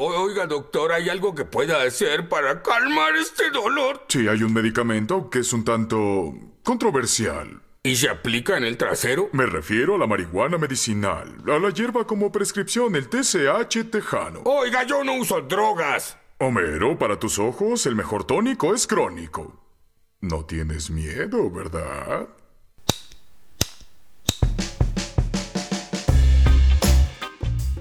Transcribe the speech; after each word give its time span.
Oiga, 0.00 0.46
doctor, 0.46 0.92
¿hay 0.92 1.08
algo 1.08 1.34
que 1.34 1.44
pueda 1.44 1.82
hacer 1.82 2.28
para 2.28 2.62
calmar 2.62 3.16
este 3.16 3.50
dolor? 3.50 4.04
Sí, 4.08 4.28
hay 4.28 4.44
un 4.44 4.52
medicamento 4.52 5.28
que 5.28 5.40
es 5.40 5.52
un 5.52 5.64
tanto 5.64 6.34
controversial. 6.62 7.62
¿Y 7.82 7.96
se 7.96 8.08
aplica 8.08 8.56
en 8.56 8.64
el 8.64 8.76
trasero? 8.76 9.28
Me 9.32 9.46
refiero 9.46 9.96
a 9.96 9.98
la 9.98 10.06
marihuana 10.06 10.56
medicinal, 10.56 11.42
a 11.48 11.58
la 11.58 11.70
hierba 11.70 12.06
como 12.06 12.30
prescripción, 12.30 12.94
el 12.94 13.08
TCH 13.08 13.90
tejano. 13.90 14.42
Oiga, 14.44 14.84
yo 14.84 15.02
no 15.02 15.14
uso 15.14 15.40
drogas. 15.40 16.16
Homero, 16.38 16.96
para 16.96 17.18
tus 17.18 17.40
ojos, 17.40 17.84
el 17.86 17.96
mejor 17.96 18.24
tónico 18.24 18.74
es 18.74 18.86
crónico. 18.86 19.64
No 20.20 20.44
tienes 20.44 20.90
miedo, 20.90 21.50
¿verdad? 21.50 22.28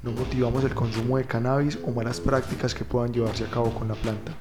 No 0.00 0.12
motivamos 0.12 0.62
el 0.62 0.74
consumo 0.74 1.18
de 1.18 1.24
cannabis 1.24 1.76
o 1.84 1.90
malas 1.90 2.20
prácticas 2.20 2.72
que 2.72 2.84
puedan 2.84 3.12
llevarse 3.12 3.44
a 3.44 3.50
cabo 3.50 3.70
con 3.70 3.88
la 3.88 3.94
planta. 3.94 4.32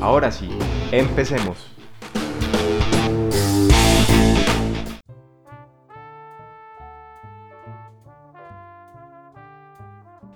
Ahora 0.00 0.30
sí, 0.30 0.48
empecemos. 0.92 1.66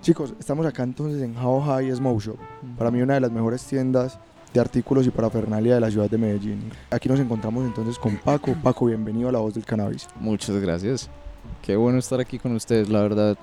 Chicos, 0.00 0.34
estamos 0.38 0.66
acá 0.66 0.82
entonces 0.82 1.22
en 1.22 1.36
How 1.36 1.60
High 1.60 1.94
Smoke 1.94 2.20
Shop. 2.20 2.38
Para 2.76 2.90
mí 2.90 3.00
una 3.02 3.14
de 3.14 3.20
las 3.20 3.30
mejores 3.30 3.64
tiendas 3.64 4.18
de 4.52 4.60
artículos 4.60 5.06
y 5.06 5.10
parafernalia 5.10 5.76
de 5.76 5.80
la 5.80 5.90
ciudad 5.92 6.10
de 6.10 6.18
Medellín. 6.18 6.72
Aquí 6.90 7.08
nos 7.08 7.20
encontramos 7.20 7.64
entonces 7.64 7.98
con 8.00 8.16
Paco. 8.16 8.52
Paco, 8.64 8.86
bienvenido 8.86 9.28
a 9.28 9.32
La 9.32 9.38
Voz 9.38 9.54
del 9.54 9.64
Cannabis. 9.64 10.08
Muchas 10.18 10.56
gracias. 10.56 11.08
Qué 11.62 11.76
bueno 11.76 11.98
estar 11.98 12.18
aquí 12.18 12.40
con 12.40 12.52
ustedes, 12.56 12.88
la 12.88 13.02
verdad. 13.02 13.36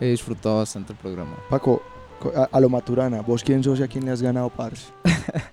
He 0.00 0.06
disfrutado 0.06 0.56
bastante 0.58 0.92
el 0.94 0.98
programa. 0.98 1.36
Paco, 1.50 1.82
co- 2.18 2.32
a, 2.34 2.48
a 2.50 2.60
lo 2.60 2.68
Maturana, 2.68 3.20
¿vos 3.20 3.44
quién 3.44 3.62
sos 3.62 3.78
y 3.80 3.82
a 3.82 3.88
quién 3.88 4.04
le 4.04 4.10
has 4.12 4.22
ganado 4.22 4.48
parce? 4.50 4.86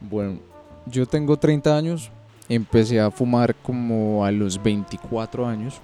Bueno, 0.00 0.38
yo 0.86 1.06
tengo 1.06 1.36
30 1.36 1.76
años. 1.76 2.10
Empecé 2.48 3.00
a 3.00 3.10
fumar 3.10 3.54
como 3.54 4.24
a 4.24 4.30
los 4.30 4.62
24 4.62 5.46
años. 5.46 5.80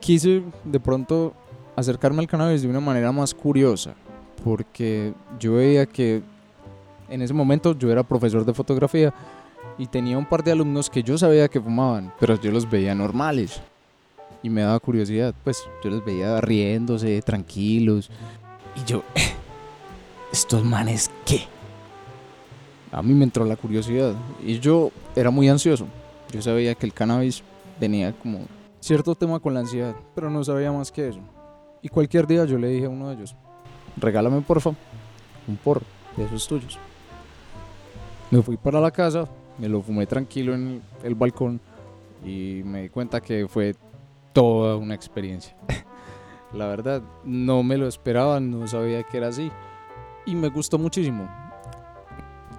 Quise 0.00 0.42
de 0.64 0.78
pronto 0.80 1.32
acercarme 1.74 2.20
al 2.20 2.26
cannabis 2.26 2.62
de 2.62 2.68
una 2.68 2.80
manera 2.80 3.12
más 3.12 3.32
curiosa. 3.34 3.94
Porque 4.44 5.14
yo 5.40 5.54
veía 5.54 5.86
que 5.86 6.22
en 7.08 7.22
ese 7.22 7.32
momento 7.32 7.76
yo 7.78 7.90
era 7.90 8.02
profesor 8.02 8.44
de 8.44 8.52
fotografía 8.52 9.12
y 9.78 9.86
tenía 9.86 10.18
un 10.18 10.26
par 10.26 10.44
de 10.44 10.52
alumnos 10.52 10.90
que 10.90 11.02
yo 11.02 11.16
sabía 11.16 11.48
que 11.48 11.60
fumaban, 11.60 12.12
pero 12.20 12.38
yo 12.38 12.50
los 12.52 12.68
veía 12.68 12.94
normales. 12.94 13.60
Y 14.42 14.50
me 14.50 14.62
daba 14.62 14.78
curiosidad, 14.80 15.34
pues 15.44 15.64
yo 15.82 15.90
los 15.90 16.04
veía 16.04 16.40
riéndose, 16.40 17.20
tranquilos. 17.22 18.10
Y 18.76 18.84
yo, 18.88 19.02
¿estos 20.32 20.64
manes 20.64 21.10
qué? 21.24 21.42
A 22.92 23.02
mí 23.02 23.12
me 23.12 23.24
entró 23.24 23.44
la 23.44 23.56
curiosidad 23.56 24.14
y 24.44 24.58
yo 24.60 24.90
era 25.14 25.30
muy 25.30 25.48
ansioso. 25.48 25.86
Yo 26.32 26.40
sabía 26.40 26.74
que 26.74 26.86
el 26.86 26.92
cannabis 26.92 27.42
tenía 27.78 28.12
como 28.12 28.40
cierto 28.80 29.14
tema 29.14 29.40
con 29.40 29.54
la 29.54 29.60
ansiedad, 29.60 29.94
pero 30.14 30.30
no 30.30 30.42
sabía 30.44 30.72
más 30.72 30.92
que 30.92 31.08
eso. 31.08 31.20
Y 31.82 31.88
cualquier 31.88 32.26
día 32.26 32.44
yo 32.44 32.58
le 32.58 32.68
dije 32.68 32.86
a 32.86 32.88
uno 32.88 33.08
de 33.08 33.16
ellos, 33.16 33.36
regálame 33.96 34.40
porfa 34.40 34.70
un 35.46 35.56
porro 35.56 35.82
de 36.16 36.24
esos 36.24 36.46
tuyos. 36.46 36.78
Me 38.30 38.42
fui 38.42 38.56
para 38.56 38.80
la 38.80 38.90
casa, 38.90 39.28
me 39.58 39.68
lo 39.68 39.82
fumé 39.82 40.06
tranquilo 40.06 40.54
en 40.54 40.82
el 41.02 41.14
balcón 41.14 41.60
y 42.24 42.62
me 42.64 42.82
di 42.82 42.88
cuenta 42.88 43.20
que 43.20 43.46
fue 43.48 43.74
toda 44.36 44.76
una 44.76 44.94
experiencia. 44.94 45.56
La 46.52 46.66
verdad, 46.66 47.00
no 47.24 47.62
me 47.62 47.78
lo 47.78 47.88
esperaba, 47.88 48.38
no 48.38 48.66
sabía 48.66 49.02
que 49.02 49.16
era 49.16 49.28
así. 49.28 49.50
Y 50.26 50.34
me 50.34 50.50
gustó 50.50 50.78
muchísimo. 50.78 51.26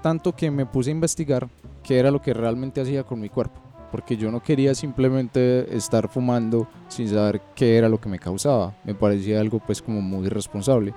Tanto 0.01 0.35
que 0.35 0.49
me 0.49 0.65
puse 0.65 0.89
a 0.89 0.93
investigar 0.93 1.47
qué 1.83 1.99
era 1.99 2.09
lo 2.09 2.19
que 2.19 2.33
realmente 2.33 2.81
hacía 2.81 3.03
con 3.03 3.19
mi 3.19 3.29
cuerpo. 3.29 3.61
Porque 3.91 4.17
yo 4.17 4.31
no 4.31 4.41
quería 4.41 4.73
simplemente 4.73 5.77
estar 5.77 6.09
fumando 6.09 6.67
sin 6.87 7.09
saber 7.09 7.41
qué 7.53 7.77
era 7.77 7.89
lo 7.89 8.01
que 8.01 8.09
me 8.09 8.17
causaba. 8.17 8.75
Me 8.83 8.95
parecía 8.95 9.39
algo 9.39 9.59
pues 9.59 9.79
como 9.79 10.01
muy 10.01 10.25
irresponsable. 10.25 10.95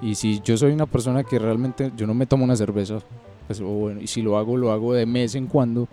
Y 0.00 0.14
si 0.14 0.40
yo 0.40 0.56
soy 0.56 0.70
una 0.70 0.86
persona 0.86 1.24
que 1.24 1.40
realmente 1.40 1.90
yo 1.96 2.06
no 2.06 2.14
me 2.14 2.26
tomo 2.26 2.44
una 2.44 2.54
cerveza, 2.54 3.00
pues 3.48 3.60
o 3.60 3.66
bueno, 3.66 4.00
y 4.00 4.06
si 4.06 4.22
lo 4.22 4.38
hago, 4.38 4.56
lo 4.56 4.70
hago 4.70 4.94
de 4.94 5.04
mes 5.04 5.34
en 5.34 5.48
cuando. 5.48 5.88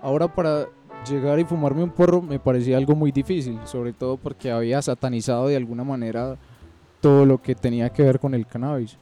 Ahora 0.00 0.34
para 0.34 0.66
llegar 1.08 1.38
y 1.38 1.44
fumarme 1.44 1.82
un 1.82 1.90
porro 1.90 2.22
me 2.22 2.38
parecía 2.38 2.76
algo 2.76 2.94
muy 2.94 3.12
difícil, 3.12 3.58
sobre 3.64 3.92
todo 3.92 4.16
porque 4.16 4.50
había 4.50 4.80
satanizado 4.82 5.48
de 5.48 5.56
alguna 5.56 5.84
manera 5.84 6.36
todo 7.00 7.24
lo 7.24 7.40
que 7.40 7.54
tenía 7.54 7.90
que 7.90 8.02
ver 8.02 8.20
con 8.20 8.34
el 8.34 8.46
cannabis. 8.46 8.96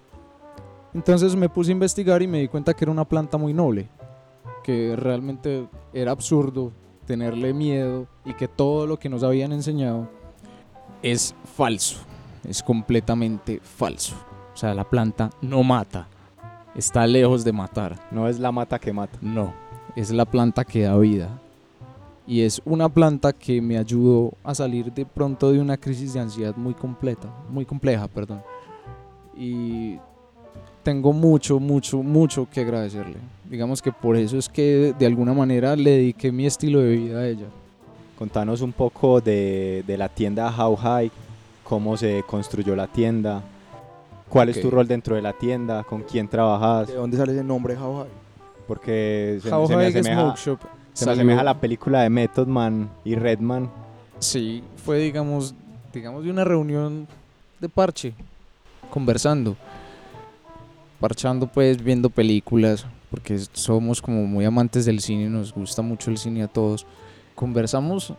Entonces 0.95 1.37
me 1.37 1.49
puse 1.49 1.71
a 1.71 1.73
investigar 1.73 2.23
y 2.23 2.27
me 2.27 2.41
di 2.41 2.49
cuenta 2.49 2.75
que 2.75 2.85
era 2.85 2.93
una 2.93 3.05
planta 3.05 3.37
muy 3.37 3.53
noble, 3.53 3.89
que 4.63 4.97
realmente 4.97 5.69
era 5.93 6.13
absurdo 6.13 6.73
tenerle 7.07 7.53
miedo 7.53 8.07
y 8.25 8.35
que 8.35 8.49
todo 8.49 8.87
lo 8.87 8.99
que 8.99 9.09
nos 9.09 9.23
habían 9.23 9.53
enseñado 9.53 10.09
es 11.03 11.35
falso, 11.57 11.99
es 12.45 12.63
completamente 12.63 13.61
falso. 13.63 14.17
O 14.55 14.57
sea, 14.57 14.75
la 14.75 14.85
planta 14.85 15.31
no 15.41 15.63
mata, 15.63 16.09
está 16.75 17.07
lejos 17.07 17.45
de 17.45 17.53
matar. 17.53 17.99
No 18.11 18.29
es 18.29 18.39
la 18.39 18.53
mata 18.53 18.79
que 18.79 18.93
mata. 18.93 19.19
No, 19.21 19.55
es 19.95 20.11
la 20.11 20.25
planta 20.25 20.65
que 20.65 20.83
da 20.83 20.97
vida. 20.97 21.41
Y 22.29 22.43
es 22.43 22.61
una 22.67 22.91
planta 22.91 23.33
que 23.33 23.63
me 23.63 23.79
ayudó 23.79 24.35
a 24.45 24.55
salir 24.55 24.93
de 24.93 25.07
pronto 25.07 25.51
de 25.51 25.61
una 25.61 25.79
crisis 25.79 26.13
de 26.13 26.21
ansiedad 26.21 26.55
muy 26.55 26.75
completa, 26.75 27.27
muy 27.49 27.65
compleja, 27.65 28.07
perdón. 28.07 28.43
Y 29.35 29.97
tengo 30.83 31.15
mucho, 31.15 31.59
mucho, 31.59 32.03
mucho 32.03 32.47
que 32.53 32.61
agradecerle. 32.61 33.17
Digamos 33.49 33.81
que 33.81 33.91
por 33.91 34.15
eso 34.15 34.37
es 34.37 34.47
que 34.47 34.95
de 34.99 35.07
alguna 35.07 35.33
manera 35.33 35.75
le 35.75 35.93
dediqué 35.93 36.31
mi 36.31 36.45
estilo 36.45 36.81
de 36.81 36.97
vida 36.97 37.21
a 37.21 37.27
ella. 37.27 37.47
Contanos 38.19 38.61
un 38.61 38.73
poco 38.73 39.23
de, 39.23 39.83
de 39.87 39.97
la 39.97 40.11
tienda 40.11 40.55
How 40.55 40.77
High, 40.77 41.11
cómo 41.65 41.97
se 41.97 42.23
construyó 42.27 42.77
la 42.77 42.89
tienda, 42.89 43.43
cuál 44.29 44.51
es 44.51 44.61
tu 44.61 44.71
rol 44.71 44.87
dentro 44.87 45.17
de 45.17 45.23
la 45.23 45.33
tienda, 45.33 45.83
con 45.83 46.03
quién 46.03 46.29
trabajas, 46.29 46.89
¿De 46.89 46.95
dónde 46.95 47.17
sale 47.17 47.33
ese 47.33 47.43
nombre 47.43 47.75
How 47.75 48.01
High? 48.01 48.11
porque 48.67 49.39
se, 49.43 49.51
How 49.51 49.67
se 49.67 49.77
me 49.77 49.85
High 49.85 49.99
asemeja, 49.99 50.21
Smoke 50.21 50.39
Shop 50.39 50.78
se 50.99 51.05
me 51.05 51.11
salió- 51.11 51.21
asemeja 51.23 51.41
a 51.41 51.45
la 51.45 51.61
película 51.61 52.03
de 52.03 52.11
Method 52.11 52.47
Man 52.49 52.91
y 53.05 53.15
Redman. 53.15 53.71
Sí, 54.19 54.63
fue 54.85 54.99
digamos, 54.99 55.55
digamos 55.93 56.25
de 56.25 56.31
una 56.31 56.45
reunión 56.45 57.07
de 57.61 57.69
parche, 57.69 58.15
conversando, 58.91 59.57
parchando 61.01 61.47
pues 61.47 61.83
viendo 61.83 62.11
películas, 62.11 62.85
porque 63.11 63.39
somos 63.53 64.03
como 64.03 64.27
muy 64.27 64.45
amantes 64.45 64.85
del 64.85 65.01
cine, 65.01 65.29
nos 65.29 65.53
gusta 65.53 65.83
mucho 65.83 66.11
el 66.11 66.19
cine 66.19 66.43
a 66.43 66.49
todos. 66.49 66.87
Conversamos 67.35 68.13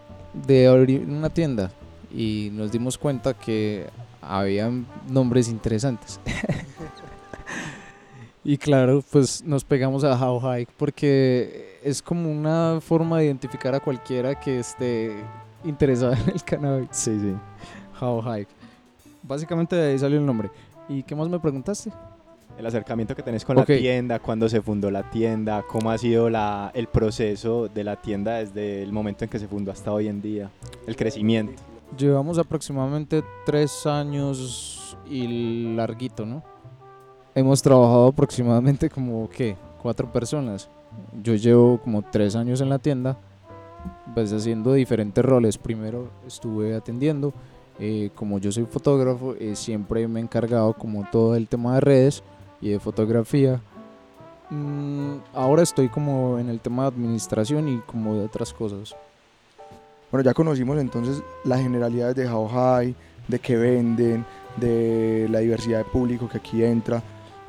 de 0.48 0.68
abrir 0.68 1.02
una 1.08 1.30
tienda 1.30 1.72
y 2.16 2.50
nos 2.54 2.72
dimos 2.72 2.98
cuenta 2.98 3.34
que 3.34 3.88
había 4.22 4.72
nombres 5.10 5.50
interesantes. 5.50 6.20
y 8.52 8.58
claro, 8.58 9.04
pues 9.12 9.44
nos 9.44 9.64
pegamos 9.64 10.04
a 10.04 10.14
How 10.16 10.40
High 10.40 10.68
porque 10.76 11.78
es 11.84 12.02
como 12.02 12.32
una 12.32 12.80
forma 12.82 13.20
de 13.20 13.26
identificar 13.26 13.76
a 13.76 13.80
cualquiera 13.80 14.40
que 14.40 14.58
esté 14.58 15.12
interesada 15.64 16.18
en 16.20 16.30
el 16.34 16.44
cannabis. 16.44 16.88
Sí, 16.90 17.16
sí. 17.20 17.36
How 18.04 18.20
High. 18.22 18.48
Básicamente 19.22 19.76
de 19.76 19.92
ahí 19.92 20.00
salió 20.00 20.18
el 20.18 20.26
nombre. 20.26 20.50
¿Y 20.88 21.04
qué 21.04 21.16
más 21.16 21.30
me 21.30 21.40
preguntaste? 21.40 21.92
El 22.58 22.66
acercamiento 22.66 23.16
que 23.16 23.22
tenés 23.22 23.46
con 23.46 23.56
Ok. 23.60 23.70
la 23.70 23.78
tienda, 23.78 24.18
cuándo 24.18 24.50
se 24.50 24.64
fundó 24.64 24.90
la 24.90 25.08
tienda, 25.12 25.64
cómo 25.70 25.92
ha 25.92 26.00
sido 26.00 26.28
la, 26.32 26.72
el 26.74 26.88
proceso 26.88 27.68
de 27.68 27.84
la 27.84 27.98
tienda 28.02 28.38
desde 28.40 28.82
el 28.82 28.92
momento 28.92 29.26
en 29.26 29.30
que 29.30 29.38
se 29.38 29.48
fundó 29.48 29.72
hasta 29.72 29.94
hoy 29.94 30.08
en 30.08 30.24
día, 30.24 30.50
el 30.88 30.96
crecimiento. 30.96 31.62
Llevamos 31.96 32.40
aproximadamente 32.40 33.24
tres 33.46 33.86
años 33.86 34.98
y 35.08 35.76
larguito, 35.76 36.26
¿no? 36.26 36.44
Hemos 37.40 37.62
trabajado 37.62 38.08
aproximadamente 38.08 38.90
como, 38.90 39.30
¿qué? 39.30 39.56
Cuatro 39.82 40.12
personas. 40.12 40.68
Yo 41.24 41.36
llevo 41.36 41.78
como 41.78 42.02
tres 42.02 42.36
años 42.36 42.60
en 42.60 42.68
la 42.68 42.80
tienda, 42.80 43.18
pues 44.14 44.34
haciendo 44.34 44.74
diferentes 44.74 45.24
roles. 45.24 45.58
Primero 45.58 46.10
estuve 46.28 46.76
atendiendo 46.76 47.34
eh, 47.80 48.10
como 48.14 48.40
yo 48.40 48.52
soy 48.52 48.66
fotógrafo, 48.66 49.36
eh, 49.40 49.56
siempre 49.56 50.06
me 50.10 50.20
he 50.20 50.24
encargado 50.24 50.74
como 50.74 51.08
todo 51.10 51.38
el 51.38 51.48
tema 51.48 51.76
de 51.76 51.80
redes 51.80 52.24
y 52.60 52.72
de 52.72 52.80
fotografía. 52.80 53.62
Mm, 54.50 55.20
ahora 55.34 55.64
estoy 55.64 55.88
como 55.88 56.40
en 56.40 56.50
el 56.50 56.60
tema 56.60 56.84
de 56.84 56.88
administración 56.90 57.70
y 57.70 57.78
como 57.86 58.16
de 58.16 58.26
otras 58.26 58.54
cosas. 58.54 58.98
Bueno, 60.12 60.26
ya 60.26 60.34
conocimos 60.34 60.78
entonces 60.78 61.24
las 61.46 61.62
generalidades 61.62 62.18
de 62.18 62.30
How 62.30 62.50
High, 62.50 62.96
de 63.30 63.40
qué 63.40 63.56
venden, 63.56 64.26
de 64.58 65.28
la 65.32 65.40
diversidad 65.40 65.78
de 65.78 65.86
público 65.86 66.28
que 66.28 66.40
aquí 66.40 66.62
entra. 66.62 67.02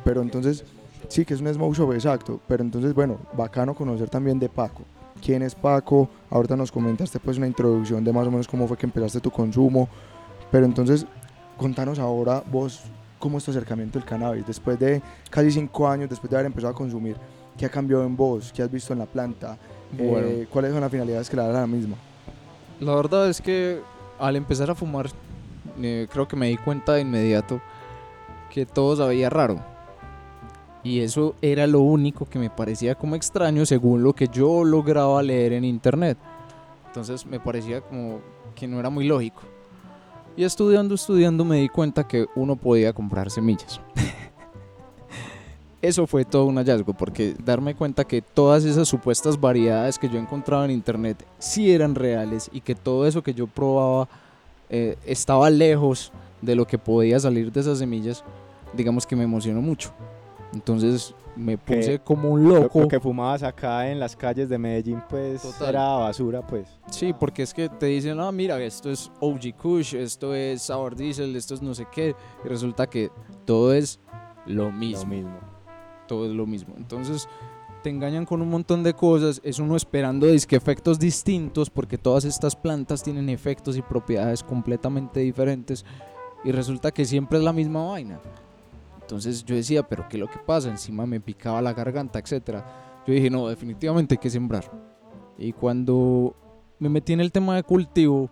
Pero 0.04 0.22
entonces, 0.22 0.64
sí 1.08 1.24
que 1.24 1.34
es 1.34 1.40
un 1.40 1.52
smoke 1.52 1.76
shop, 1.76 1.92
exacto. 1.92 2.40
Pero 2.48 2.62
entonces, 2.62 2.94
bueno, 2.94 3.18
bacano 3.36 3.74
conocer 3.74 4.08
también 4.08 4.38
de 4.38 4.48
Paco. 4.48 4.82
¿Quién 5.24 5.42
es 5.42 5.54
Paco? 5.54 6.08
Ahorita 6.30 6.56
nos 6.56 6.72
comentaste 6.72 7.18
pues 7.20 7.36
una 7.36 7.46
introducción 7.46 8.02
de 8.02 8.12
más 8.12 8.26
o 8.26 8.30
menos 8.30 8.48
cómo 8.48 8.66
fue 8.66 8.76
que 8.76 8.86
empezaste 8.86 9.20
tu 9.20 9.30
consumo. 9.30 9.88
Pero 10.50 10.64
entonces, 10.64 11.06
contanos 11.56 11.98
ahora 11.98 12.42
vos 12.50 12.82
cómo 13.18 13.38
es 13.38 13.44
tu 13.44 13.50
acercamiento 13.50 13.98
al 13.98 14.04
cannabis. 14.04 14.46
Después 14.46 14.78
de 14.78 15.02
casi 15.28 15.50
cinco 15.50 15.86
años, 15.86 16.08
después 16.08 16.30
de 16.30 16.36
haber 16.36 16.46
empezado 16.46 16.72
a 16.72 16.76
consumir, 16.76 17.16
¿qué 17.56 17.66
ha 17.66 17.68
cambiado 17.68 18.04
en 18.04 18.16
vos? 18.16 18.52
¿Qué 18.52 18.62
has 18.62 18.70
visto 18.70 18.92
en 18.92 19.00
la 19.00 19.06
planta? 19.06 19.58
Bueno. 19.92 20.26
Eh, 20.26 20.48
¿Cuáles 20.50 20.72
son 20.72 20.80
las 20.80 20.90
finalidades 20.90 21.28
que 21.28 21.36
le 21.36 21.42
da 21.42 21.52
la 21.52 21.66
misma? 21.66 21.96
La 22.80 22.94
verdad 22.94 23.28
es 23.28 23.40
que 23.40 23.80
al 24.18 24.36
empezar 24.36 24.70
a 24.70 24.74
fumar, 24.74 25.10
eh, 25.80 26.08
creo 26.10 26.26
que 26.26 26.36
me 26.36 26.48
di 26.48 26.56
cuenta 26.56 26.94
de 26.94 27.02
inmediato 27.02 27.60
que 28.50 28.66
todo 28.66 28.96
sabía 28.96 29.28
raro. 29.30 29.60
Y 30.82 31.00
eso 31.00 31.34
era 31.42 31.66
lo 31.66 31.80
único 31.80 32.26
que 32.26 32.38
me 32.38 32.48
parecía 32.48 32.94
como 32.94 33.14
extraño 33.14 33.66
según 33.66 34.02
lo 34.02 34.14
que 34.14 34.28
yo 34.28 34.64
lograba 34.64 35.22
leer 35.22 35.52
en 35.52 35.64
internet. 35.64 36.16
Entonces 36.86 37.26
me 37.26 37.38
parecía 37.38 37.80
como 37.82 38.20
que 38.54 38.66
no 38.66 38.80
era 38.80 38.90
muy 38.90 39.06
lógico. 39.06 39.42
Y 40.36 40.44
estudiando, 40.44 40.94
estudiando 40.94 41.44
me 41.44 41.56
di 41.56 41.68
cuenta 41.68 42.06
que 42.06 42.26
uno 42.34 42.56
podía 42.56 42.92
comprar 42.92 43.30
semillas. 43.30 43.80
Eso 45.82 46.06
fue 46.06 46.24
todo 46.24 46.44
un 46.44 46.56
hallazgo, 46.56 46.92
porque 46.92 47.34
darme 47.42 47.74
cuenta 47.74 48.04
que 48.04 48.20
todas 48.20 48.64
esas 48.64 48.86
supuestas 48.86 49.40
variedades 49.40 49.98
que 49.98 50.08
yo 50.08 50.18
encontraba 50.18 50.64
en 50.66 50.70
internet 50.70 51.24
sí 51.38 51.72
eran 51.72 51.94
reales 51.94 52.50
y 52.52 52.60
que 52.60 52.74
todo 52.74 53.06
eso 53.06 53.22
que 53.22 53.32
yo 53.32 53.46
probaba 53.46 54.06
eh, 54.68 54.98
estaba 55.06 55.48
lejos 55.48 56.12
de 56.42 56.54
lo 56.54 56.66
que 56.66 56.76
podía 56.76 57.18
salir 57.18 57.50
de 57.50 57.60
esas 57.60 57.78
semillas, 57.78 58.22
digamos 58.74 59.06
que 59.06 59.16
me 59.16 59.24
emocionó 59.24 59.62
mucho. 59.62 59.90
Entonces 60.52 61.14
me 61.36 61.56
puse 61.56 62.00
como 62.00 62.30
un 62.30 62.48
Lo, 62.48 62.60
loco. 62.62 62.80
lo 62.80 62.88
que 62.88 62.98
fumabas 62.98 63.42
acá 63.42 63.88
en 63.90 64.00
las 64.00 64.16
calles 64.16 64.48
de 64.48 64.58
Medellín, 64.58 65.00
pues 65.08 65.42
Total. 65.42 65.68
era 65.68 65.88
basura, 65.96 66.44
pues. 66.46 66.68
Sí, 66.90 67.12
porque 67.12 67.42
es 67.42 67.54
que 67.54 67.68
te 67.68 67.86
dicen, 67.86 68.18
ah, 68.20 68.32
mira, 68.32 68.60
esto 68.60 68.90
es 68.90 69.10
OG 69.20 69.54
Kush, 69.56 69.94
esto 69.94 70.34
es 70.34 70.62
Sour 70.62 70.96
Diesel, 70.96 71.36
esto 71.36 71.54
es 71.54 71.62
no 71.62 71.72
sé 71.74 71.86
qué, 71.92 72.14
y 72.44 72.48
resulta 72.48 72.88
que 72.88 73.10
todo 73.44 73.72
es 73.72 74.00
lo 74.46 74.72
mismo. 74.72 75.02
Lo 75.04 75.08
mismo. 75.08 75.38
todo 76.08 76.26
es 76.26 76.32
lo 76.32 76.46
mismo. 76.46 76.74
Entonces 76.76 77.28
te 77.84 77.90
engañan 77.90 78.26
con 78.26 78.42
un 78.42 78.50
montón 78.50 78.82
de 78.82 78.92
cosas, 78.92 79.40
es 79.44 79.58
uno 79.60 79.76
esperando 79.76 80.26
disque 80.26 80.56
efectos 80.56 80.98
distintos 80.98 81.70
porque 81.70 81.96
todas 81.96 82.24
estas 82.24 82.56
plantas 82.56 83.02
tienen 83.02 83.28
efectos 83.28 83.76
y 83.76 83.82
propiedades 83.82 84.42
completamente 84.42 85.20
diferentes 85.20 85.86
y 86.44 86.52
resulta 86.52 86.90
que 86.90 87.04
siempre 87.04 87.38
es 87.38 87.44
la 87.44 87.52
misma 87.52 87.84
vaina. 87.86 88.20
Entonces 89.10 89.44
yo 89.44 89.56
decía, 89.56 89.82
pero 89.82 90.08
¿qué 90.08 90.16
es 90.16 90.20
lo 90.20 90.30
que 90.30 90.38
pasa? 90.38 90.68
Encima 90.68 91.04
me 91.04 91.20
picaba 91.20 91.60
la 91.60 91.72
garganta, 91.72 92.20
etcétera. 92.20 93.02
Yo 93.04 93.12
dije, 93.12 93.28
no, 93.28 93.48
definitivamente 93.48 94.14
hay 94.14 94.18
que 94.18 94.30
sembrar. 94.30 94.70
Y 95.36 95.52
cuando 95.52 96.36
me 96.78 96.88
metí 96.88 97.12
en 97.12 97.20
el 97.20 97.32
tema 97.32 97.56
de 97.56 97.64
cultivo, 97.64 98.30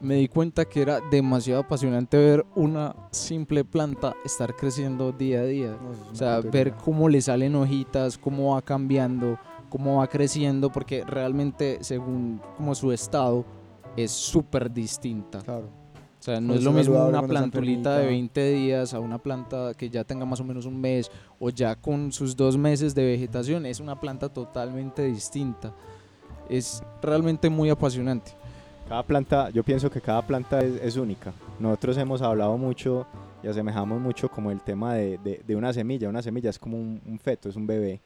me 0.00 0.16
di 0.16 0.26
cuenta 0.26 0.64
que 0.64 0.82
era 0.82 0.98
demasiado 1.12 1.60
apasionante 1.60 2.16
ver 2.16 2.44
una 2.56 2.96
simple 3.12 3.64
planta 3.64 4.16
estar 4.24 4.56
creciendo 4.56 5.12
día 5.12 5.42
a 5.42 5.44
día. 5.44 5.78
O 6.10 6.14
sea, 6.16 6.40
ver 6.40 6.74
cómo 6.74 7.08
le 7.08 7.20
salen 7.20 7.54
hojitas, 7.54 8.18
cómo 8.18 8.54
va 8.54 8.62
cambiando, 8.62 9.38
cómo 9.68 9.98
va 9.98 10.08
creciendo, 10.08 10.72
porque 10.72 11.04
realmente 11.04 11.78
según 11.82 12.40
como 12.56 12.74
su 12.74 12.90
estado 12.90 13.44
es 13.96 14.10
súper 14.10 14.72
distinta. 14.72 15.40
Claro. 15.42 15.85
O 16.18 16.22
sea, 16.26 16.40
no 16.40 16.48
Cuando 16.48 16.54
es 16.58 16.64
lo 16.64 16.72
mismo 16.72 17.06
una 17.06 17.22
plantulita 17.22 17.98
de 17.98 18.04
enfermita. 18.04 18.40
20 18.40 18.50
días 18.52 18.94
a 18.94 19.00
una 19.00 19.18
planta 19.18 19.72
que 19.74 19.88
ya 19.90 20.02
tenga 20.02 20.24
más 20.24 20.40
o 20.40 20.44
menos 20.44 20.66
un 20.66 20.80
mes 20.80 21.10
o 21.38 21.50
ya 21.50 21.76
con 21.76 22.10
sus 22.12 22.34
dos 22.36 22.56
meses 22.56 22.94
de 22.94 23.04
vegetación. 23.04 23.64
Es 23.66 23.78
una 23.80 24.00
planta 24.00 24.28
totalmente 24.28 25.02
distinta. 25.04 25.72
Es 26.48 26.82
realmente 27.02 27.48
muy 27.50 27.70
apasionante. 27.70 28.32
Cada 28.88 29.02
planta, 29.02 29.50
yo 29.50 29.62
pienso 29.64 29.90
que 29.90 30.00
cada 30.00 30.22
planta 30.26 30.60
es, 30.60 30.80
es 30.80 30.96
única. 30.96 31.32
Nosotros 31.58 31.96
hemos 31.98 32.22
hablado 32.22 32.56
mucho 32.56 33.06
y 33.42 33.48
asemejamos 33.48 34.00
mucho 34.00 34.28
como 34.28 34.50
el 34.50 34.60
tema 34.62 34.94
de, 34.94 35.18
de- 35.18 35.42
de 35.46 35.56
una 35.56 35.72
semilla. 35.72 36.08
Una 36.08 36.22
semilla 36.22 36.50
es 36.50 36.58
como 36.58 36.76
un, 36.78 37.00
un 37.06 37.18
feto, 37.18 37.48
es 37.48 37.56
un 37.56 37.66
bebé. 37.66 38.00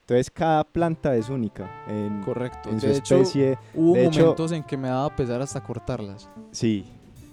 Entonces 0.00 0.30
cada 0.30 0.64
planta 0.64 1.14
es 1.16 1.28
única. 1.28 1.68
En, 1.88 2.22
Correcto. 2.22 2.70
en 2.70 2.80
su 2.80 2.86
de 2.86 2.96
hecho, 2.96 3.16
especie, 3.16 3.58
hubo 3.74 3.94
de 3.94 4.06
hecho- 4.06 4.20
momentos 4.20 4.52
en 4.52 4.62
que 4.62 4.76
me 4.76 4.88
daba 4.88 5.14
pesar 5.14 5.42
hasta 5.42 5.62
cortarlas. 5.62 6.28
sí, 6.50 6.84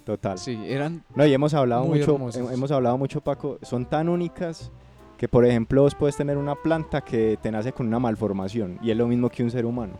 total. 0.06 0.38
Sí, 0.38 0.58
eran 0.64 1.02
No, 1.14 1.26
y 1.26 1.34
hemos 1.34 1.52
hablado 1.52 1.84
Muy 1.84 1.98
mucho, 1.98 2.14
hermosas. 2.14 2.42
hem- 2.42 2.52
hemos 2.54 2.70
hablado 2.70 2.96
mucho, 2.96 3.20
Paco, 3.20 3.58
son 3.60 3.84
tan 3.84 4.08
únicas 4.08 4.70
que, 5.18 5.28
por 5.28 5.44
ejemplo, 5.44 5.82
vos 5.82 5.94
puedes 5.94 6.16
tener 6.16 6.38
una 6.38 6.54
planta 6.54 7.02
que 7.02 7.38
te 7.42 7.50
nace 7.50 7.72
con 7.72 7.86
una 7.86 7.98
malformación 7.98 8.78
y 8.82 8.90
es 8.90 8.96
lo 8.96 9.06
mismo 9.06 9.28
que 9.28 9.42
un 9.42 9.50
ser 9.50 9.66
humano. 9.66 9.94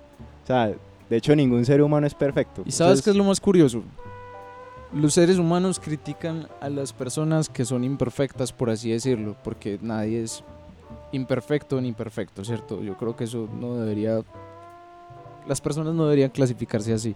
O 0.45 0.47
sea, 0.47 0.67
de 1.11 1.17
hecho, 1.17 1.37
ningún 1.37 1.65
ser 1.67 1.83
humano 1.83 2.07
es 2.07 2.15
perfecto. 2.15 2.63
¿Y 2.65 2.71
sabes 2.71 3.03
qué 3.03 3.11
es 3.11 3.17
Entonces, 3.17 3.17
lo 3.17 3.25
más 3.25 3.41
curioso? 3.41 3.83
Los 4.95 5.15
seres 5.15 5.39
humanos 5.39 5.81
critican 5.81 6.47
a 6.61 6.69
las 6.71 6.93
personas 6.93 7.49
que 7.49 7.65
son 7.65 7.83
imperfectas, 7.85 8.53
por 8.53 8.71
así 8.71 8.91
decirlo, 8.93 9.37
porque 9.43 9.79
nadie 9.83 10.23
es 10.23 10.45
imperfecto 11.13 11.81
ni 11.81 11.93
perfecto, 11.93 12.45
¿cierto? 12.45 12.83
Yo 12.83 12.97
creo 12.97 13.17
que 13.17 13.25
eso 13.25 13.49
no 13.61 13.75
debería... 13.77 14.21
Las 15.49 15.61
personas 15.61 15.95
no 15.95 16.05
deberían 16.05 16.31
clasificarse 16.31 16.93
así. 16.93 17.15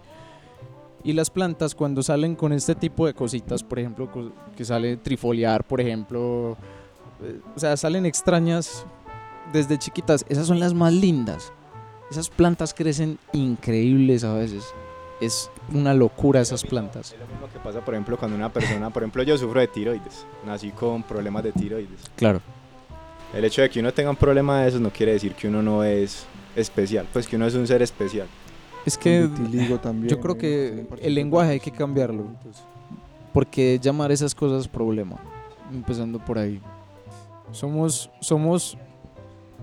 Y 1.03 1.13
las 1.13 1.29
plantas 1.29 1.73
cuando 1.73 2.03
salen 2.03 2.35
con 2.35 2.53
este 2.53 2.75
tipo 2.75 3.05
de 3.07 3.13
cositas, 3.13 3.63
por 3.63 3.79
ejemplo, 3.79 4.09
que 4.55 4.65
sale 4.65 4.97
trifoliar, 4.97 5.63
por 5.63 5.81
ejemplo, 5.81 6.57
eh, 7.23 7.39
o 7.55 7.59
sea, 7.59 7.75
salen 7.77 8.05
extrañas 8.05 8.85
desde 9.51 9.77
chiquitas, 9.77 10.25
esas 10.29 10.47
son 10.47 10.59
las 10.59 10.73
más 10.73 10.93
lindas. 10.93 11.51
Esas 12.09 12.29
plantas 12.29 12.73
crecen 12.73 13.17
increíbles 13.33 14.23
a 14.23 14.33
veces. 14.33 14.65
Es 15.21 15.49
una 15.71 15.93
locura 15.93 16.41
esas 16.41 16.63
plantas. 16.63 17.13
Es 17.13 17.19
lo 17.19 17.27
mismo 17.27 17.47
que 17.51 17.59
pasa, 17.59 17.79
por 17.79 17.93
ejemplo, 17.93 18.17
cuando 18.17 18.35
una 18.35 18.51
persona, 18.51 18.89
por 18.89 19.03
ejemplo, 19.03 19.23
yo 19.23 19.37
sufro 19.37 19.59
de 19.59 19.67
tiroides. 19.67 20.25
Nací 20.45 20.71
con 20.71 21.03
problemas 21.03 21.43
de 21.43 21.51
tiroides. 21.51 22.01
Claro. 22.15 22.41
El 23.33 23.45
hecho 23.45 23.61
de 23.61 23.69
que 23.69 23.79
uno 23.79 23.93
tenga 23.93 24.09
un 24.09 24.15
problema 24.17 24.61
de 24.61 24.69
esos 24.69 24.81
no 24.81 24.89
quiere 24.89 25.13
decir 25.13 25.33
que 25.33 25.47
uno 25.47 25.61
no 25.61 25.83
es 25.83 26.25
especial, 26.55 27.07
pues 27.13 27.27
que 27.27 27.37
uno 27.37 27.45
es 27.45 27.55
un 27.55 27.65
ser 27.65 27.81
especial. 27.81 28.27
Es 28.85 28.97
que 28.97 29.29
también, 29.81 30.09
yo 30.09 30.19
creo 30.19 30.37
que 30.37 30.85
el 31.01 31.15
lenguaje 31.15 31.51
hay 31.51 31.59
que 31.59 31.71
cambiarlo. 31.71 32.25
porque 33.33 33.79
llamar 33.81 34.11
esas 34.11 34.33
cosas 34.33 34.67
problema. 34.67 35.17
Empezando 35.71 36.19
por 36.19 36.37
ahí. 36.37 36.59
Somos, 37.51 38.09
somos, 38.19 38.77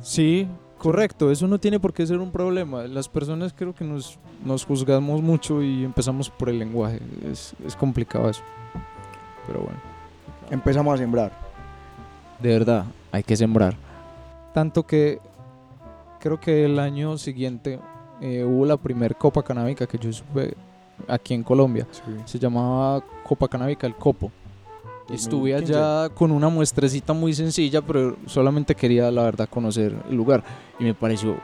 sí, 0.01 0.47
correcto, 0.79 1.31
eso 1.31 1.47
no 1.47 1.59
tiene 1.59 1.81
por 1.81 1.93
qué 1.93 2.07
ser 2.07 2.19
un 2.19 2.31
problema. 2.31 2.85
Las 2.85 3.09
personas 3.09 3.53
creo 3.53 3.75
que 3.75 3.85
nos, 3.85 4.19
nos 4.45 4.65
juzgamos 4.65 5.23
mucho 5.23 5.63
y 5.63 5.85
empezamos 5.85 6.31
por 6.31 6.49
el 6.49 6.59
lenguaje. 6.59 7.01
Es, 7.31 7.55
es 7.67 7.75
complicado 7.77 8.31
eso. 8.31 8.43
Pero 9.47 9.61
bueno. 9.61 9.79
Empezamos 10.51 10.95
a 10.95 10.97
sembrar. 10.99 11.33
De 12.41 12.51
verdad, 12.51 12.85
hay 13.11 13.23
que 13.23 13.37
sembrar. 13.37 13.77
Tanto 14.55 14.87
que 14.87 15.21
creo 16.21 16.41
que 16.41 16.65
el 16.65 16.79
año 16.79 17.19
siguiente 17.19 17.79
eh, 18.21 18.45
hubo 18.45 18.67
la 18.67 18.77
primer 18.77 19.17
copa 19.17 19.43
canábica 19.43 19.87
que 19.87 19.99
yo 19.99 20.13
supe 20.13 20.55
aquí 21.07 21.35
en 21.35 21.43
Colombia. 21.43 21.87
Se 22.25 22.39
llamaba 22.39 23.03
Copa 23.25 23.49
Canábica 23.49 23.87
El 23.87 23.95
Copo. 23.95 24.33
Estuve 25.09 25.53
2015. 25.53 25.75
allá 25.75 26.09
con 26.11 26.31
una 26.31 26.49
muestrecita 26.49 27.13
muy 27.13 27.33
sencilla, 27.33 27.81
pero 27.81 28.17
solamente 28.27 28.75
quería, 28.75 29.11
la 29.11 29.23
verdad, 29.23 29.49
conocer 29.49 29.95
el 30.11 30.17
lugar. 30.17 30.45
Y 30.79 30.85
me 30.85 30.95
pareció 30.95 31.37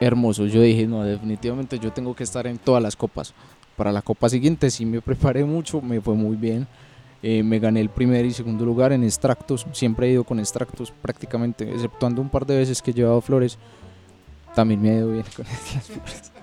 hermoso. 0.00 0.46
Yo 0.46 0.60
dije, 0.60 0.86
no, 0.86 1.02
definitivamente 1.02 1.78
yo 1.78 1.92
tengo 1.92 2.14
que 2.14 2.24
estar 2.24 2.46
en 2.46 2.58
todas 2.58 2.82
las 2.82 2.96
copas. 2.96 3.32
Para 3.76 3.92
la 3.92 4.02
copa 4.02 4.28
siguiente 4.28 4.70
sí 4.70 4.84
me 4.84 5.00
preparé 5.00 5.44
mucho, 5.44 5.80
me 5.80 6.00
fue 6.00 6.14
muy 6.14 6.36
bien. 6.36 6.66
Eh, 7.22 7.42
me 7.42 7.58
gané 7.58 7.80
el 7.80 7.88
primer 7.88 8.24
y 8.26 8.32
segundo 8.32 8.64
lugar 8.64 8.92
en 8.92 9.04
extractos. 9.04 9.66
Siempre 9.72 10.08
he 10.08 10.12
ido 10.12 10.24
con 10.24 10.38
extractos 10.38 10.92
prácticamente, 11.02 11.68
exceptuando 11.70 12.20
un 12.20 12.28
par 12.28 12.44
de 12.46 12.56
veces 12.56 12.82
que 12.82 12.90
he 12.90 12.94
llevado 12.94 13.20
flores. 13.20 13.58
También 14.54 14.80
me 14.82 14.90
ha 14.90 14.94
ido 14.94 15.12
bien 15.12 15.24
con 15.36 15.44
las 15.46 15.84
flores. 15.84 16.32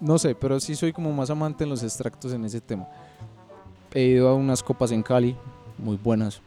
No 0.00 0.18
sé, 0.18 0.34
pero 0.34 0.58
sí 0.58 0.74
soy 0.74 0.92
como 0.92 1.12
más 1.12 1.30
amante 1.30 1.62
en 1.62 1.70
los 1.70 1.80
extractos 1.84 2.32
en 2.32 2.44
ese 2.44 2.60
tema. 2.60 2.88
He 3.94 4.02
ido 4.02 4.28
a 4.28 4.34
unas 4.34 4.60
copas 4.60 4.90
en 4.90 5.00
Cali, 5.00 5.36
muy 5.78 5.96
buenas. 5.96 6.40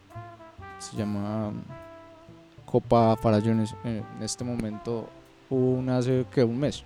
Se 0.78 0.98
llama 0.98 1.52
mm, 1.52 2.66
Copa 2.66 3.16
Farallones. 3.16 3.74
Eh, 3.86 4.04
En 4.18 4.24
este 4.24 4.44
momento 4.44 5.08
hubo 5.50 5.72
una 5.76 6.00
hace 6.00 6.26
que 6.30 6.44
un 6.44 6.60
mes. 6.60 6.84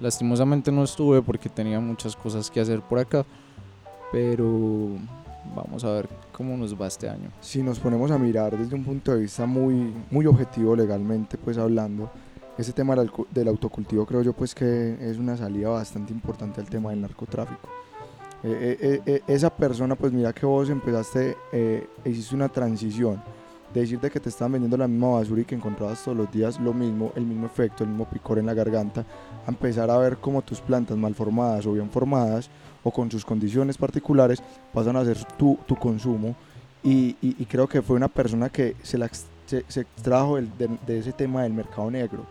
Lastimosamente 0.00 0.72
no 0.72 0.82
estuve 0.82 1.22
porque 1.22 1.48
tenía 1.48 1.78
muchas 1.78 2.16
cosas 2.16 2.50
que 2.50 2.60
hacer 2.60 2.80
por 2.80 2.98
acá. 2.98 3.24
pero 4.10 4.88
vamos 5.54 5.84
a 5.84 5.92
ver 5.92 6.08
cómo 6.32 6.56
nos 6.56 6.74
va 6.74 6.88
este 6.88 7.08
año. 7.08 7.30
Si 7.40 7.62
nos 7.62 7.78
ponemos 7.78 8.10
a 8.10 8.18
mirar 8.18 8.56
desde 8.58 8.74
un 8.74 8.82
punto 8.84 9.12
de 9.14 9.20
vista 9.20 9.46
muy, 9.46 9.94
muy 10.10 10.26
objetivo 10.26 10.74
legalmente, 10.74 11.38
pues 11.38 11.58
hablando, 11.58 12.10
ese 12.58 12.72
tema 12.72 12.94
del, 12.96 13.48
autocultivo 13.48 14.04
creo 14.04 14.22
yo 14.22 14.32
pues 14.32 14.54
que 14.54 14.96
es 15.00 15.16
una 15.18 15.36
salida 15.36 15.68
bastante 15.70 16.12
importante 16.12 16.60
al 16.60 16.68
tema 16.68 16.90
del 16.90 17.00
narcotráfico. 17.00 17.68
Eh, 18.44 18.76
eh, 18.80 19.00
eh, 19.06 19.22
esa 19.26 19.50
persona, 19.50 19.96
pues 19.96 20.12
mira 20.12 20.32
que 20.32 20.44
vos 20.46 20.68
empezaste, 20.70 21.36
eh, 21.52 21.86
hiciste 22.04 22.34
una 22.34 22.48
transición 22.48 23.20
de 23.74 23.80
decirte 23.80 24.10
que 24.10 24.20
te 24.20 24.28
estaban 24.28 24.52
vendiendo 24.52 24.76
la 24.76 24.88
misma 24.88 25.08
basura 25.10 25.40
y 25.42 25.44
que 25.44 25.54
encontrabas 25.54 26.02
todos 26.02 26.16
los 26.16 26.30
días 26.32 26.58
lo 26.60 26.72
mismo, 26.72 27.12
el 27.16 27.26
mismo 27.26 27.46
efecto, 27.46 27.84
el 27.84 27.90
mismo 27.90 28.06
picor 28.08 28.38
en 28.38 28.46
la 28.46 28.54
garganta, 28.54 29.04
a 29.46 29.50
empezar 29.50 29.90
a 29.90 29.98
ver 29.98 30.18
cómo 30.18 30.42
tus 30.42 30.60
plantas 30.60 30.96
mal 30.96 31.14
formadas 31.14 31.66
o 31.66 31.72
bien 31.72 31.90
formadas 31.90 32.48
o 32.82 32.90
con 32.90 33.10
sus 33.10 33.24
condiciones 33.24 33.76
particulares 33.76 34.42
pasan 34.72 34.96
a 34.96 35.04
ser 35.04 35.22
tu, 35.36 35.58
tu 35.66 35.76
consumo 35.76 36.34
y, 36.82 37.16
y- 37.20 37.36
y 37.38 37.44
creo 37.44 37.66
que 37.68 37.82
fue 37.82 37.96
una 37.96 38.08
persona 38.08 38.48
que 38.48 38.76
se, 38.82 38.96
la 38.98 39.10
se, 39.46 39.64
se 39.68 39.80
extrajo 39.80 40.36
del- 40.36 40.56
de, 40.56 40.68
de 40.86 40.98
ese 41.00 41.12
tema 41.12 41.42
del 41.42 41.52
mercado 41.52 41.90
negro, 41.90 42.24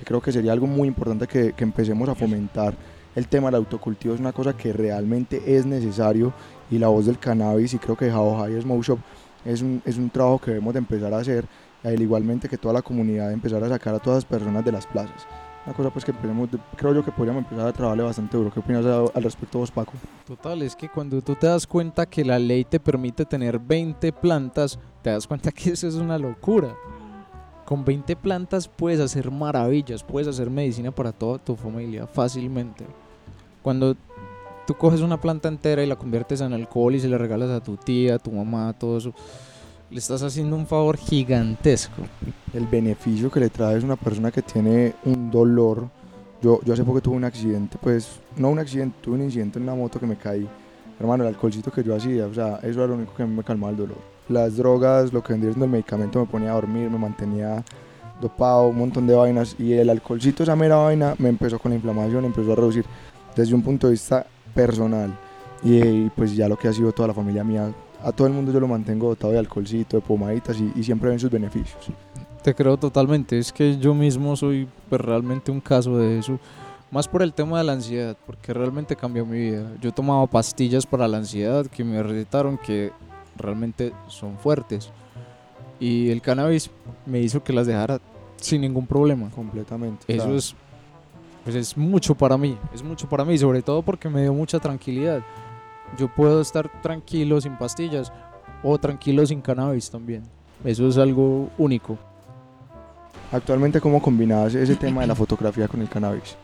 que 0.00 0.04
creo 0.06 0.20
que 0.22 0.32
sería 0.32 0.52
algo 0.52 0.66
muy 0.66 0.88
importante 0.88 1.26
que, 1.26 1.52
que 1.52 1.62
empecemos 1.62 2.08
a 2.08 2.14
fomentar. 2.14 2.74
El 3.14 3.28
tema 3.28 3.48
del 3.48 3.56
autocultivo 3.56 4.14
es 4.14 4.20
una 4.20 4.32
cosa 4.32 4.56
que 4.56 4.72
realmente 4.72 5.42
es 5.56 5.66
necesario 5.66 6.32
y 6.70 6.78
la 6.78 6.88
voz 6.88 7.04
del 7.04 7.18
cannabis 7.18 7.74
y 7.74 7.78
creo 7.78 7.96
que 7.96 8.10
How 8.10 8.38
High 8.38 8.62
Smoke 8.62 8.82
Shop 8.82 8.98
es 9.44 9.60
un, 9.60 9.82
es 9.84 9.98
un 9.98 10.08
trabajo 10.08 10.38
que 10.38 10.52
debemos 10.52 10.72
de 10.72 10.78
empezar 10.78 11.12
a 11.12 11.18
hacer, 11.18 11.44
al 11.84 12.00
igualmente 12.00 12.48
que 12.48 12.56
toda 12.56 12.72
la 12.74 12.82
comunidad 12.82 13.30
empezar 13.32 13.62
a 13.62 13.68
sacar 13.68 13.94
a 13.94 13.98
todas 13.98 14.18
las 14.18 14.24
personas 14.24 14.64
de 14.64 14.72
las 14.72 14.86
plazas. 14.86 15.26
Una 15.66 15.74
cosa 15.76 15.90
pues 15.90 16.04
que 16.06 16.12
empecemos, 16.12 16.50
de- 16.50 16.58
creo 16.76 16.94
yo 16.94 17.04
que 17.04 17.12
podríamos 17.12 17.42
empezar 17.44 17.66
a 17.66 17.72
trabajarle 17.74 18.04
bastante 18.04 18.34
duro. 18.36 18.50
¿Qué 18.50 18.60
opinas 18.60 18.86
al 18.86 19.22
respecto 19.22 19.58
vos, 19.58 19.70
Paco? 19.70 19.92
Total, 20.26 20.62
es 20.62 20.74
que 20.74 20.88
cuando 20.88 21.20
tú 21.20 21.34
te 21.34 21.46
das 21.48 21.66
cuenta 21.66 22.06
que 22.06 22.24
la 22.24 22.38
ley 22.38 22.64
te 22.64 22.80
permite 22.80 23.26
tener 23.26 23.58
20 23.58 24.10
plantas, 24.14 24.78
te 25.02 25.10
das 25.10 25.26
cuenta 25.26 25.52
que 25.52 25.70
eso 25.72 25.86
es 25.86 25.96
una 25.96 26.16
locura. 26.16 26.74
Con 27.70 27.84
20 27.84 28.16
plantas 28.16 28.66
puedes 28.66 28.98
hacer 28.98 29.30
maravillas, 29.30 30.02
puedes 30.02 30.26
hacer 30.26 30.50
medicina 30.50 30.90
para 30.90 31.12
toda 31.12 31.38
tu 31.38 31.54
familia 31.54 32.04
fácilmente. 32.04 32.84
Cuando 33.62 33.94
tú 34.66 34.74
coges 34.74 35.02
una 35.02 35.20
planta 35.20 35.46
entera 35.46 35.80
y 35.84 35.86
la 35.86 35.94
conviertes 35.94 36.40
en 36.40 36.52
alcohol 36.52 36.96
y 36.96 36.98
se 36.98 37.06
la 37.06 37.16
regalas 37.16 37.48
a 37.48 37.62
tu 37.62 37.76
tía, 37.76 38.16
a 38.16 38.18
tu 38.18 38.32
mamá, 38.32 38.72
todo 38.76 38.98
eso, 38.98 39.14
le 39.88 40.00
estás 40.00 40.20
haciendo 40.24 40.56
un 40.56 40.66
favor 40.66 40.96
gigantesco. 40.96 42.02
el 42.54 42.66
beneficio 42.66 43.30
que 43.30 43.38
le 43.38 43.50
trae 43.50 43.78
es 43.78 43.84
una 43.84 43.94
persona 43.94 44.32
que 44.32 44.42
tiene 44.42 44.96
un 45.04 45.30
dolor. 45.30 45.88
Yo, 46.42 46.58
yo 46.64 46.72
hace 46.72 46.82
poco 46.82 47.00
tuve 47.00 47.18
un 47.18 47.24
accidente, 47.24 47.78
pues 47.80 48.18
no 48.36 48.48
un 48.48 48.58
accidente, 48.58 48.98
tuve 49.00 49.14
un 49.14 49.22
incidente 49.22 49.60
en 49.60 49.62
una 49.62 49.76
moto 49.76 50.00
que 50.00 50.08
me 50.08 50.16
caí. 50.16 50.44
Hermano, 50.98 51.22
el 51.22 51.28
alcoholcito 51.28 51.70
que 51.70 51.84
yo 51.84 51.94
hacía, 51.94 52.26
o 52.26 52.34
sea, 52.34 52.56
eso 52.64 52.80
era 52.80 52.88
lo 52.88 52.94
único 52.94 53.14
que 53.14 53.22
a 53.22 53.26
me 53.26 53.44
calmaba 53.44 53.70
el 53.70 53.76
dolor. 53.76 54.09
Las 54.30 54.56
drogas, 54.56 55.12
lo 55.12 55.22
que 55.22 55.32
vendría 55.32 55.52
siendo 55.52 55.64
el 55.64 55.72
medicamento 55.72 56.20
me 56.20 56.26
ponía 56.26 56.52
a 56.52 56.54
dormir, 56.54 56.88
me 56.88 56.98
mantenía 56.98 57.64
dopado, 58.20 58.68
un 58.68 58.78
montón 58.78 59.06
de 59.06 59.14
vainas. 59.14 59.56
Y 59.58 59.72
el 59.72 59.90
alcoholcito, 59.90 60.44
esa 60.44 60.54
mera 60.54 60.76
vaina, 60.76 61.16
me 61.18 61.28
empezó 61.28 61.58
con 61.58 61.70
la 61.70 61.76
inflamación, 61.76 62.24
empezó 62.24 62.52
a 62.52 62.56
reducir 62.56 62.84
desde 63.34 63.54
un 63.54 63.62
punto 63.62 63.88
de 63.88 63.92
vista 63.92 64.24
personal. 64.54 65.12
Y, 65.64 65.78
y, 65.78 66.10
pues 66.14 66.34
ya 66.36 66.48
lo 66.48 66.56
que 66.56 66.68
ha 66.68 66.72
sido 66.72 66.92
toda 66.92 67.08
la 67.08 67.14
familia 67.14 67.42
mía, 67.42 67.72
a 68.02 68.12
todo 68.12 68.28
el 68.28 68.32
mundo 68.32 68.52
yo 68.52 68.60
lo 68.60 68.68
mantengo 68.68 69.08
dotado 69.08 69.32
de 69.32 69.40
alcoholcito, 69.40 69.96
de 69.96 70.00
pomaditas 70.00 70.58
y, 70.58 70.72
y 70.76 70.84
siempre 70.84 71.10
ven 71.10 71.18
sus 71.18 71.30
beneficios. 71.30 71.88
Te 72.42 72.54
creo 72.54 72.76
totalmente, 72.78 73.38
es 73.38 73.52
que 73.52 73.78
yo 73.78 73.94
mismo 73.94 74.36
soy 74.36 74.68
pues, 74.88 75.00
realmente 75.00 75.50
un 75.50 75.60
caso 75.60 75.98
de 75.98 76.18
eso. 76.18 76.38
Más 76.90 77.06
por 77.06 77.22
el 77.22 77.34
tema 77.34 77.58
de 77.58 77.64
la 77.64 77.72
ansiedad, 77.72 78.16
porque 78.26 78.54
realmente 78.54 78.96
cambió 78.96 79.26
mi 79.26 79.38
vida. 79.38 79.70
Yo 79.80 79.92
tomaba 79.92 80.26
pastillas 80.26 80.86
para 80.86 81.06
la 81.06 81.18
ansiedad 81.18 81.66
que 81.66 81.84
me 81.84 82.02
recetaron 82.02 82.58
que 82.58 82.90
realmente 83.40 83.92
son 84.08 84.38
fuertes. 84.38 84.90
Y 85.78 86.10
el 86.10 86.20
cannabis 86.20 86.70
me 87.06 87.20
hizo 87.20 87.42
que 87.42 87.52
las 87.52 87.66
dejara 87.66 88.00
sin 88.36 88.60
ningún 88.60 88.86
problema. 88.86 89.30
Completamente. 89.30 90.04
Eso 90.08 90.24
claro. 90.24 90.36
es, 90.36 90.54
pues 91.44 91.56
es 91.56 91.76
mucho 91.76 92.14
para 92.14 92.36
mí, 92.36 92.56
es 92.74 92.82
mucho 92.82 93.08
para 93.08 93.24
mí, 93.24 93.36
sobre 93.38 93.62
todo 93.62 93.82
porque 93.82 94.08
me 94.08 94.22
dio 94.22 94.34
mucha 94.34 94.58
tranquilidad. 94.58 95.22
Yo 95.98 96.08
puedo 96.08 96.40
estar 96.40 96.70
tranquilo 96.82 97.40
sin 97.40 97.56
pastillas 97.56 98.12
o 98.62 98.78
tranquilo 98.78 99.24
sin 99.26 99.40
cannabis 99.40 99.90
también. 99.90 100.22
Eso 100.64 100.86
es 100.86 100.98
algo 100.98 101.48
único. 101.58 101.98
Actualmente, 103.32 103.80
¿cómo 103.80 104.02
combinabas 104.02 104.54
ese 104.54 104.74
tema 104.76 105.02
de 105.02 105.06
la 105.06 105.14
fotografía 105.14 105.68
con 105.68 105.80
el 105.80 105.88
cannabis? 105.88 106.36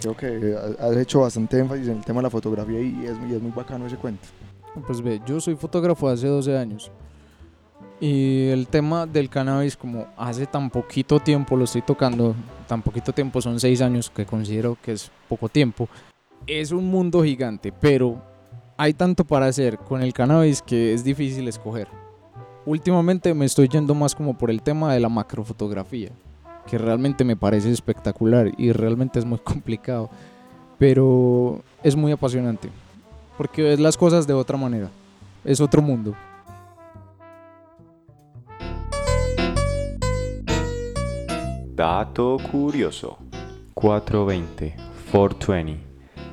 Creo 0.00 0.16
que 0.16 0.56
has 0.78 0.96
hecho 0.96 1.20
bastante 1.20 1.58
énfasis 1.58 1.88
en 1.88 1.98
el 1.98 2.04
tema 2.04 2.20
de 2.20 2.24
la 2.24 2.30
fotografía 2.30 2.80
y 2.80 3.04
es, 3.04 3.16
y 3.28 3.34
es 3.34 3.42
muy 3.42 3.50
bacano 3.50 3.86
ese 3.86 3.96
cuento. 3.96 4.26
Pues 4.86 5.02
ve, 5.02 5.20
yo 5.26 5.40
soy 5.40 5.56
fotógrafo 5.56 6.08
hace 6.08 6.26
12 6.26 6.56
años. 6.56 6.90
Y 8.00 8.48
el 8.48 8.68
tema 8.68 9.06
del 9.06 9.28
cannabis, 9.28 9.76
como 9.76 10.06
hace 10.16 10.46
tan 10.46 10.70
poquito 10.70 11.18
tiempo 11.18 11.56
lo 11.56 11.64
estoy 11.64 11.82
tocando, 11.82 12.34
tan 12.68 12.80
poquito 12.80 13.12
tiempo, 13.12 13.40
son 13.40 13.58
6 13.58 13.80
años 13.82 14.10
que 14.10 14.24
considero 14.24 14.76
que 14.80 14.92
es 14.92 15.10
poco 15.28 15.48
tiempo, 15.48 15.88
es 16.46 16.70
un 16.70 16.88
mundo 16.88 17.24
gigante, 17.24 17.72
pero 17.72 18.22
hay 18.76 18.94
tanto 18.94 19.24
para 19.24 19.46
hacer 19.46 19.78
con 19.78 20.00
el 20.02 20.12
cannabis 20.12 20.62
que 20.62 20.94
es 20.94 21.02
difícil 21.02 21.48
escoger. 21.48 21.88
Últimamente 22.64 23.34
me 23.34 23.46
estoy 23.46 23.66
yendo 23.68 23.94
más 23.94 24.14
como 24.14 24.38
por 24.38 24.50
el 24.50 24.62
tema 24.62 24.94
de 24.94 25.00
la 25.00 25.08
macrofotografía, 25.08 26.10
que 26.68 26.78
realmente 26.78 27.24
me 27.24 27.36
parece 27.36 27.72
espectacular 27.72 28.52
y 28.56 28.70
realmente 28.70 29.18
es 29.18 29.24
muy 29.24 29.38
complicado, 29.44 30.08
pero 30.78 31.62
es 31.82 31.96
muy 31.96 32.12
apasionante 32.12 32.70
porque 33.38 33.62
ves 33.62 33.78
las 33.78 33.96
cosas 33.96 34.26
de 34.26 34.34
otra 34.34 34.58
manera. 34.58 34.90
Es 35.44 35.60
otro 35.60 35.80
mundo. 35.80 36.14
Dato 41.74 42.36
curioso. 42.50 43.16
420, 43.74 44.74
420. 45.12 45.88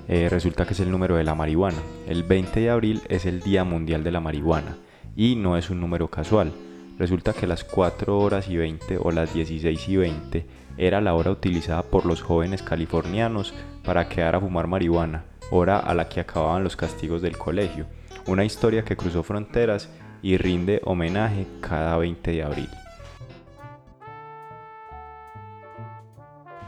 Eh, 0.07 0.29
resulta 0.29 0.65
que 0.65 0.73
es 0.73 0.79
el 0.79 0.89
número 0.89 1.15
de 1.15 1.23
la 1.23 1.35
marihuana. 1.35 1.77
El 2.07 2.23
20 2.23 2.59
de 2.59 2.69
abril 2.71 3.01
es 3.07 3.27
el 3.27 3.41
Día 3.41 3.63
Mundial 3.63 4.03
de 4.03 4.11
la 4.11 4.19
Marihuana 4.19 4.77
y 5.15 5.35
no 5.35 5.57
es 5.57 5.69
un 5.69 5.79
número 5.79 6.07
casual. 6.09 6.51
Resulta 6.97 7.33
que 7.33 7.45
las 7.45 7.63
4 7.63 8.17
horas 8.17 8.47
y 8.49 8.57
20 8.57 8.97
o 8.97 9.11
las 9.11 9.31
16 9.31 9.89
y 9.89 9.97
20 9.97 10.45
era 10.77 11.01
la 11.01 11.13
hora 11.13 11.31
utilizada 11.31 11.83
por 11.83 12.05
los 12.07 12.23
jóvenes 12.23 12.63
californianos 12.63 13.53
para 13.83 14.09
quedar 14.09 14.35
a 14.35 14.39
fumar 14.39 14.67
marihuana, 14.67 15.23
hora 15.51 15.79
a 15.79 15.93
la 15.93 16.09
que 16.09 16.19
acababan 16.19 16.63
los 16.63 16.75
castigos 16.75 17.21
del 17.21 17.37
colegio. 17.37 17.85
Una 18.27 18.43
historia 18.43 18.83
que 18.83 18.97
cruzó 18.97 19.23
fronteras 19.23 19.89
y 20.21 20.37
rinde 20.37 20.81
homenaje 20.85 21.45
cada 21.61 21.97
20 21.97 22.31
de 22.31 22.43
abril. 22.43 22.69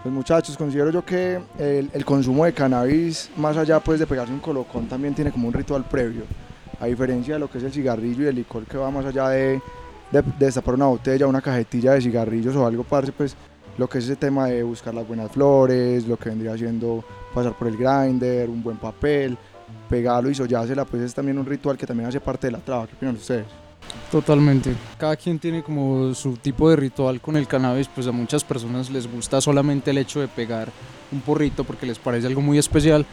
Pues 0.04 0.14
muchachos, 0.14 0.56
considero 0.56 0.92
yo 0.92 1.04
que 1.04 1.40
el, 1.58 2.06
consumo 2.06 2.46
de 2.46 2.54
cannabis, 2.54 3.30
más 3.36 3.58
allá 3.58 3.80
pues 3.80 4.00
de 4.00 4.08
pegarse 4.08 4.32
un 4.32 4.40
colocón, 4.40 4.88
también 4.88 5.14
tiene 5.14 5.32
como 5.32 5.48
un 5.48 5.54
ritual 5.54 5.84
previo. 5.84 6.24
A 6.80 6.86
diferencia 6.86 7.34
de 7.34 7.40
lo 7.40 7.50
que 7.50 7.58
es 7.58 7.64
el 7.64 7.74
cigarrillo 7.74 8.24
y 8.24 8.28
el 8.28 8.36
licor 8.36 8.64
que 8.66 8.78
va 8.78 8.92
más 8.92 9.06
allá 9.06 9.30
de, 9.30 9.60
de, 10.12 10.22
de 10.22 10.46
destapar 10.46 10.76
una 10.76 10.86
botella, 10.86 11.26
una 11.26 11.42
cajetilla 11.42 11.94
de 11.94 12.02
cigarrillos 12.02 12.56
o 12.56 12.66
algo, 12.66 12.84
parce, 12.84 13.12
pues 13.12 13.36
lo 13.78 13.88
que 13.90 13.98
es 13.98 14.06
ese 14.06 14.16
tema 14.16 14.48
de 14.48 14.64
buscar 14.64 14.94
las 14.94 15.08
buenas 15.08 15.32
flores, 15.32 16.08
lo 16.08 16.18
que 16.18 16.30
vendría 16.30 16.58
siendo 16.58 17.04
pasar 17.38 17.56
por 17.56 17.68
el 17.68 17.78
grinder, 17.78 18.50
un 18.50 18.64
buen 18.64 18.78
papel, 18.78 19.38
pegarlo 19.88 20.30
y 20.30 20.36
sollársela, 20.36 20.86
pues 20.86 21.04
es 21.04 21.14
también 21.14 21.38
un 21.38 21.46
ritual 21.46 21.78
que 21.78 21.86
también 21.86 22.10
hace 22.10 22.20
parte 22.20 22.48
de 22.48 22.52
la 22.52 22.58
traba. 22.58 22.88
¿Qué 22.88 22.96
opinan 22.96 23.16
ustedes? 23.16 23.46
Totalmente. 24.12 24.74
Cada 24.98 25.16
quien 25.16 25.38
tiene 25.38 25.62
como 25.62 26.16
su 26.16 26.38
tipo 26.38 26.68
de 26.70 26.78
ritual 26.78 27.22
con 27.22 27.38
el 27.38 27.48
cannabis, 27.48 27.88
pues 27.88 28.08
a 28.08 28.12
muchas 28.12 28.44
personas 28.44 28.90
les 28.90 29.12
gusta 29.12 29.40
solamente 29.40 29.92
el 29.92 30.00
hecho 30.00 30.20
de 30.20 30.28
pegar 30.28 30.72
un 31.12 31.22
porrito 31.22 31.64
porque 31.64 31.86
les 31.86 32.00
parece 32.00 32.26
algo 32.26 32.42
muy 32.42 32.58
especial. 32.58 33.06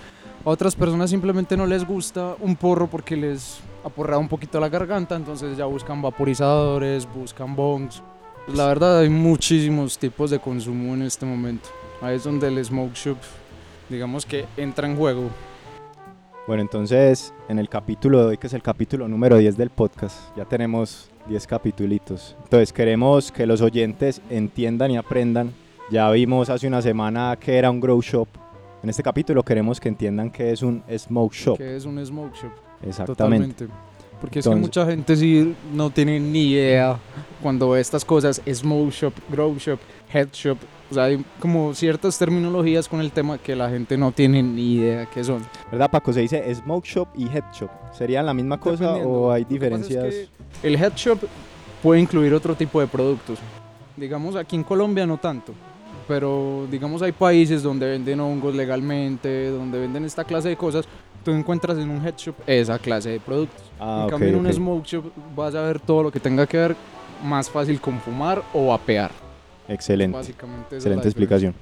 A 0.44 0.50
otras 0.50 0.74
personas 0.74 1.10
simplemente 1.10 1.56
no 1.56 1.66
les 1.66 1.86
gusta 1.86 2.34
un 2.40 2.56
porro 2.56 2.86
porque 2.86 3.16
les 3.16 3.58
aporrea 3.84 4.16
un 4.16 4.28
poquito 4.28 4.58
la 4.58 4.70
garganta, 4.70 5.16
entonces 5.16 5.56
ya 5.56 5.66
buscan 5.66 6.00
vaporizadores, 6.00 7.06
buscan 7.14 7.54
bongs. 7.54 8.02
Pues 8.46 8.56
la 8.56 8.66
verdad 8.66 9.00
hay 9.00 9.10
muchísimos 9.10 9.98
tipos 9.98 10.30
de 10.30 10.38
consumo 10.38 10.94
en 10.94 11.02
este 11.02 11.26
momento. 11.26 11.68
Ahí 12.00 12.16
es 12.16 12.24
donde 12.24 12.48
el 12.48 12.62
smoke 12.64 12.94
shop, 12.94 13.16
digamos 13.88 14.26
que 14.26 14.44
entra 14.56 14.88
en 14.88 14.96
juego. 14.96 15.30
Bueno, 16.46 16.60
entonces 16.62 17.32
en 17.48 17.58
el 17.58 17.68
capítulo 17.68 18.18
de 18.20 18.24
hoy, 18.26 18.36
que 18.36 18.46
es 18.48 18.52
el 18.52 18.62
capítulo 18.62 19.08
número 19.08 19.38
10 19.38 19.56
del 19.56 19.70
podcast, 19.70 20.36
ya 20.36 20.44
tenemos 20.44 21.10
10 21.26 21.46
capitulitos. 21.46 22.36
Entonces 22.42 22.72
queremos 22.72 23.32
que 23.32 23.46
los 23.46 23.60
oyentes 23.62 24.20
entiendan 24.28 24.90
y 24.90 24.96
aprendan. 24.98 25.52
Ya 25.90 26.10
vimos 26.10 26.50
hace 26.50 26.66
una 26.66 26.82
semana 26.82 27.36
que 27.40 27.56
era 27.56 27.70
un 27.70 27.80
grow 27.80 28.00
shop. 28.02 28.28
En 28.82 28.90
este 28.90 29.02
capítulo 29.02 29.42
queremos 29.42 29.80
que 29.80 29.88
entiendan 29.88 30.30
que 30.30 30.52
es 30.52 30.62
un 30.62 30.82
smoke 30.98 31.32
shop. 31.32 31.56
Que 31.56 31.76
es 31.76 31.86
un 31.86 32.04
smoke 32.04 32.34
shop. 32.34 32.52
Exactamente. 32.82 33.64
Totalmente. 33.64 33.94
Porque 34.20 34.40
es 34.40 34.44
que 34.44 34.50
Entonces- 34.50 34.68
mucha 34.68 34.86
gente 34.90 35.16
sí 35.16 35.54
no 35.72 35.90
tiene 35.90 36.20
ni 36.20 36.50
idea 36.52 36.98
cuando 37.42 37.70
ve 37.70 37.80
estas 37.80 38.04
cosas, 38.04 38.42
smoke 38.52 38.90
shop, 38.90 39.12
grow 39.30 39.56
shop, 39.58 39.78
head 40.12 40.28
shop, 40.32 40.58
O 40.94 40.96
sea, 40.96 41.04
hay 41.06 41.24
como 41.40 41.74
ciertas 41.74 42.16
terminologías 42.16 42.88
con 42.88 43.00
el 43.00 43.10
tema 43.10 43.36
que 43.36 43.56
la 43.56 43.68
gente 43.68 43.98
no 43.98 44.12
tiene 44.12 44.44
ni 44.44 44.74
idea 44.74 45.06
qué 45.06 45.24
son. 45.24 45.42
¿Verdad, 45.72 45.90
Paco? 45.90 46.12
Se 46.12 46.20
dice 46.20 46.54
smoke 46.54 46.84
shop 46.86 47.08
y 47.16 47.26
head 47.26 47.42
shop. 47.52 47.68
¿Serían 47.90 48.24
la 48.24 48.32
misma 48.32 48.60
cosa 48.60 48.94
o 48.94 49.32
hay 49.32 49.42
es 49.42 49.48
diferencias? 49.48 50.14
que 50.14 50.28
el 50.62 50.76
head 50.76 50.92
shop 50.94 51.18
puede 51.82 52.00
incluir 52.00 52.32
otro 52.32 52.54
tipo 52.54 52.80
de 52.80 52.86
productos. 52.86 53.40
Digamos, 53.96 54.36
aquí 54.36 54.54
en 54.54 54.62
Colombia 54.62 55.04
no 55.04 55.16
tanto. 55.18 55.52
Pero 56.06 56.68
digamos 56.70 57.02
hay 57.02 57.10
países 57.10 57.60
donde 57.60 57.90
venden 57.90 58.20
hongos 58.20 58.54
legalmente, 58.54 59.50
donde 59.50 59.80
venden 59.80 60.04
esta 60.04 60.22
clase 60.22 60.50
de 60.50 60.56
cosas. 60.56 60.86
Tú 61.24 61.32
encuentras 61.32 61.76
en 61.76 61.90
un 61.90 62.06
head 62.06 62.14
shop 62.16 62.36
esa 62.46 62.78
clase 62.78 63.10
de 63.10 63.18
productos. 63.18 63.64
Ah, 63.80 64.02
en 64.04 64.10
cambio 64.10 64.28
en 64.28 64.36
un 64.36 64.46
ok. 64.46 64.52
smoke 64.52 64.86
shop 64.86 65.04
vas 65.34 65.56
a 65.56 65.62
ver 65.62 65.80
todo 65.80 66.04
lo 66.04 66.12
que 66.12 66.20
tenga 66.20 66.46
que 66.46 66.56
ver 66.56 66.76
más 67.24 67.50
fácil 67.50 67.80
con 67.80 67.98
fumar 67.98 68.44
o 68.52 68.68
vapear. 68.68 69.23
Excelente. 69.68 70.16
Básicamente 70.16 70.76
Excelente 70.76 71.08
diferencia. 71.08 71.08
explicación. 71.08 71.54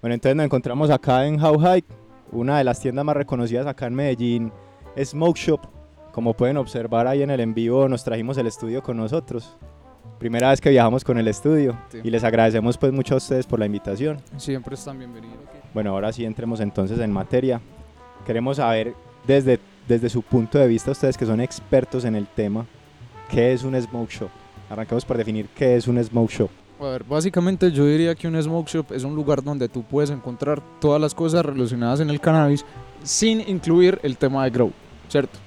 Bueno, 0.00 0.14
entonces 0.14 0.36
nos 0.36 0.44
encontramos 0.46 0.90
acá 0.90 1.26
en 1.26 1.42
How 1.42 1.58
High, 1.58 1.84
una 2.32 2.58
de 2.58 2.64
las 2.64 2.80
tiendas 2.80 3.04
más 3.04 3.16
reconocidas 3.16 3.66
acá 3.66 3.86
en 3.86 3.94
Medellín, 3.94 4.52
Smoke 5.02 5.36
Shop. 5.38 5.60
Como 6.12 6.34
pueden 6.34 6.56
observar 6.56 7.06
ahí 7.06 7.22
en 7.22 7.30
el 7.30 7.40
en 7.40 7.54
vivo, 7.54 7.88
nos 7.88 8.02
trajimos 8.04 8.36
el 8.38 8.46
estudio 8.46 8.82
con 8.82 8.96
nosotros. 8.96 9.56
Primera 10.18 10.50
vez 10.50 10.60
que 10.60 10.70
viajamos 10.70 11.04
con 11.04 11.16
el 11.18 11.28
estudio 11.28 11.78
Sí. 11.90 11.98
y 12.02 12.10
les 12.10 12.24
agradecemos 12.24 12.76
pues 12.76 12.92
mucho 12.92 13.14
a 13.14 13.18
ustedes 13.18 13.46
por 13.46 13.58
la 13.60 13.66
invitación. 13.66 14.18
Siempre 14.36 14.74
están 14.74 14.98
bienvenidos. 14.98 15.36
Bueno, 15.74 15.90
ahora 15.90 16.12
sí 16.12 16.24
entremos 16.24 16.58
entonces 16.60 16.98
en 16.98 17.12
materia. 17.12 17.60
Queremos 18.26 18.56
saber 18.56 18.94
desde, 19.26 19.60
desde 19.86 20.08
su 20.08 20.22
punto 20.22 20.58
de 20.58 20.66
vista, 20.66 20.90
ustedes 20.90 21.16
que 21.16 21.24
son 21.26 21.40
expertos 21.40 22.04
en 22.04 22.16
el 22.16 22.26
tema, 22.26 22.66
¿qué 23.30 23.52
es 23.52 23.62
un 23.62 23.80
smoke 23.80 24.10
shop? 24.10 24.28
Arranquemos 24.70 25.04
por 25.04 25.16
definir 25.16 25.48
qué 25.54 25.76
es 25.76 25.86
un 25.86 26.02
smoke 26.02 26.30
shop. 26.30 26.50
A 26.80 26.84
ver, 26.84 27.02
básicamente 27.02 27.72
yo 27.72 27.86
diría 27.86 28.14
que 28.14 28.28
un 28.28 28.40
smoke 28.40 28.68
shop 28.68 28.92
es 28.92 29.02
un 29.02 29.14
lugar 29.14 29.42
donde 29.42 29.68
tú 29.68 29.82
puedes 29.82 30.10
encontrar 30.10 30.62
todas 30.80 31.00
las 31.00 31.12
cosas 31.12 31.44
relacionadas 31.44 31.98
en 32.00 32.08
el 32.08 32.20
cannabis 32.20 32.64
sin 33.02 33.40
incluir 33.48 33.98
el 34.04 34.16
tema 34.16 34.44
de 34.44 34.50
grow, 34.50 34.72
¿cierto? 35.08 35.38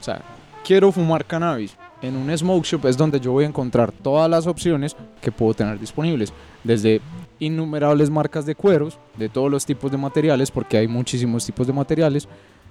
O 0.00 0.02
sea, 0.02 0.22
quiero 0.64 0.92
fumar 0.92 1.24
cannabis. 1.24 1.76
En 2.02 2.14
un 2.16 2.36
smoke 2.36 2.64
shop 2.64 2.86
es 2.86 2.96
donde 2.96 3.18
yo 3.18 3.32
voy 3.32 3.44
a 3.44 3.48
encontrar 3.48 3.90
todas 3.90 4.30
las 4.30 4.46
opciones 4.46 4.94
que 5.20 5.32
puedo 5.32 5.54
tener 5.54 5.80
disponibles, 5.80 6.32
desde 6.62 7.00
innumerables 7.40 8.10
marcas 8.10 8.46
de 8.46 8.54
cueros, 8.54 8.98
de 9.16 9.28
todos 9.28 9.50
los 9.50 9.66
tipos 9.66 9.90
de 9.90 9.96
materiales, 9.96 10.50
porque 10.50 10.76
hay 10.76 10.86
muchísimos 10.86 11.44
tipos 11.44 11.66
de 11.66 11.72
materiales. 11.72 12.28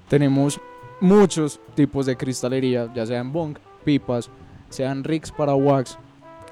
Tenemos 0.08 0.62
muchos 1.02 1.60
tipos 1.76 2.06
de 2.06 2.16
cristalería, 2.16 2.90
ya 2.94 3.06
sean 3.06 3.34
bong, 3.34 3.58
pipas, 3.84 4.30
sean 4.70 5.04
rigs 5.04 5.32
para 5.32 5.56
wax, 5.56 5.98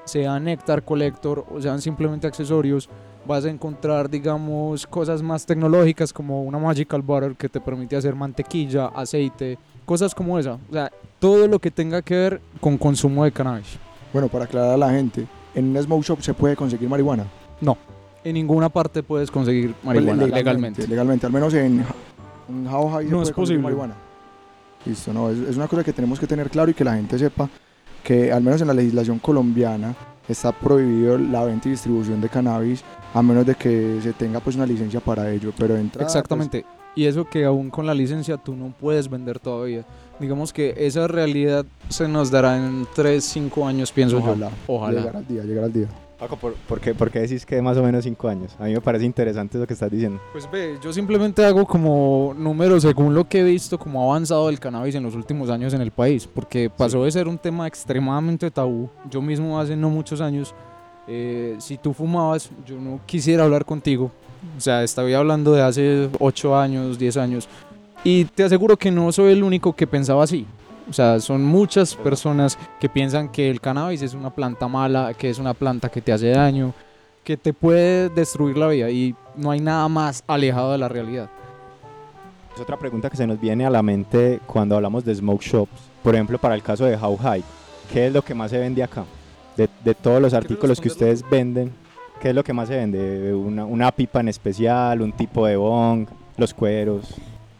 sean 0.04 0.44
Nectar 0.44 0.82
Collector 0.84 1.44
o 1.50 1.60
sean 1.60 1.80
simplemente 1.80 2.26
accesorios, 2.26 2.88
vas 3.26 3.44
a 3.44 3.50
encontrar, 3.50 4.10
digamos, 4.10 4.86
cosas 4.86 5.22
más 5.22 5.46
tecnológicas 5.46 6.12
como 6.12 6.42
una 6.42 6.58
Magical 6.58 7.02
Butter 7.02 7.34
que 7.36 7.48
te 7.48 7.60
permite 7.60 7.96
hacer 7.96 8.14
mantequilla, 8.14 8.86
aceite, 8.88 9.58
cosas 9.86 10.14
como 10.14 10.38
esa. 10.38 10.54
O 10.54 10.72
sea, 10.72 10.90
todo 11.18 11.48
lo 11.48 11.58
que 11.58 11.70
tenga 11.70 12.02
que 12.02 12.14
ver 12.14 12.40
con 12.60 12.76
consumo 12.76 13.24
de 13.24 13.32
cannabis. 13.32 13.78
Bueno, 14.12 14.28
para 14.28 14.44
aclarar 14.44 14.70
a 14.72 14.76
la 14.76 14.90
gente, 14.90 15.26
en 15.54 15.74
un 15.76 15.82
smoke 15.82 16.02
shop 16.04 16.20
se 16.22 16.34
puede 16.34 16.54
conseguir 16.56 16.88
marihuana. 16.88 17.24
En 18.24 18.32
ninguna 18.34 18.70
parte 18.70 19.02
puedes 19.02 19.30
conseguir 19.30 19.74
marihuana 19.82 20.22
Pues, 20.22 20.32
legalmente. 20.32 20.86
Legalmente, 20.88 21.26
al 21.26 21.32
menos 21.32 21.52
en, 21.52 21.84
en 22.48 22.66
How 22.66 22.88
High 22.90 23.04
se 23.04 23.10
No 23.10 23.16
puede 23.18 23.22
es 23.30 23.32
posible. 23.32 23.62
marihuana. 23.62 23.94
Listo, 24.86 25.12
no, 25.12 25.30
es, 25.30 25.38
es 25.38 25.56
una 25.56 25.68
cosa 25.68 25.84
que 25.84 25.92
tenemos 25.92 26.18
que 26.18 26.26
tener 26.26 26.48
claro 26.50 26.70
y 26.70 26.74
que 26.74 26.84
la 26.84 26.94
gente 26.94 27.18
sepa 27.18 27.48
que 28.04 28.30
al 28.30 28.42
menos 28.42 28.60
en 28.60 28.68
la 28.68 28.74
legislación 28.74 29.18
colombiana 29.18 29.96
está 30.28 30.52
prohibido 30.52 31.18
la 31.18 31.44
venta 31.44 31.68
y 31.68 31.72
distribución 31.72 32.20
de 32.20 32.28
cannabis 32.28 32.84
a 33.12 33.22
menos 33.22 33.46
de 33.46 33.54
que 33.54 33.98
se 34.02 34.12
tenga 34.12 34.40
pues 34.40 34.56
una 34.56 34.66
licencia 34.66 35.00
para 35.00 35.30
ello, 35.30 35.52
pero 35.56 35.76
entrada, 35.76 36.04
pues, 36.04 36.14
Exactamente. 36.14 36.64
Y 36.96 37.06
eso 37.06 37.28
que 37.28 37.44
aún 37.44 37.70
con 37.70 37.86
la 37.86 37.94
licencia 37.94 38.36
tú 38.36 38.54
no 38.54 38.72
puedes 38.78 39.08
vender 39.08 39.40
todavía. 39.40 39.84
Digamos 40.20 40.52
que 40.52 40.74
esa 40.76 41.08
realidad 41.08 41.66
se 41.88 42.06
nos 42.06 42.30
dará 42.30 42.56
en 42.56 42.86
3, 42.94 43.24
5 43.24 43.66
años, 43.66 43.90
pienso 43.90 44.18
ojalá, 44.18 44.50
yo. 44.50 44.56
Ojalá. 44.68 45.00
llegar 45.00 45.16
al 45.16 45.26
día, 45.26 45.42
llegar 45.42 45.64
al 45.64 45.72
día. 45.72 45.88
Paco, 46.18 46.36
¿por, 46.36 46.54
por 46.54 46.80
qué, 46.80 46.94
por 46.94 47.10
qué 47.10 47.20
decís 47.20 47.44
que 47.44 47.60
más 47.60 47.76
o 47.76 47.82
menos 47.82 48.04
cinco 48.04 48.28
años? 48.28 48.54
A 48.58 48.64
mí 48.64 48.72
me 48.72 48.80
parece 48.80 49.04
interesante 49.04 49.58
eso 49.58 49.66
que 49.66 49.74
estás 49.74 49.90
diciendo. 49.90 50.20
Pues 50.32 50.48
ve, 50.50 50.78
yo 50.82 50.92
simplemente 50.92 51.44
hago 51.44 51.66
como 51.66 52.34
números 52.36 52.82
según 52.82 53.14
lo 53.14 53.28
que 53.28 53.40
he 53.40 53.42
visto 53.44 53.78
como 53.78 54.00
ha 54.00 54.14
avanzado 54.14 54.48
el 54.48 54.60
cannabis 54.60 54.94
en 54.94 55.02
los 55.02 55.14
últimos 55.14 55.50
años 55.50 55.74
en 55.74 55.80
el 55.80 55.90
país, 55.90 56.26
porque 56.26 56.70
pasó 56.70 57.04
de 57.04 57.10
ser 57.10 57.26
un 57.26 57.36
tema 57.36 57.66
extremadamente 57.66 58.50
tabú. 58.50 58.88
Yo 59.10 59.20
mismo 59.20 59.58
hace 59.58 59.74
no 59.74 59.90
muchos 59.90 60.20
años, 60.20 60.54
eh, 61.08 61.56
si 61.58 61.78
tú 61.78 61.92
fumabas, 61.92 62.48
yo 62.64 62.78
no 62.78 63.00
quisiera 63.06 63.44
hablar 63.44 63.64
contigo. 63.64 64.10
O 64.56 64.60
sea, 64.60 64.84
estaba 64.84 65.08
hablando 65.16 65.52
de 65.52 65.62
hace 65.62 66.08
8 66.20 66.56
años, 66.56 66.98
10 66.98 67.16
años. 67.16 67.48
Y 68.04 68.26
te 68.26 68.44
aseguro 68.44 68.76
que 68.76 68.90
no 68.90 69.10
soy 69.10 69.32
el 69.32 69.42
único 69.42 69.72
que 69.72 69.86
pensaba 69.86 70.22
así. 70.22 70.46
O 70.88 70.92
sea, 70.92 71.18
son 71.20 71.44
muchas 71.44 71.94
personas 71.94 72.58
que 72.78 72.88
piensan 72.88 73.30
que 73.30 73.50
el 73.50 73.60
cannabis 73.60 74.02
es 74.02 74.14
una 74.14 74.30
planta 74.30 74.68
mala, 74.68 75.14
que 75.14 75.30
es 75.30 75.38
una 75.38 75.54
planta 75.54 75.88
que 75.88 76.02
te 76.02 76.12
hace 76.12 76.28
daño, 76.30 76.74
que 77.22 77.36
te 77.36 77.52
puede 77.52 78.10
destruir 78.10 78.58
la 78.58 78.68
vida 78.68 78.90
y 78.90 79.14
no 79.34 79.50
hay 79.50 79.60
nada 79.60 79.88
más 79.88 80.22
alejado 80.26 80.72
de 80.72 80.78
la 80.78 80.88
realidad. 80.88 81.30
Es 82.54 82.60
otra 82.60 82.78
pregunta 82.78 83.10
que 83.10 83.16
se 83.16 83.26
nos 83.26 83.40
viene 83.40 83.66
a 83.66 83.70
la 83.70 83.82
mente 83.82 84.40
cuando 84.46 84.76
hablamos 84.76 85.04
de 85.04 85.14
smoke 85.14 85.42
shops. 85.42 85.90
Por 86.02 86.14
ejemplo, 86.14 86.38
para 86.38 86.54
el 86.54 86.62
caso 86.62 86.84
de 86.84 86.96
How 86.96 87.16
High, 87.16 87.42
¿qué 87.92 88.06
es 88.06 88.12
lo 88.12 88.22
que 88.22 88.34
más 88.34 88.50
se 88.50 88.58
vende 88.58 88.82
acá? 88.82 89.04
De, 89.56 89.68
de 89.84 89.94
todos 89.94 90.20
los 90.20 90.34
artículos 90.34 90.80
que 90.80 90.88
ustedes 90.88 91.28
venden, 91.28 91.72
¿qué 92.20 92.28
es 92.28 92.34
lo 92.34 92.44
que 92.44 92.52
más 92.52 92.68
se 92.68 92.76
vende? 92.76 93.32
Una, 93.34 93.64
una 93.64 93.90
pipa 93.90 94.20
en 94.20 94.28
especial, 94.28 95.00
un 95.00 95.12
tipo 95.12 95.46
de 95.46 95.56
bong, 95.56 96.06
los 96.36 96.52
cueros. 96.52 97.14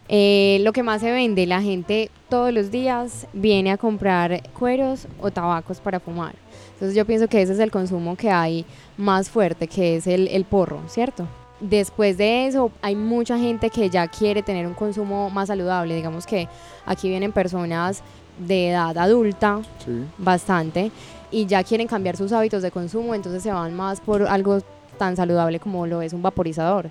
Eh, 0.07 0.59
lo 0.61 0.71
que 0.71 0.83
más 0.83 1.01
se 1.01 1.11
vende, 1.11 1.45
la 1.47 1.61
gente 1.61 2.11
todos 2.29 2.53
los 2.53 2.69
días 2.69 3.25
viene 3.33 3.71
a 3.71 3.77
comprar 3.77 4.41
cueros 4.51 5.07
o 5.19 5.31
tabacos 5.31 5.79
para 5.79 5.99
fumar. 5.99 6.35
Entonces 6.73 6.95
yo 6.95 7.05
pienso 7.05 7.27
que 7.27 7.41
ese 7.41 7.53
es 7.53 7.59
el 7.59 7.71
consumo 7.71 8.15
que 8.15 8.29
hay 8.29 8.65
más 8.97 9.29
fuerte, 9.29 9.67
que 9.67 9.95
es 9.95 10.07
el, 10.07 10.27
el 10.27 10.45
porro, 10.45 10.81
¿cierto? 10.87 11.25
Después 11.59 12.17
de 12.17 12.47
eso 12.47 12.69
hay 12.81 12.95
mucha 12.95 13.39
gente 13.39 13.69
que 13.69 13.89
ya 13.89 14.07
quiere 14.07 14.43
tener 14.43 14.67
un 14.67 14.73
consumo 14.73 15.29
más 15.29 15.47
saludable. 15.47 15.95
Digamos 15.95 16.25
que 16.27 16.47
aquí 16.85 17.07
vienen 17.09 17.31
personas 17.31 18.03
de 18.37 18.69
edad 18.69 18.95
adulta, 18.97 19.61
Sí. 19.85 20.03
bastante, 20.17 20.91
y 21.31 21.45
ya 21.45 21.63
quieren 21.63 21.87
cambiar 21.87 22.17
sus 22.17 22.31
hábitos 22.33 22.61
de 22.61 22.69
consumo, 22.69 23.15
entonces 23.15 23.41
se 23.41 23.51
van 23.51 23.73
más 23.73 24.01
por 24.01 24.23
algo 24.27 24.59
tan 24.97 25.15
saludable 25.15 25.59
como 25.59 25.87
lo 25.87 26.01
es 26.01 26.13
un 26.13 26.21
vaporizador, 26.21 26.89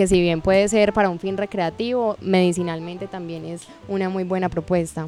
que 0.00 0.06
si 0.06 0.18
bien 0.18 0.40
puede 0.40 0.66
ser 0.66 0.94
para 0.94 1.10
un 1.10 1.18
fin 1.18 1.36
recreativo, 1.36 2.16
medicinalmente 2.22 3.06
también 3.06 3.44
es 3.44 3.68
una 3.86 4.08
muy 4.08 4.24
buena 4.24 4.48
propuesta. 4.48 5.06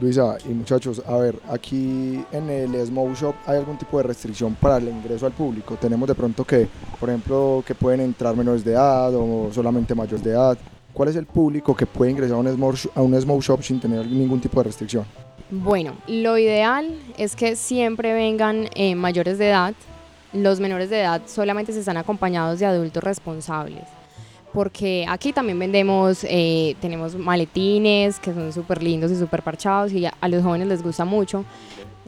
Luisa 0.00 0.36
y 0.44 0.48
muchachos, 0.48 1.00
a 1.06 1.18
ver, 1.18 1.36
aquí 1.48 2.24
en 2.32 2.50
el 2.50 2.84
Smoke 2.84 3.14
Shop 3.14 3.36
hay 3.46 3.58
algún 3.58 3.78
tipo 3.78 3.96
de 3.98 4.02
restricción 4.02 4.56
para 4.56 4.78
el 4.78 4.88
ingreso 4.88 5.24
al 5.24 5.30
público. 5.30 5.76
Tenemos 5.80 6.08
de 6.08 6.16
pronto 6.16 6.44
que, 6.44 6.66
por 6.98 7.08
ejemplo, 7.10 7.62
que 7.64 7.76
pueden 7.76 8.00
entrar 8.00 8.34
menores 8.34 8.64
de 8.64 8.72
edad 8.72 9.14
o 9.14 9.50
solamente 9.52 9.94
mayores 9.94 10.24
de 10.24 10.32
edad. 10.32 10.58
¿Cuál 10.92 11.10
es 11.10 11.14
el 11.14 11.26
público 11.26 11.76
que 11.76 11.86
puede 11.86 12.10
ingresar 12.10 12.34
a 12.34 12.40
un 12.40 12.48
Smoke, 12.52 12.74
Sh- 12.74 12.90
a 12.96 13.02
un 13.02 13.20
smoke 13.20 13.42
Shop 13.42 13.62
sin 13.62 13.78
tener 13.78 14.04
ningún 14.04 14.40
tipo 14.40 14.58
de 14.58 14.64
restricción? 14.64 15.04
Bueno, 15.48 15.92
lo 16.08 16.36
ideal 16.38 16.92
es 17.16 17.36
que 17.36 17.54
siempre 17.54 18.14
vengan 18.14 18.68
eh, 18.74 18.96
mayores 18.96 19.38
de 19.38 19.50
edad. 19.50 19.74
Los 20.32 20.58
menores 20.58 20.90
de 20.90 21.02
edad 21.02 21.22
solamente 21.26 21.72
se 21.72 21.78
están 21.78 21.96
acompañados 21.98 22.58
de 22.58 22.66
adultos 22.66 23.04
responsables. 23.04 23.84
Porque 24.52 25.04
aquí 25.08 25.32
también 25.32 25.58
vendemos, 25.58 26.24
eh, 26.24 26.74
tenemos 26.80 27.14
maletines 27.14 28.18
que 28.18 28.32
son 28.32 28.52
súper 28.52 28.82
lindos 28.82 29.10
y 29.10 29.16
súper 29.16 29.42
parchados 29.42 29.92
y 29.92 30.06
a, 30.06 30.28
los 30.28 30.42
jóvenes 30.42 30.68
les 30.68 30.82
gusta 30.82 31.04
mucho. 31.04 31.44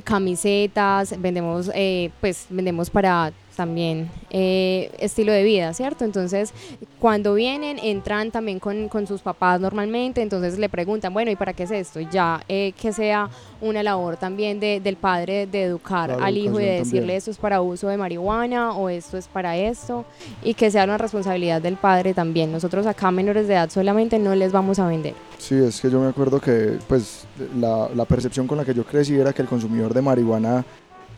Camisetas, 0.04 1.20
vendemos, 1.20 1.70
eh, 1.74 2.10
pues 2.20 2.46
vendemos 2.48 2.88
para 2.88 3.32
también 3.64 4.08
eh, 4.30 4.90
estilo 5.00 5.32
de 5.32 5.42
vida, 5.42 5.74
¿cierto? 5.74 6.06
Entonces, 6.06 6.54
cuando 6.98 7.34
vienen, 7.34 7.78
entran 7.78 8.30
también 8.30 8.58
con, 8.58 8.88
con 8.88 9.06
sus 9.06 9.20
papás 9.20 9.60
normalmente, 9.60 10.22
entonces 10.22 10.58
le 10.58 10.70
preguntan, 10.70 11.12
bueno, 11.12 11.30
¿y 11.30 11.36
para 11.36 11.52
qué 11.52 11.64
es 11.64 11.70
esto? 11.70 12.00
Ya 12.00 12.40
eh, 12.48 12.72
que 12.80 12.90
sea 12.94 13.28
una 13.60 13.82
labor 13.82 14.16
también 14.16 14.60
de- 14.60 14.80
del 14.80 14.96
padre 14.96 15.46
de 15.46 15.64
educar 15.64 16.10
al 16.18 16.36
hijo 16.38 16.58
y 16.58 16.64
de 16.64 16.70
decirle 16.78 17.00
también. 17.00 17.18
esto 17.18 17.30
es 17.32 17.36
para 17.36 17.60
uso 17.60 17.88
de 17.88 17.98
marihuana 17.98 18.72
o 18.72 18.88
esto 18.88 19.18
es 19.18 19.28
para 19.28 19.58
esto 19.58 20.06
y 20.42 20.54
que 20.54 20.70
sea 20.70 20.84
una 20.84 20.96
responsabilidad 20.96 21.60
del 21.60 21.76
padre 21.76 22.14
también. 22.14 22.50
Nosotros 22.50 22.86
acá 22.86 23.10
menores 23.10 23.46
de 23.46 23.54
edad 23.54 23.68
solamente 23.68 24.18
no 24.18 24.34
les 24.34 24.52
vamos 24.52 24.78
a 24.78 24.86
vender. 24.88 25.12
Sí, 25.36 25.54
es 25.56 25.80
que 25.82 25.90
yo 25.90 26.00
me 26.00 26.08
acuerdo 26.08 26.40
que 26.40 26.78
pues 26.88 27.26
la, 27.58 27.90
la 27.94 28.04
percepción 28.06 28.46
con 28.46 28.56
la 28.56 28.64
que 28.64 28.72
yo 28.72 28.84
crecí 28.84 29.14
era 29.18 29.34
que 29.34 29.42
el 29.42 29.48
consumidor 29.48 29.92
de 29.92 30.00
marihuana 30.02 30.64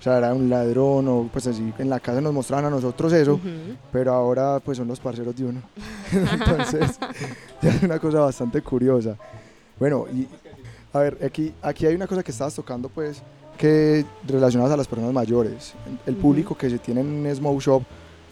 o 0.03 0.05
sea, 0.05 0.19
era 0.19 0.35
un 0.35 0.51
ladrón 0.51 1.07
o 1.07 1.29
pues 1.33 1.47
así 1.47 1.73
en 1.79 1.89
la 1.89 2.01
casa 2.01 2.21
nos 2.21 2.35
mostraban 2.35 2.65
a 2.65 2.71
nosotros 2.71 3.13
eso, 3.13 3.35
Ujú. 3.35 3.77
pero 3.93 4.13
ahora 4.13 4.59
pues 4.59 4.77
son 4.79 4.89
los 4.89 4.99
parceros 4.99 5.37
de 5.37 5.45
uno. 5.45 5.63
Entonces, 6.33 6.99
ya 7.63 7.71
es 7.71 7.85
una 7.85 8.01
cosa 8.01 8.19
bastante 8.19 8.61
curiosa. 8.63 9.17
Bueno, 9.79 10.07
y 10.13 10.27
a 10.93 10.99
ver, 10.99 11.19
aquí, 11.25 11.55
aquí 11.63 11.87
hay 11.87 11.95
una 11.95 12.09
cosa 12.09 12.25
que 12.25 12.33
estabas 12.33 12.53
tocando 12.53 12.89
pues 12.89 13.23
que 13.57 14.05
relacionadas 14.27 14.73
a 14.75 14.77
las 14.77 14.89
personas 14.89 15.13
mayores. 15.13 15.73
El 16.05 16.17
público 16.17 16.57
que 16.57 16.69
se 16.69 16.81
tiene 16.81 17.03
en 17.03 17.07
un 17.25 17.33
smoke 17.37 17.61
shop 17.63 17.83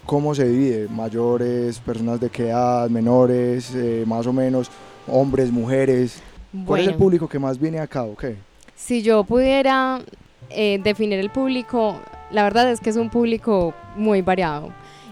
¿cómo 0.05 0.35
se 0.35 0.45
divide? 0.49 0.89
¿Mayores, 0.89 1.79
personas 1.79 2.19
de 2.19 2.29
qué 2.29 2.49
edad, 2.49 2.89
menores, 2.89 3.71
eh, 3.75 4.03
más 4.05 4.27
o 4.27 4.33
menos, 4.33 4.69
hombres, 5.07 5.49
mujeres? 5.49 6.21
¿Cuál 6.65 6.81
es 6.81 6.87
el 6.87 6.93
Bueno. 6.95 6.97
público 7.05 7.29
que 7.29 7.39
más 7.39 7.57
viene 7.57 7.79
acá 7.79 8.03
o 8.03 8.17
qué? 8.17 8.35
Si 8.75 9.01
yo 9.01 9.23
pudiera 9.23 10.01
eh, 10.49 10.79
definir 10.83 11.19
el 11.19 11.29
público, 11.29 11.99
la 12.31 12.43
verdad 12.43 12.69
es 12.71 12.79
que 12.79 12.89
es 12.89 12.97
un 12.97 13.09
público 13.09 13.73
muy 13.95 14.21
variado. 14.21 14.69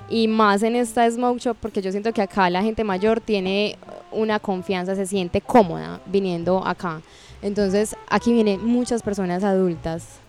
Y 0.09 0.27
más 0.27 0.63
en 0.63 0.75
esta 0.75 1.09
Smoke 1.09 1.39
Shop, 1.39 1.57
porque 1.61 1.81
yo 1.81 1.91
siento 1.91 2.11
que 2.13 2.21
acá 2.21 2.49
la 2.49 2.63
gente 2.63 2.83
mayor 2.83 3.21
tiene 3.21 3.77
una 4.11 4.39
confianza, 4.39 4.95
se 4.95 5.05
siente 5.05 5.39
cómoda 5.39 6.01
viniendo 6.07 6.65
acá. 6.65 7.01
Entonces, 7.41 7.95
aquí 8.09 8.33
vienen 8.33 8.65
muchas 8.65 9.03
personas 9.03 9.43
adultas, 9.43 10.19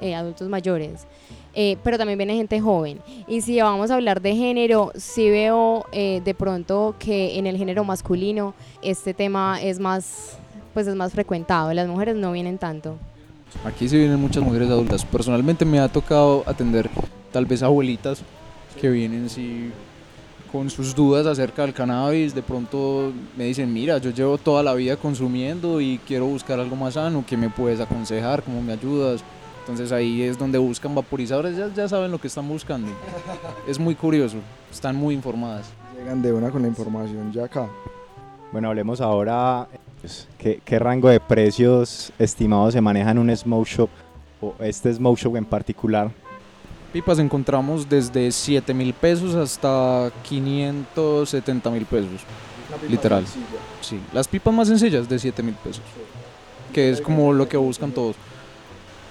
eh, 0.00 0.14
adultos 0.14 0.48
mayores, 0.48 1.06
eh, 1.54 1.76
pero 1.82 1.96
también 1.96 2.18
viene 2.18 2.36
gente 2.36 2.60
joven. 2.60 3.00
Y 3.26 3.40
si 3.40 3.60
vamos 3.60 3.90
a 3.90 3.94
hablar 3.94 4.20
de 4.20 4.34
género, 4.34 4.92
sí 4.94 5.30
veo 5.30 5.86
eh, 5.92 6.20
de 6.24 6.34
pronto 6.34 6.94
que 6.98 7.38
en 7.38 7.46
el 7.46 7.56
género 7.56 7.84
masculino 7.84 8.54
este 8.82 9.14
tema 9.14 9.60
es 9.62 9.80
más, 9.80 10.36
pues 10.74 10.86
es 10.86 10.94
más 10.94 11.12
frecuentado. 11.12 11.72
Las 11.72 11.88
mujeres 11.88 12.16
no 12.16 12.32
vienen 12.32 12.58
tanto. 12.58 12.96
Aquí 13.64 13.88
sí 13.88 13.96
vienen 13.96 14.20
muchas 14.20 14.42
mujeres 14.42 14.68
adultas. 14.68 15.04
Personalmente 15.04 15.64
me 15.64 15.80
ha 15.80 15.88
tocado 15.88 16.44
atender 16.46 16.88
tal 17.32 17.46
vez 17.46 17.62
abuelitas 17.62 18.22
que 18.80 18.88
vienen 18.88 19.28
sí 19.28 19.70
con 20.50 20.70
sus 20.70 20.94
dudas 20.94 21.26
acerca 21.26 21.62
del 21.62 21.74
cannabis. 21.74 22.34
De 22.34 22.42
pronto 22.42 23.12
me 23.36 23.44
dicen, 23.44 23.72
mira, 23.72 23.98
yo 23.98 24.10
llevo 24.10 24.38
toda 24.38 24.62
la 24.62 24.74
vida 24.74 24.96
consumiendo 24.96 25.80
y 25.80 25.98
quiero 26.06 26.26
buscar 26.26 26.58
algo 26.60 26.76
más 26.76 26.94
sano. 26.94 27.24
¿Qué 27.26 27.36
me 27.36 27.50
puedes 27.50 27.80
aconsejar? 27.80 28.42
¿Cómo 28.42 28.62
me 28.62 28.72
ayudas? 28.72 29.22
Entonces 29.60 29.92
ahí 29.92 30.22
es 30.22 30.38
donde 30.38 30.56
buscan 30.58 30.94
vaporizadores. 30.94 31.56
Ya, 31.56 31.68
ya 31.74 31.88
saben 31.88 32.10
lo 32.10 32.18
que 32.18 32.28
están 32.28 32.48
buscando. 32.48 32.88
Es 33.66 33.78
muy 33.78 33.94
curioso. 33.94 34.38
Están 34.70 34.96
muy 34.96 35.14
informadas. 35.14 35.70
Llegan 35.98 36.22
de 36.22 36.32
una 36.32 36.50
con 36.50 36.62
la 36.62 36.68
información 36.68 37.32
ya 37.32 37.44
acá. 37.44 37.68
Bueno, 38.52 38.68
hablemos 38.68 39.00
ahora. 39.00 39.68
Pues, 40.00 40.28
¿qué, 40.38 40.60
qué 40.64 40.78
rango 40.78 41.08
de 41.08 41.20
precios 41.20 42.12
estimados 42.18 42.74
se 42.74 42.80
maneja 42.80 43.10
en 43.10 43.18
un 43.18 43.36
smoke 43.36 43.66
shop? 43.66 43.88
O 44.40 44.54
este 44.60 44.92
smoke 44.92 45.18
shop 45.18 45.36
en 45.36 45.44
particular. 45.44 46.10
Pipas 46.92 47.18
encontramos 47.18 47.88
desde 47.88 48.30
7 48.32 48.72
mil 48.72 48.94
pesos 48.94 49.34
hasta 49.34 50.10
570 50.22 51.70
mil 51.70 51.84
pesos. 51.84 52.22
Literal. 52.88 53.24
Sí, 53.80 54.00
las 54.12 54.28
pipas 54.28 54.54
más 54.54 54.68
sencillas 54.68 55.08
de 55.08 55.18
7 55.18 55.42
mil 55.42 55.54
pesos. 55.54 55.82
Que 56.72 56.90
es 56.90 57.00
como 57.00 57.32
lo 57.32 57.48
que 57.48 57.56
buscan 57.56 57.90
todos. 57.90 58.16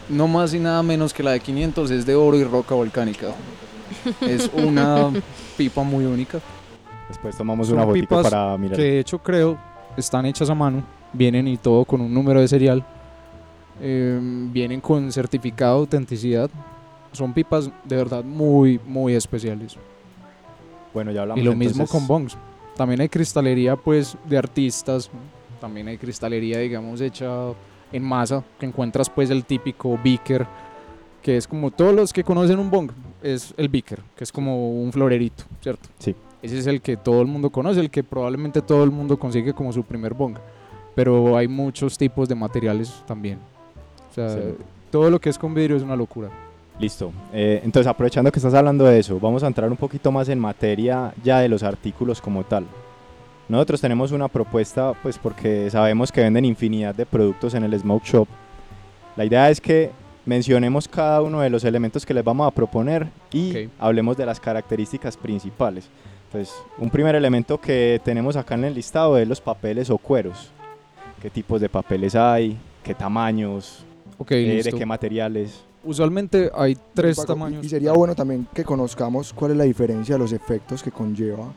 No 0.09 0.27
más 0.27 0.53
y 0.53 0.59
nada 0.59 0.81
menos 0.81 1.13
que 1.13 1.21
la 1.21 1.31
de 1.31 1.39
500 1.39 1.91
es 1.91 2.05
de 2.05 2.15
oro 2.15 2.37
y 2.37 2.43
roca 2.43 2.75
volcánica. 2.75 3.27
Es 4.21 4.49
una 4.53 5.11
pipa 5.57 5.83
muy 5.83 6.05
única. 6.05 6.39
Después 7.07 7.37
tomamos 7.37 7.67
Son 7.67 7.79
una 7.79 7.91
pipas 7.91 8.23
para 8.23 8.57
mirar. 8.57 8.75
Que 8.75 8.83
de 8.83 8.99
hecho 8.99 9.19
creo 9.19 9.57
están 9.97 10.25
hechas 10.25 10.49
a 10.49 10.55
mano. 10.55 10.83
Vienen 11.13 11.47
y 11.47 11.57
todo 11.57 11.83
con 11.85 12.01
un 12.01 12.13
número 12.13 12.39
de 12.39 12.47
serial. 12.47 12.85
eh, 13.79 14.19
vienen 14.51 14.81
con 14.81 15.11
certificado 15.11 15.75
de 15.75 15.79
autenticidad. 15.81 16.49
Son 17.11 17.33
pipas 17.33 17.69
de 17.83 17.95
verdad 17.95 18.23
muy, 18.23 18.79
muy 18.85 19.13
especiales. 19.13 19.77
Bueno, 20.93 21.11
ya 21.11 21.21
hablamos 21.21 21.41
Y 21.41 21.45
lo 21.45 21.55
mismo 21.55 21.85
con 21.87 22.07
bongs. 22.07 22.37
También 22.75 23.01
hay 23.01 23.09
cristalería 23.09 23.75
pues 23.75 24.17
de 24.25 24.37
artistas, 24.37 25.09
también 25.59 25.87
hay 25.87 25.97
cristalería 25.97 26.59
digamos 26.59 27.01
hecha 27.01 27.27
en 27.91 28.03
masa, 28.03 28.43
que 28.59 28.65
encuentras 28.65 29.09
pues 29.09 29.29
el 29.29 29.45
típico 29.45 29.99
beaker, 30.03 30.45
que 31.21 31.37
es 31.37 31.47
como 31.47 31.71
todos 31.71 31.93
los 31.95 32.13
que 32.13 32.23
conocen 32.23 32.59
un 32.59 32.69
bong, 32.69 32.91
es 33.23 33.53
el 33.57 33.69
beaker, 33.69 34.01
que 34.15 34.23
es 34.23 34.31
como 34.31 34.79
un 34.81 34.91
florerito, 34.91 35.43
¿cierto? 35.61 35.89
Sí. 35.97 36.15
Ese 36.47 36.59
es 36.59 36.67
el 36.67 36.81
que 36.81 36.97
todo 36.97 37.21
el 37.21 37.27
mundo 37.27 37.49
conoce, 37.49 37.79
el 37.79 37.89
que 37.89 38.03
probablemente 38.03 38.61
todo 38.61 38.83
el 38.83 38.91
mundo 38.91 39.17
consigue 39.17 39.53
como 39.53 39.71
su 39.73 39.83
primer 39.83 40.13
bong. 40.13 40.35
Pero 40.95 41.37
hay 41.37 41.47
muchos 41.47 41.97
tipos 41.97 42.27
de 42.27 42.35
materiales 42.35 43.03
también. 43.05 43.39
O 44.11 44.13
sea, 44.13 44.29
Sí. 44.29 44.39
todo 44.89 45.09
lo 45.11 45.19
que 45.19 45.29
es 45.29 45.37
con 45.37 45.53
vidrio 45.53 45.77
es 45.77 45.83
una 45.83 45.95
locura. 45.95 46.29
Listo. 46.79 47.11
Eh, 47.33 47.61
entonces, 47.63 47.87
aprovechando 47.87 48.31
que 48.31 48.39
estás 48.39 48.53
hablando 48.53 48.85
de 48.85 48.99
eso, 48.99 49.19
vamos 49.19 49.43
a 49.43 49.47
entrar 49.47 49.69
un 49.69 49.77
poquito 49.77 50.11
más 50.11 50.29
en 50.29 50.39
materia 50.39 51.13
ya 51.23 51.39
de 51.39 51.49
los 51.49 51.63
artículos 51.63 52.21
como 52.21 52.43
tal. 52.43 52.65
Nosotros 53.49 53.79
tenemos 53.81 54.11
una 54.11 54.27
propuesta, 54.27 54.93
pues 55.01 55.17
porque 55.17 55.69
sabemos 55.71 56.11
que 56.11 56.21
venden 56.21 56.45
infinidad 56.45 56.93
de 56.93 57.05
productos 57.05 57.53
en 57.53 57.63
el 57.63 57.79
Smoke 57.79 58.03
Shop. 58.05 58.27
La 59.15 59.25
idea 59.25 59.49
es 59.49 59.61
que 59.61 59.89
mencionemos 60.25 60.87
cada 60.87 61.21
uno 61.21 61.39
de 61.41 61.49
los 61.49 61.63
elementos 61.63 62.05
que 62.05 62.13
les 62.13 62.23
vamos 62.23 62.45
a 62.47 62.51
proponer 62.51 63.07
y 63.31 63.65
Ok. 63.65 63.71
hablemos 63.79 64.17
de 64.17 64.25
las 64.25 64.39
características 64.39 65.15
principales. 65.15 65.89
Entonces, 66.27 66.53
un 66.77 66.89
primer 66.89 67.15
elemento 67.15 67.59
que 67.59 68.01
tenemos 68.03 68.35
acá 68.35 68.55
en 68.55 68.65
el 68.65 68.73
listado 68.73 69.17
es 69.17 69.27
los 69.27 69.39
papeles 69.39 69.89
o 69.89 69.97
cueros. 69.97 70.51
¿Qué 71.21 71.29
tipos 71.29 71.61
de 71.61 71.69
papeles 71.69 72.15
hay? 72.15 72.57
¿Qué 72.83 72.93
tamaños? 72.93 73.85
Eh, 74.29 74.61
¿De 74.63 74.73
qué 74.73 74.85
materiales? 74.85 75.63
Usualmente 75.83 76.51
hay 76.53 76.77
tres 76.93 77.15
Paco, 77.15 77.27
tamaños. 77.33 77.65
Y 77.65 77.69
sería 77.69 77.93
bueno 77.93 78.13
también 78.13 78.45
que 78.53 78.65
conozcamos 78.65 79.31
cuál 79.31 79.51
es 79.51 79.57
la 79.57 79.63
diferencia 79.63 80.15
de 80.15 80.19
los 80.19 80.33
efectos 80.33 80.83
que 80.83 80.91
conlleva 80.91 81.53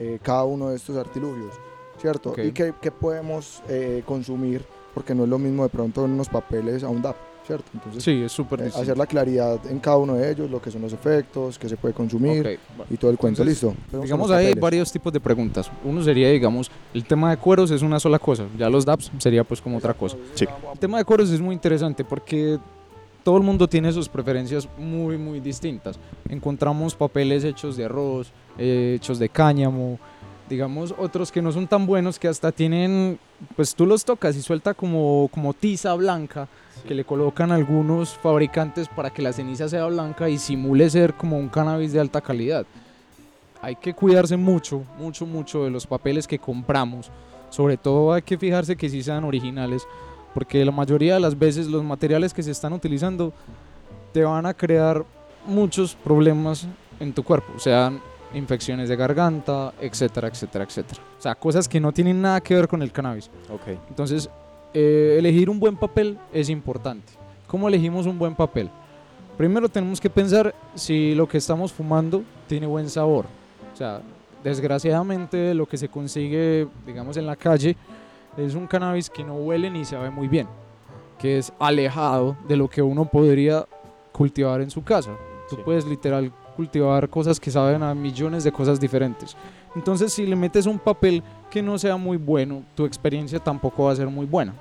eh, 0.00 0.18
cada 0.20 0.44
uno 0.44 0.70
de 0.70 0.76
estos 0.76 0.96
artilugios, 0.96 1.54
¿cierto? 2.00 2.34
Y 2.42 2.50
qué, 2.50 2.74
qué 2.80 2.90
podemos 2.90 3.62
eh, 3.68 4.02
consumir, 4.04 4.64
porque 4.94 5.14
no 5.14 5.24
es 5.24 5.28
lo 5.28 5.38
mismo 5.38 5.62
de 5.62 5.68
pronto 5.68 6.04
en 6.04 6.12
unos 6.12 6.28
papeles 6.28 6.82
a 6.82 6.88
un 6.88 7.02
DAP, 7.02 7.16
¿cierto? 7.48 7.70
Entonces, 7.72 8.04
Sí, 8.04 8.22
es 8.22 8.30
súper 8.30 8.60
eh, 8.60 8.66
hacer 8.66 8.96
la 8.96 9.06
claridad 9.06 9.58
en 9.68 9.80
cada 9.80 9.96
uno 9.96 10.14
de 10.14 10.30
ellos, 10.30 10.50
lo 10.50 10.60
que 10.60 10.70
son 10.70 10.82
los 10.82 10.92
efectos, 10.92 11.58
qué 11.58 11.68
se 11.68 11.76
puede 11.76 11.94
consumir 11.94 12.42
bueno. 12.42 12.84
y 12.90 12.96
todo 12.96 13.10
el 13.10 13.16
cuento, 13.16 13.42
Entonces, 13.42 13.62
listo. 13.62 14.02
Digamos, 14.02 14.30
hay 14.30 14.54
varios 14.54 14.92
tipos 14.92 15.12
de 15.12 15.18
preguntas. 15.18 15.70
Uno 15.82 16.02
sería, 16.02 16.30
digamos, 16.30 16.70
el 16.92 17.04
tema 17.04 17.30
de 17.30 17.38
cueros 17.38 17.70
es 17.70 17.82
una 17.82 17.98
sola 17.98 18.18
cosa. 18.18 18.44
Ya 18.58 18.68
los 18.68 18.84
DAPs 18.84 19.10
sería 19.18 19.42
pues 19.44 19.60
como 19.60 19.78
otra 19.78 19.94
cosa. 19.94 20.16
Sí. 20.34 20.46
El 20.72 20.78
tema 20.78 20.98
de 20.98 21.04
cueros 21.04 21.30
es 21.30 21.40
muy 21.40 21.54
interesante 21.54 22.04
porque 22.04 22.58
todo 23.24 23.38
el 23.38 23.42
mundo 23.42 23.66
tiene 23.66 23.92
sus 23.92 24.08
preferencias 24.08 24.68
muy, 24.78 25.16
muy 25.16 25.40
distintas. 25.40 25.98
Encontramos 26.28 26.94
papeles 26.94 27.44
hechos 27.44 27.76
de 27.76 27.86
arroz, 27.86 28.30
eh, 28.58 28.94
hechos 28.96 29.18
de 29.18 29.28
cáñamo, 29.28 29.98
digamos, 30.48 30.94
otros 30.96 31.30
que 31.30 31.42
no 31.42 31.52
son 31.52 31.66
tan 31.66 31.86
buenos 31.86 32.18
que 32.18 32.28
hasta 32.28 32.52
tienen, 32.52 33.18
pues 33.56 33.74
tú 33.74 33.86
los 33.86 34.04
tocas 34.04 34.36
y 34.36 34.42
suelta 34.42 34.74
como, 34.74 35.28
como 35.32 35.52
tiza 35.54 35.94
blanca 35.94 36.48
que 36.86 36.94
le 36.94 37.04
colocan 37.04 37.52
algunos 37.52 38.16
fabricantes 38.16 38.88
para 38.88 39.10
que 39.10 39.22
la 39.22 39.32
ceniza 39.32 39.68
sea 39.68 39.86
blanca 39.86 40.28
y 40.28 40.38
simule 40.38 40.88
ser 40.88 41.14
como 41.14 41.38
un 41.38 41.48
cannabis 41.48 41.92
de 41.92 42.00
alta 42.00 42.20
calidad. 42.20 42.66
Hay 43.60 43.76
que 43.76 43.94
cuidarse 43.94 44.36
mucho, 44.36 44.84
mucho, 44.98 45.26
mucho 45.26 45.64
de 45.64 45.70
los 45.70 45.86
papeles 45.86 46.26
que 46.26 46.38
compramos. 46.38 47.10
Sobre 47.50 47.76
todo 47.76 48.12
hay 48.12 48.22
que 48.22 48.38
fijarse 48.38 48.76
que 48.76 48.88
sí 48.88 49.02
sean 49.02 49.24
originales, 49.24 49.86
porque 50.34 50.64
la 50.64 50.72
mayoría 50.72 51.14
de 51.14 51.20
las 51.20 51.38
veces 51.38 51.66
los 51.66 51.82
materiales 51.82 52.32
que 52.32 52.42
se 52.42 52.52
están 52.52 52.72
utilizando 52.72 53.32
te 54.12 54.24
van 54.24 54.46
a 54.46 54.54
crear 54.54 55.04
muchos 55.46 55.94
problemas 55.94 56.66
en 57.00 57.12
tu 57.12 57.22
cuerpo, 57.22 57.52
o 57.56 57.60
sea, 57.60 57.92
infecciones 58.34 58.88
de 58.88 58.96
garganta, 58.96 59.72
etcétera, 59.80 60.28
etcétera, 60.28 60.64
etcétera. 60.64 61.00
O 61.18 61.22
sea, 61.22 61.34
cosas 61.34 61.68
que 61.68 61.80
no 61.80 61.92
tienen 61.92 62.20
nada 62.20 62.40
que 62.40 62.54
ver 62.54 62.68
con 62.68 62.82
el 62.82 62.92
cannabis. 62.92 63.30
Ok. 63.50 63.76
Entonces, 63.88 64.28
eh, 64.74 65.16
elegir 65.18 65.48
un 65.48 65.58
buen 65.58 65.76
papel 65.76 66.18
es 66.32 66.48
importante. 66.50 67.12
¿Cómo 67.46 67.68
elegimos 67.68 68.06
un 68.06 68.18
buen 68.18 68.34
papel? 68.34 68.68
Primero 69.36 69.68
tenemos 69.68 70.00
que 70.00 70.10
pensar 70.10 70.54
si 70.74 71.14
lo 71.14 71.26
que 71.28 71.38
estamos 71.38 71.72
fumando 71.72 72.22
tiene 72.46 72.66
buen 72.66 72.90
sabor. 72.90 73.24
O 73.72 73.76
sea, 73.76 74.02
desgraciadamente 74.44 75.54
lo 75.54 75.66
que 75.66 75.76
se 75.78 75.88
consigue, 75.88 76.66
digamos, 76.86 77.16
en 77.16 77.26
la 77.26 77.36
calle 77.36 77.76
es 78.36 78.54
un 78.54 78.66
cannabis 78.66 79.08
que 79.08 79.24
no 79.24 79.34
huele 79.36 79.70
ni 79.70 79.84
sabe 79.84 80.10
muy 80.10 80.28
bien, 80.28 80.46
que 81.18 81.38
es 81.38 81.52
alejado 81.58 82.36
de 82.46 82.56
lo 82.56 82.68
que 82.68 82.82
uno 82.82 83.04
podría 83.06 83.64
cultivar 84.12 84.60
en 84.60 84.70
su 84.70 84.82
casa. 84.84 85.12
Tú 85.48 85.56
Sí. 85.56 85.62
puedes 85.64 85.86
literal 85.86 86.30
cultivar 86.58 87.08
cosas 87.08 87.38
que 87.38 87.52
saben 87.52 87.84
a 87.84 87.94
millones 87.94 88.42
de 88.42 88.50
cosas 88.50 88.80
diferentes. 88.80 89.36
Entonces, 89.76 90.12
si 90.12 90.26
le 90.26 90.34
metes 90.34 90.66
un 90.66 90.80
papel 90.80 91.22
que 91.52 91.62
no 91.62 91.78
sea 91.78 91.96
muy 91.96 92.16
bueno, 92.16 92.64
tu 92.74 92.84
experiencia 92.84 93.38
tampoco 93.38 93.84
va 93.84 93.92
a 93.92 93.96
ser 93.96 94.08
muy 94.08 94.26
buena. 94.26 94.54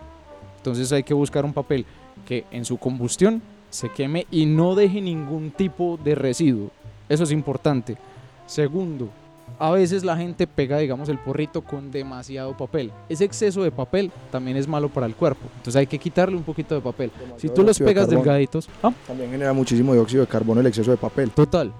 Entonces 0.58 0.92
hay 0.92 1.02
que 1.02 1.16
buscar 1.16 1.44
un 1.44 1.54
papel 1.54 1.88
que 2.24 2.46
en 2.52 2.66
su 2.66 2.78
combustión 2.78 3.42
se 3.72 3.90
queme 3.90 4.28
y 4.30 4.46
no 4.46 4.76
deje 4.76 5.02
ningún 5.02 5.50
tipo 5.50 5.98
de 6.04 6.14
residuo. 6.14 6.70
Eso 7.10 7.24
es 7.24 7.32
importante. 7.32 7.98
Segundo, 8.46 9.10
a 9.58 9.72
veces 9.72 10.04
la 10.04 10.16
gente 10.18 10.46
pega, 10.46 10.78
digamos, 10.78 11.10
el 11.10 11.18
porrito 11.18 11.62
con 11.62 11.90
demasiado 11.90 12.56
papel. 12.56 12.92
Ese 13.10 13.26
exceso 13.26 13.64
de 13.64 13.72
papel 13.72 14.12
también 14.32 14.56
es 14.56 14.68
malo 14.68 14.88
para 14.88 15.08
el 15.08 15.16
cuerpo. 15.16 15.48
Entonces 15.56 15.78
hay 15.78 15.88
que 15.88 15.98
quitarle 15.98 16.38
un 16.38 16.44
poquito 16.44 16.76
de 16.76 16.82
papel. 16.82 17.10
Si 17.16 17.24
Demasiado 17.24 17.56
tú 17.56 17.64
los 17.64 17.80
de 17.80 17.86
pegas 17.86 18.06
carbono. 18.06 18.20
delgaditos, 18.24 18.70
ah, 18.84 18.94
También 19.08 19.32
genera 19.32 19.52
muchísimo 19.54 19.94
dióxido 19.94 20.22
de 20.22 20.28
carbono 20.28 20.62
el 20.62 20.68
exceso 20.68 20.92
de 20.92 20.98
papel. 20.98 21.32
Total. 21.32 21.74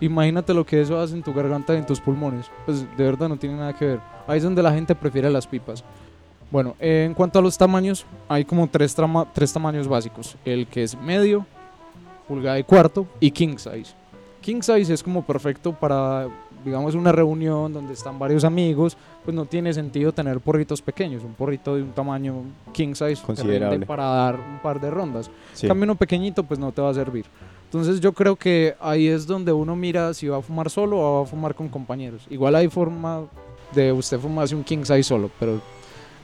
Imagínate 0.00 0.52
lo 0.52 0.64
que 0.66 0.80
eso 0.80 0.98
hace 1.00 1.14
en 1.14 1.22
tu 1.22 1.32
garganta 1.32 1.72
y 1.74 1.78
en 1.78 1.86
tus 1.86 2.00
pulmones. 2.00 2.50
Pues 2.66 2.82
de 2.96 3.04
verdad 3.04 3.28
no 3.28 3.36
tiene 3.36 3.56
nada 3.56 3.72
que 3.72 3.84
ver. 3.86 4.00
Ahí 4.26 4.38
es 4.38 4.42
donde 4.44 4.62
la 4.62 4.72
gente 4.72 4.94
prefiere 4.94 5.30
las 5.30 5.46
pipas. 5.46 5.82
Bueno, 6.50 6.74
eh, 6.78 7.04
en 7.06 7.14
cuanto 7.14 7.38
a 7.38 7.42
los 7.42 7.56
tamaños, 7.58 8.04
hay 8.28 8.44
como 8.44 8.68
tres, 8.68 8.94
trama- 8.94 9.26
tres 9.32 9.52
tamaños 9.52 9.88
básicos. 9.88 10.36
El 10.44 10.66
que 10.66 10.82
es 10.82 10.96
medio, 11.00 11.44
pulgada 12.28 12.58
y 12.58 12.64
cuarto 12.64 13.06
y 13.20 13.30
king 13.30 13.56
size. 13.56 13.94
King 14.42 14.60
size 14.62 14.92
es 14.92 15.02
como 15.02 15.24
perfecto 15.24 15.72
para, 15.72 16.28
digamos, 16.64 16.94
una 16.94 17.10
reunión 17.10 17.72
donde 17.72 17.94
están 17.94 18.16
varios 18.18 18.44
amigos, 18.44 18.96
pues 19.24 19.34
no 19.34 19.44
tiene 19.44 19.72
sentido 19.74 20.12
tener 20.12 20.38
porritos 20.40 20.80
pequeños, 20.82 21.24
un 21.24 21.32
porrito 21.34 21.74
de 21.74 21.82
un 21.82 21.90
tamaño 21.92 22.42
king 22.72 22.94
size 22.94 23.20
Considerable. 23.24 23.84
para 23.86 24.04
dar 24.04 24.36
un 24.38 24.58
par 24.60 24.80
de 24.80 24.88
rondas. 24.90 25.28
Sí. 25.52 25.66
En 25.66 25.70
cambio 25.70 25.84
uno 25.84 25.94
pequeñito 25.96 26.44
pues 26.44 26.60
no 26.60 26.70
te 26.70 26.80
va 26.80 26.90
a 26.90 26.94
servir. 26.94 27.24
Entonces 27.76 28.00
yo 28.00 28.14
creo 28.14 28.36
que 28.36 28.74
ahí 28.80 29.06
es 29.06 29.26
donde 29.26 29.52
uno 29.52 29.76
mira 29.76 30.14
si 30.14 30.26
va 30.28 30.38
a 30.38 30.40
fumar 30.40 30.70
solo 30.70 30.98
o 30.98 31.18
va 31.18 31.22
a 31.24 31.26
fumar 31.26 31.54
con 31.54 31.68
compañeros. 31.68 32.26
Igual 32.30 32.54
hay 32.54 32.68
forma 32.68 33.24
de 33.74 33.92
usted 33.92 34.18
fumarse 34.18 34.54
un 34.54 34.64
king 34.64 34.78
size 34.78 35.02
solo, 35.02 35.30
pero 35.38 35.60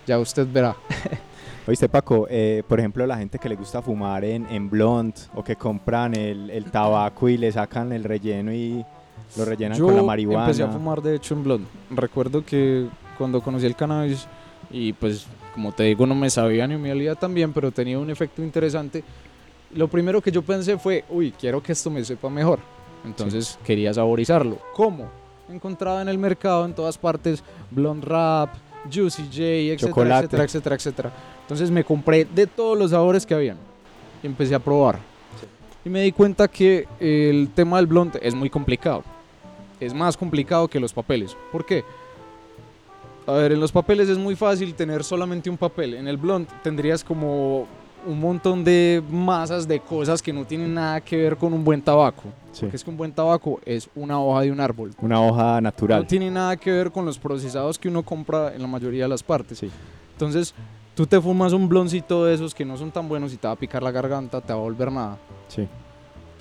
ya 0.06 0.18
usted 0.18 0.46
verá. 0.50 0.74
Oíste, 1.68 1.90
Paco, 1.90 2.26
eh, 2.30 2.62
por 2.66 2.80
ejemplo, 2.80 3.06
la 3.06 3.18
gente 3.18 3.38
que 3.38 3.50
le 3.50 3.56
gusta 3.56 3.82
fumar 3.82 4.24
en, 4.24 4.46
en 4.46 4.70
blunt 4.70 5.14
o 5.34 5.44
que 5.44 5.54
compran 5.56 6.14
el, 6.16 6.48
el 6.48 6.70
tabaco 6.70 7.28
y 7.28 7.36
le 7.36 7.52
sacan 7.52 7.92
el 7.92 8.02
relleno 8.04 8.50
y 8.50 8.82
lo 9.36 9.44
rellenan 9.44 9.76
Yo 9.76 9.88
con 9.88 9.96
la 9.96 10.02
marihuana. 10.02 10.44
empecé 10.46 10.62
a 10.62 10.68
fumar 10.68 11.02
de 11.02 11.16
hecho 11.16 11.34
en 11.34 11.44
blond. 11.44 11.66
Recuerdo 11.90 12.42
que 12.42 12.86
cuando 13.18 13.42
conocí 13.42 13.66
el 13.66 13.76
cannabis 13.76 14.26
y 14.70 14.94
pues 14.94 15.26
como 15.52 15.70
te 15.72 15.82
digo 15.82 16.06
no 16.06 16.14
me 16.14 16.30
sabía 16.30 16.66
ni 16.66 16.78
me 16.78 16.92
olía 16.92 17.14
tan 17.14 17.34
bien, 17.34 17.52
pero 17.52 17.70
tenía 17.70 17.98
un 17.98 18.08
efecto 18.08 18.42
interesante. 18.42 19.04
Lo 19.74 19.88
primero 19.88 20.20
que 20.20 20.30
yo 20.30 20.42
pensé 20.42 20.78
fue, 20.78 21.04
uy, 21.08 21.32
quiero 21.38 21.62
que 21.62 21.72
esto 21.72 21.90
me 21.90 22.04
sepa 22.04 22.28
mejor. 22.28 22.58
Entonces 23.04 23.58
quería 23.64 23.92
saborizarlo. 23.92 24.58
¿Cómo? 24.74 25.10
Encontraba 25.48 26.02
en 26.02 26.08
el 26.08 26.18
mercado 26.18 26.64
en 26.64 26.74
todas 26.74 26.96
partes 26.96 27.42
blond 27.70 28.04
wrap, 28.04 28.54
juicy 28.92 29.24
J, 29.24 29.42
etcétera, 29.42 29.88
Chocolate. 29.88 30.24
etcétera, 30.26 30.44
etcétera, 30.44 30.76
etcétera. 30.76 31.12
Entonces 31.42 31.70
me 31.70 31.84
compré 31.84 32.24
de 32.24 32.46
todos 32.46 32.78
los 32.78 32.90
sabores 32.90 33.26
que 33.26 33.34
habían 33.34 33.56
y 34.22 34.26
empecé 34.26 34.54
a 34.54 34.58
probar. 34.58 34.98
Y 35.84 35.88
me 35.88 36.02
di 36.02 36.12
cuenta 36.12 36.46
que 36.46 36.86
el 37.00 37.50
tema 37.54 37.78
del 37.78 37.86
blond 37.86 38.18
es 38.22 38.34
muy 38.34 38.48
complicado 38.48 39.02
es 39.86 39.92
más 39.94 40.16
complicado 40.16 40.68
que 40.68 40.78
los 40.78 40.92
papeles. 40.92 41.36
¿Por 41.50 41.66
qué? 41.66 41.84
A 43.26 43.32
ver, 43.32 43.52
en 43.52 43.60
los 43.60 43.72
papeles 43.72 44.08
es 44.08 44.18
muy 44.18 44.36
fácil 44.36 44.74
tener 44.74 45.02
solamente 45.02 45.50
un 45.50 45.56
papel. 45.56 45.94
En 45.94 46.06
el 46.06 46.16
blond 46.16 46.48
tendrías 46.62 47.02
como 47.02 47.66
un 48.06 48.20
montón 48.20 48.64
de 48.64 49.02
masas 49.10 49.66
de 49.68 49.80
cosas 49.80 50.20
que 50.22 50.32
no 50.32 50.44
tienen 50.44 50.74
nada 50.74 51.00
que 51.00 51.16
ver 51.16 51.36
con 51.36 51.52
un 51.52 51.64
buen 51.64 51.80
tabaco. 51.82 52.24
Sí. 52.52 52.62
Porque 52.62 52.76
es 52.76 52.84
que 52.84 52.90
un 52.90 52.96
buen 52.96 53.12
tabaco 53.12 53.60
es 53.64 53.88
una 53.94 54.20
hoja 54.20 54.42
de 54.42 54.52
un 54.52 54.60
árbol. 54.60 54.90
Una 55.00 55.20
hoja 55.22 55.54
No 55.54 55.60
natural. 55.62 56.06
tiene 56.06 56.30
nada 56.30 56.56
que 56.56 56.70
ver 56.70 56.90
con 56.90 57.04
los 57.06 57.18
procesados 57.18 57.78
que 57.78 57.88
uno 57.88 58.02
compra 58.02 58.54
en 58.54 58.60
la 58.62 58.68
mayoría 58.68 59.04
de 59.04 59.08
las 59.08 59.22
partes. 59.22 59.58
Sí. 59.58 59.70
Entonces, 60.12 60.54
tú 60.94 61.06
te 61.06 61.20
fumas 61.20 61.52
un 61.52 61.68
bloncito 61.68 62.24
de 62.26 62.34
esos 62.34 62.54
que 62.54 62.64
no 62.64 62.76
son 62.76 62.90
tan 62.90 63.08
buenos 63.08 63.32
y 63.32 63.36
te 63.36 63.46
va 63.46 63.54
a 63.54 63.56
picar 63.56 63.82
la 63.82 63.90
garganta, 63.90 64.40
te 64.40 64.52
va 64.52 64.58
a 64.58 64.62
volver 64.62 64.92
nada. 64.92 65.18
Sí. 65.48 65.66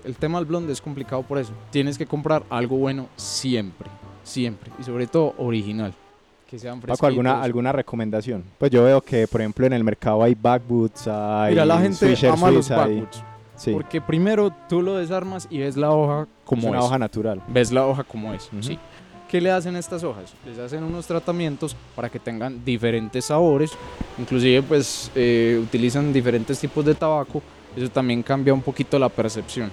El 0.03 0.15
tema 0.17 0.39
del 0.39 0.47
blonde 0.47 0.73
es 0.73 0.81
complicado 0.81 1.21
por 1.23 1.37
eso. 1.37 1.53
Tienes 1.69 1.97
que 1.97 2.05
comprar 2.05 2.43
algo 2.49 2.75
bueno 2.77 3.07
siempre, 3.15 3.87
siempre. 4.23 4.71
Y 4.79 4.83
sobre 4.83 5.07
todo 5.07 5.33
original. 5.37 5.93
Que 6.51 6.59
sean. 6.59 6.81
Paco, 6.81 7.07
¿alguna, 7.07 7.41
¿alguna 7.41 7.71
recomendación? 7.71 8.43
Pues 8.57 8.69
yo 8.71 8.83
veo 8.83 9.01
que, 9.01 9.25
por 9.25 9.39
ejemplo, 9.41 9.65
en 9.65 9.71
el 9.73 9.83
mercado 9.85 10.21
hay 10.21 10.35
backwoods, 10.35 11.07
hay 11.07 11.51
Mira, 11.53 11.65
la 11.65 11.79
gente 11.79 11.95
Swisher 12.05 12.29
ama 12.31 12.51
los 12.51 12.65
Swiss, 12.67 12.77
hay- 12.77 12.95
backwoods. 12.99 13.23
Sí, 13.55 13.71
Porque 13.71 14.01
primero 14.01 14.51
tú 14.67 14.81
lo 14.81 14.97
desarmas 14.97 15.47
y 15.49 15.59
ves 15.59 15.77
la 15.77 15.91
hoja 15.91 16.23
es 16.23 16.27
como 16.45 16.67
una 16.69 16.79
es. 16.79 16.83
hoja 16.85 16.97
natural. 16.99 17.41
Ves 17.47 17.71
la 17.71 17.85
hoja 17.87 18.03
como 18.03 18.33
es, 18.33 18.47
Ujú. 18.51 18.63
sí. 18.63 18.79
¿Qué 19.29 19.39
le 19.39 19.49
hacen 19.51 19.75
a 19.75 19.79
estas 19.79 20.03
hojas? 20.03 20.33
Les 20.45 20.57
hacen 20.59 20.83
unos 20.83 21.05
tratamientos 21.07 21.73
para 21.95 22.09
que 22.09 22.19
tengan 22.19 22.65
diferentes 22.65 23.25
sabores. 23.25 23.71
Inclusive 24.17 24.61
pues 24.63 25.09
eh, 25.15 25.57
utilizan 25.63 26.11
diferentes 26.11 26.59
tipos 26.59 26.83
de 26.83 26.95
tabaco. 26.95 27.41
Eso 27.77 27.87
también 27.89 28.23
cambia 28.23 28.53
un 28.53 28.61
poquito 28.61 28.97
la 28.99 29.07
percepción. 29.09 29.71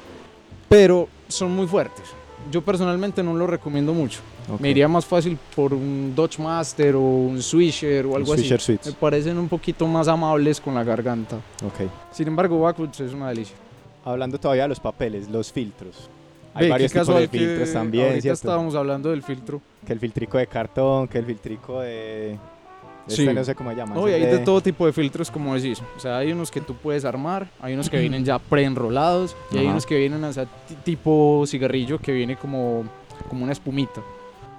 Pero 0.68 1.08
son 1.26 1.50
muy 1.56 1.66
fuertes. 1.66 2.04
Yo 2.50 2.62
personalmente 2.62 3.22
no 3.22 3.34
lo 3.34 3.46
recomiendo 3.46 3.92
mucho. 3.92 4.20
Me 4.58 4.70
iría 4.70 4.88
más 4.88 5.04
fácil 5.04 5.38
por 5.54 5.74
un 5.74 6.14
Dodge 6.14 6.38
Master 6.38 6.96
o 6.96 7.00
un 7.00 7.42
Swisher 7.42 8.06
o 8.06 8.10
Un 8.10 8.16
algo 8.16 8.32
así. 8.32 8.42
Swisher 8.42 8.60
Sweets. 8.60 8.86
Me 8.86 8.92
parecen 8.92 9.36
un 9.38 9.48
poquito 9.48 9.86
más 9.86 10.08
amables 10.08 10.60
con 10.60 10.74
la 10.74 10.84
garganta. 10.84 11.36
Ok. 11.64 11.90
Sin 12.12 12.28
embargo, 12.28 12.60
Backwoods 12.60 13.00
es 13.00 13.12
una 13.12 13.28
delicia. 13.28 13.56
Hablando 14.04 14.38
todavía 14.38 14.62
de 14.62 14.70
los 14.70 14.80
papeles, 14.80 15.28
los 15.28 15.52
filtros. 15.52 16.08
Hay 16.54 16.64
Ve, 16.64 16.70
varios 16.70 16.92
tipos 16.92 17.08
de 17.08 17.28
filtros 17.28 17.72
también, 17.72 18.06
Ahorita 18.06 18.22
¿cierto? 18.22 18.34
estábamos 18.36 18.74
hablando 18.74 19.10
del 19.10 19.22
filtro. 19.22 19.60
Que 19.86 19.92
el 19.92 20.00
filtrico 20.00 20.38
de 20.38 20.46
cartón, 20.46 21.06
que 21.06 21.18
el 21.18 21.26
filtrico 21.26 21.80
de... 21.80 22.36
de 23.08 23.14
Sí. 23.14 23.22
Este 23.22 23.34
no 23.34 23.44
sé 23.44 23.54
cómo 23.54 23.70
se 23.70 23.76
llama. 23.76 23.94
No, 23.94 24.08
y 24.08 24.12
hay 24.12 24.22
es 24.22 24.30
de 24.30 24.38
todo 24.38 24.60
tipo 24.60 24.86
de 24.86 24.92
filtros, 24.92 25.30
como 25.30 25.54
decís. 25.54 25.82
O 25.96 26.00
sea, 26.00 26.18
hay 26.18 26.30
unos 26.32 26.50
que 26.50 26.60
tú 26.60 26.74
puedes 26.74 27.04
armar, 27.04 27.48
hay 27.60 27.74
unos 27.74 27.88
que 27.90 27.98
vienen 27.98 28.24
ya 28.24 28.38
preenrolados 28.38 29.34
y 29.50 29.56
hay 29.58 29.64
Ajá. 29.64 29.72
unos 29.72 29.86
que 29.86 29.96
vienen 29.98 30.22
o 30.24 30.32
sea, 30.32 30.44
ti- 30.44 30.76
tipo 30.84 31.44
cigarrillo 31.46 31.98
que 31.98 32.12
viene 32.12 32.36
como, 32.36 32.84
como 33.28 33.42
una 33.44 33.52
espumita. 33.52 34.00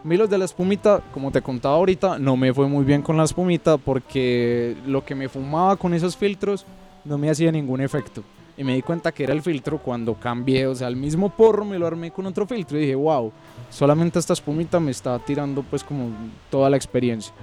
A 0.03 0.07
mí 0.07 0.15
los 0.15 0.29
de 0.29 0.37
la 0.37 0.45
espumita, 0.45 1.01
como 1.13 1.29
te 1.31 1.41
contaba 1.41 1.75
ahorita, 1.75 2.17
no 2.19 2.37
me 2.37 2.53
fue 2.53 2.67
muy 2.67 2.85
bien 2.85 3.01
con 3.01 3.17
la 3.17 3.23
espumita 3.25 3.77
porque 3.77 4.75
lo 4.87 5.03
que 5.03 5.13
me 5.13 5.27
fumaba 5.27 5.75
con 5.75 5.93
esos 5.93 6.15
filtros 6.15 6.65
no 7.05 7.17
me 7.17 7.29
hacía 7.29 7.51
ningún 7.51 7.81
efecto. 7.81 8.23
Y 8.57 8.63
me 8.63 8.75
di 8.75 8.81
cuenta 8.81 9.11
que 9.13 9.23
era 9.23 9.31
el 9.33 9.41
filtro 9.41 9.77
cuando 9.77 10.15
cambié, 10.15 10.67
o 10.67 10.75
sea, 10.75 10.87
el 10.89 10.95
mismo 10.97 11.29
porro 11.29 11.63
me 11.63 11.79
lo 11.79 11.87
armé 11.87 12.11
con 12.11 12.25
otro 12.25 12.45
filtro 12.45 12.77
y 12.77 12.81
dije, 12.81 12.95
wow, 12.95 13.31
solamente 13.69 14.19
esta 14.19 14.33
espumita 14.33 14.79
me 14.81 14.91
está 14.91 15.17
tirando 15.19 15.63
pues 15.63 15.81
como 15.83 16.09
toda 16.49 16.69
la 16.69 16.75
experiencia. 16.75 17.33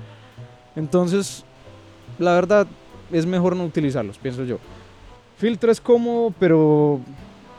Entonces, 0.77 1.45
la 2.19 2.35
verdad, 2.35 2.67
es 3.11 3.27
mejor 3.27 3.57
no 3.57 3.65
utilizarlos, 3.65 4.19
pienso 4.19 4.45
yo. 4.45 4.59
Filtro 5.39 5.71
es 5.73 5.81
cómodo, 5.81 6.33
pero 6.39 7.01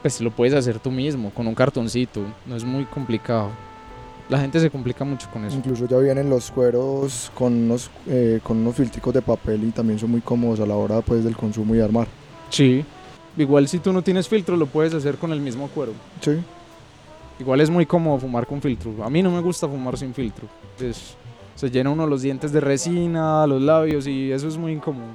pues 0.01 0.21
lo 0.21 0.32
puedes 0.32 0.53
hacer 0.53 0.80
tú 0.80 0.91
mismo, 0.91 1.32
con 1.32 1.47
un 1.47 1.56
cartoncito, 1.56 2.21
no 2.45 2.56
es 2.56 2.63
muy 2.63 2.86
complicado. 2.86 3.49
La 4.30 4.39
gente 4.39 4.60
se 4.60 4.69
complica 4.69 5.06
mucho 5.06 5.30
con 5.32 5.45
eso. 5.45 5.56
Incluso 5.56 5.88
ya 5.88 5.97
vienen 5.99 6.30
los 6.30 6.51
cueros 6.51 7.32
con 7.34 7.53
unos, 7.53 7.89
eh, 8.08 8.39
con 8.43 8.58
unos 8.58 8.75
filtricos 8.75 9.13
de 9.13 9.21
papel 9.21 9.63
y 9.63 9.71
también 9.71 9.97
son 9.99 10.12
muy 10.12 10.21
cómodos 10.21 10.60
a 10.60 10.65
la 10.65 10.75
hora 10.75 11.01
pues, 11.01 11.23
del 11.23 11.36
consumo 11.38 11.73
y 11.75 11.80
armar. 11.80 12.08
Sí, 12.49 12.84
igual 13.38 13.67
si 13.69 13.80
tú 13.80 13.93
no 13.93 14.01
tienes 14.01 14.27
filtro 14.27 14.58
lo 14.58 14.65
puedes 14.65 14.93
hacer 14.93 15.15
con 15.15 15.32
el 15.32 15.39
mismo 15.39 15.67
cuero. 15.69 15.93
Sí. 16.21 16.32
Igual 17.39 17.62
es 17.62 17.69
muy 17.69 17.86
cómodo 17.86 18.17
fumar 18.19 18.45
con 18.45 18.62
filtro. 18.62 18.91
A 19.03 19.10
mí 19.10 19.21
no 19.23 19.32
me 19.32 19.39
gusta 19.41 19.67
fumar 19.67 19.97
sin 19.97 20.13
filtro. 20.13 20.47
Es- 20.80 21.15
se 21.57 21.71
llena 21.71 21.89
uno 21.89 22.05
los 22.05 22.21
dientes 22.21 22.51
de 22.51 22.61
resina, 22.61 23.47
los 23.47 23.61
labios 23.61 24.05
y 24.05 24.31
eso 24.31 24.47
es 24.47 24.57
muy 24.57 24.73
incómodo. 24.73 25.07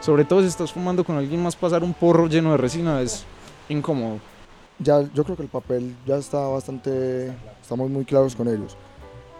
Sobre 0.00 0.24
todo 0.24 0.40
si 0.40 0.46
estás 0.46 0.72
fumando 0.72 1.04
con 1.04 1.16
alguien 1.16 1.42
más, 1.42 1.54
pasar 1.54 1.84
un 1.84 1.92
porro 1.92 2.26
lleno 2.26 2.52
de 2.52 2.56
resina 2.56 3.02
es 3.02 3.24
incómodo. 3.68 4.18
Ya, 4.78 5.02
yo 5.12 5.24
creo 5.24 5.36
que 5.36 5.42
el 5.42 5.48
papel 5.48 5.94
ya 6.06 6.16
está 6.16 6.38
bastante, 6.38 7.32
estamos 7.60 7.90
muy 7.90 8.06
claros 8.06 8.34
con 8.34 8.48
ellos. 8.48 8.78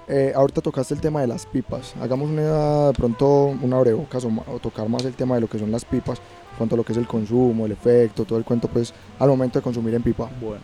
Eh, 0.07 0.35
ahorita 0.37 0.61
tocaste 0.61 0.93
el 0.93 1.01
tema 1.01 1.23
de 1.23 1.29
las 1.29 1.47
pipas. 1.47 1.95
Hagamos 1.99 2.29
una, 2.29 2.89
de 2.89 2.93
pronto 2.93 3.57
una 3.63 3.79
abrebocas 3.79 4.23
o, 4.27 4.31
o 4.47 4.59
tocar 4.59 4.87
más 4.87 5.03
el 5.07 5.15
tema 5.15 5.37
de 5.37 5.41
lo 5.41 5.49
que 5.49 5.59
son 5.59 5.73
las 5.73 5.87
pipas, 5.87 6.21
cuanto 6.59 6.75
a 6.75 6.77
lo 6.77 6.85
que 6.85 6.93
es 6.93 6.99
el 6.99 7.07
consumo, 7.07 7.65
el 7.65 7.73
efecto, 7.73 8.27
todo 8.27 8.39
el 8.39 8.45
cuento, 8.45 8.69
pues 8.69 8.93
al 9.19 9.29
momento 9.29 9.59
de 9.59 9.63
consumir 9.63 9.95
en 9.95 10.03
pipa. 10.03 10.29
Bueno, 10.43 10.63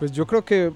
pues 0.00 0.10
yo 0.10 0.26
creo 0.26 0.44
que 0.44 0.72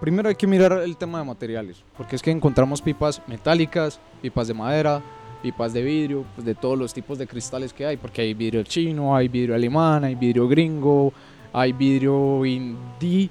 primero 0.00 0.28
hay 0.28 0.34
que 0.34 0.46
mirar 0.46 0.72
el 0.72 0.96
tema 0.96 1.18
de 1.18 1.24
materiales, 1.24 1.82
porque 1.96 2.16
es 2.16 2.22
que 2.22 2.30
encontramos 2.30 2.82
pipas 2.82 3.22
metálicas, 3.26 4.00
pipas 4.22 4.48
de 4.48 4.54
madera, 4.54 5.02
pipas 5.42 5.72
de 5.72 5.82
vidrio, 5.82 6.24
pues 6.34 6.44
de 6.44 6.54
todos 6.54 6.78
los 6.78 6.92
tipos 6.92 7.18
de 7.18 7.26
cristales 7.26 7.72
que 7.72 7.86
hay, 7.86 7.96
porque 7.96 8.22
hay 8.22 8.34
vidrio 8.34 8.62
chino, 8.62 9.14
hay 9.14 9.28
vidrio 9.28 9.54
alemán, 9.54 10.04
hay 10.04 10.14
vidrio 10.14 10.48
gringo, 10.48 11.12
hay 11.52 11.72
vidrio 11.72 12.44
indí, 12.44 13.30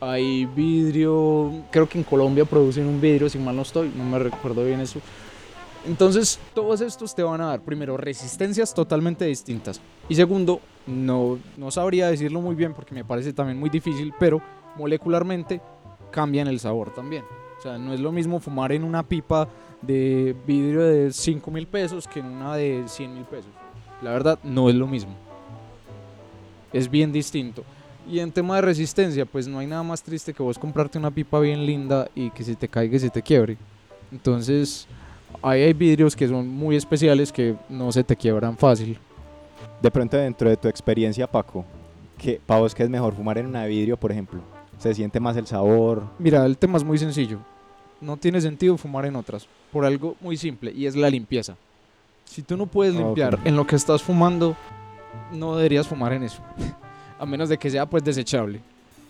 hay 0.00 0.46
vidrio, 0.46 1.64
creo 1.70 1.88
que 1.88 1.98
en 1.98 2.04
Colombia 2.04 2.44
producen 2.44 2.86
un 2.86 3.00
vidrio, 3.00 3.28
si 3.28 3.38
mal 3.38 3.54
no 3.54 3.62
estoy, 3.62 3.92
no 3.96 4.04
me 4.04 4.18
recuerdo 4.18 4.64
bien 4.64 4.80
eso. 4.80 5.00
Entonces, 5.86 6.38
todos 6.54 6.80
estos 6.80 7.14
te 7.14 7.22
van 7.22 7.40
a 7.40 7.46
dar, 7.46 7.62
primero, 7.62 7.96
resistencias 7.96 8.72
totalmente 8.72 9.24
distintas. 9.24 9.80
Y 10.08 10.14
segundo, 10.14 10.60
no, 10.86 11.38
no 11.56 11.70
sabría 11.70 12.08
decirlo 12.08 12.40
muy 12.40 12.54
bien 12.54 12.72
porque 12.72 12.94
me 12.94 13.04
parece 13.04 13.32
también 13.32 13.58
muy 13.58 13.68
difícil, 13.68 14.12
pero 14.18 14.40
molecularmente 14.76 15.60
cambian 16.12 16.46
el 16.46 16.60
sabor 16.60 16.94
también. 16.94 17.24
O 17.58 17.62
sea, 17.62 17.78
no 17.78 17.92
es 17.92 17.98
lo 17.98 18.12
mismo 18.12 18.38
fumar 18.38 18.70
en 18.70 18.84
una 18.84 19.02
pipa 19.02 19.48
de 19.80 20.36
vidrio 20.46 20.82
de 20.82 21.12
5 21.12 21.50
mil 21.50 21.66
pesos 21.66 22.06
que 22.06 22.20
en 22.20 22.26
una 22.26 22.54
de 22.54 22.84
100 22.86 23.14
mil 23.14 23.24
pesos. 23.24 23.50
La 24.00 24.10
verdad, 24.10 24.38
no 24.44 24.68
es 24.68 24.74
lo 24.74 24.86
mismo. 24.86 25.12
Es 26.72 26.90
bien 26.90 27.12
distinto. 27.12 27.64
Y 28.10 28.18
en 28.18 28.32
tema 28.32 28.56
de 28.56 28.62
resistencia, 28.62 29.24
pues 29.24 29.46
no 29.46 29.58
hay 29.58 29.66
nada 29.66 29.82
más 29.82 30.02
triste 30.02 30.32
que 30.32 30.42
vos 30.42 30.58
comprarte 30.58 30.98
una 30.98 31.10
pipa 31.10 31.38
bien 31.38 31.64
linda 31.64 32.08
y 32.14 32.30
que 32.30 32.42
se 32.42 32.56
te 32.56 32.68
caiga 32.68 32.96
y 32.96 33.00
se 33.00 33.10
te 33.10 33.22
quiebre. 33.22 33.56
Entonces, 34.10 34.88
ahí 35.40 35.62
hay 35.62 35.72
vidrios 35.72 36.16
que 36.16 36.26
son 36.26 36.48
muy 36.48 36.76
especiales 36.76 37.32
que 37.32 37.54
no 37.68 37.92
se 37.92 38.02
te 38.02 38.16
quiebran 38.16 38.56
fácil. 38.56 38.98
De 39.80 39.90
pronto, 39.90 40.16
dentro 40.16 40.48
de 40.50 40.56
tu 40.56 40.68
experiencia, 40.68 41.26
Paco, 41.26 41.64
¿qué, 42.18 42.40
¿para 42.44 42.60
vos 42.60 42.74
qué 42.74 42.82
es 42.82 42.90
mejor? 42.90 43.14
¿Fumar 43.14 43.38
en 43.38 43.46
una 43.46 43.66
vidrio, 43.66 43.96
por 43.96 44.10
ejemplo? 44.10 44.40
¿Se 44.82 44.92
siente 44.94 45.20
más 45.20 45.36
el 45.36 45.46
sabor? 45.46 46.02
Mira, 46.18 46.44
el 46.44 46.58
tema 46.58 46.76
es 46.76 46.82
muy 46.82 46.98
sencillo. 46.98 47.38
No 48.00 48.16
tiene 48.16 48.40
sentido 48.40 48.76
fumar 48.76 49.06
en 49.06 49.14
otras. 49.14 49.46
Por 49.70 49.84
algo 49.84 50.16
muy 50.20 50.36
simple 50.36 50.72
y 50.72 50.86
es 50.86 50.96
la 50.96 51.08
limpieza. 51.08 51.54
Si 52.24 52.42
tú 52.42 52.56
no 52.56 52.66
puedes 52.66 52.96
Ah, 52.96 52.98
limpiar 52.98 53.38
en 53.44 53.54
lo 53.54 53.64
que 53.64 53.76
estás 53.76 54.02
fumando, 54.02 54.56
no 55.32 55.54
deberías 55.54 55.86
fumar 55.86 56.12
en 56.14 56.24
eso. 56.24 56.42
A 57.20 57.24
menos 57.24 57.48
de 57.48 57.56
que 57.58 57.70
sea 57.70 57.86
pues 57.86 58.02
desechable. 58.02 58.60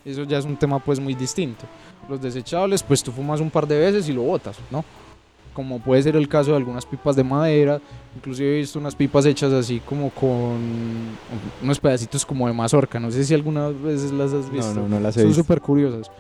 Eso 0.05 0.25
ya 0.25 0.37
es 0.37 0.45
un 0.45 0.57
tema 0.59 0.79
pues 0.79 1.01
muy 1.01 1.15
distinto. 1.15 1.65
Los 2.07 2.21
desechables, 2.21 2.83
pues 2.83 3.03
tú 3.03 3.11
fumas 3.11 3.41
un 3.41 3.49
par 3.51 3.67
de 3.67 3.79
veces 3.79 4.07
y 4.09 4.13
lo 4.13 4.23
botas, 4.23 4.59
¿no? 4.71 4.85
Como 5.53 5.81
puede 5.81 6.03
ser 6.03 6.17
el 6.17 6.29
caso 6.29 6.53
de 6.53 6.57
algunas 6.57 6.87
pipas 6.87 7.15
de 7.15 7.25
madera, 7.25 7.81
inclusive 8.17 8.55
he 8.55 8.59
visto 8.59 8.79
unas 8.79 8.95
pipas 8.95 9.27
hechas 9.27 9.53
así 9.53 9.81
como 9.81 10.11
con 10.11 10.61
unos 11.63 11.79
pedacitos 11.79 12.25
como 12.25 12.47
de 12.47 12.55
mazorca, 12.55 12.99
no 12.99 13.11
sé 13.11 13.25
si 13.25 13.35
algunas 13.35 13.81
veces 13.81 14.13
las 14.13 14.33
has 14.33 14.51
visto. 14.51 14.75
No, 14.75 14.83
no, 14.83 14.89
no 14.89 15.01
las 15.01 15.17
he 15.17 15.23
Son 15.23 15.35
súper 15.35 15.61
curiosas. 15.61 16.11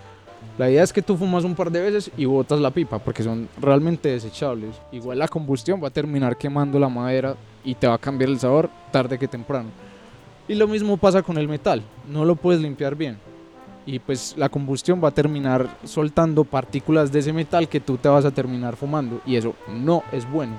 La 0.58 0.70
idea 0.70 0.82
es 0.82 0.92
que 0.92 1.00
tú 1.00 1.16
fumas 1.16 1.44
un 1.44 1.54
par 1.54 1.70
de 1.70 1.80
veces 1.80 2.10
y 2.16 2.26
botas 2.26 2.60
la 2.60 2.70
pipa, 2.70 2.98
porque 2.98 3.22
son 3.22 3.48
realmente 3.60 4.10
desechables. 4.10 4.76
Igual 4.92 5.18
la 5.18 5.28
combustión 5.28 5.82
va 5.82 5.88
a 5.88 5.92
terminar 5.92 6.36
quemando 6.36 6.78
la 6.78 6.90
madera 6.90 7.36
y 7.64 7.74
te 7.74 7.86
va 7.86 7.94
a 7.94 7.98
cambiar 7.98 8.28
el 8.28 8.38
sabor 8.38 8.68
tarde 8.90 9.18
que 9.18 9.28
temprano. 9.28 9.70
Y 10.48 10.54
lo 10.54 10.68
mismo 10.68 10.98
pasa 10.98 11.22
con 11.22 11.38
el 11.38 11.48
metal, 11.48 11.82
no 12.06 12.24
lo 12.24 12.36
puedes 12.36 12.60
limpiar 12.60 12.96
bien. 12.96 13.16
Y 13.84 13.98
pues 13.98 14.34
la 14.36 14.48
combustión 14.48 15.02
va 15.02 15.08
a 15.08 15.12
terminar 15.12 15.68
soltando 15.84 16.44
partículas 16.44 17.10
de 17.10 17.18
ese 17.18 17.32
metal 17.32 17.68
que 17.68 17.80
tú 17.80 17.96
te 17.96 18.08
vas 18.08 18.24
a 18.24 18.30
terminar 18.30 18.76
fumando. 18.76 19.20
Y 19.26 19.36
eso 19.36 19.54
no 19.68 20.02
es 20.12 20.30
bueno. 20.30 20.52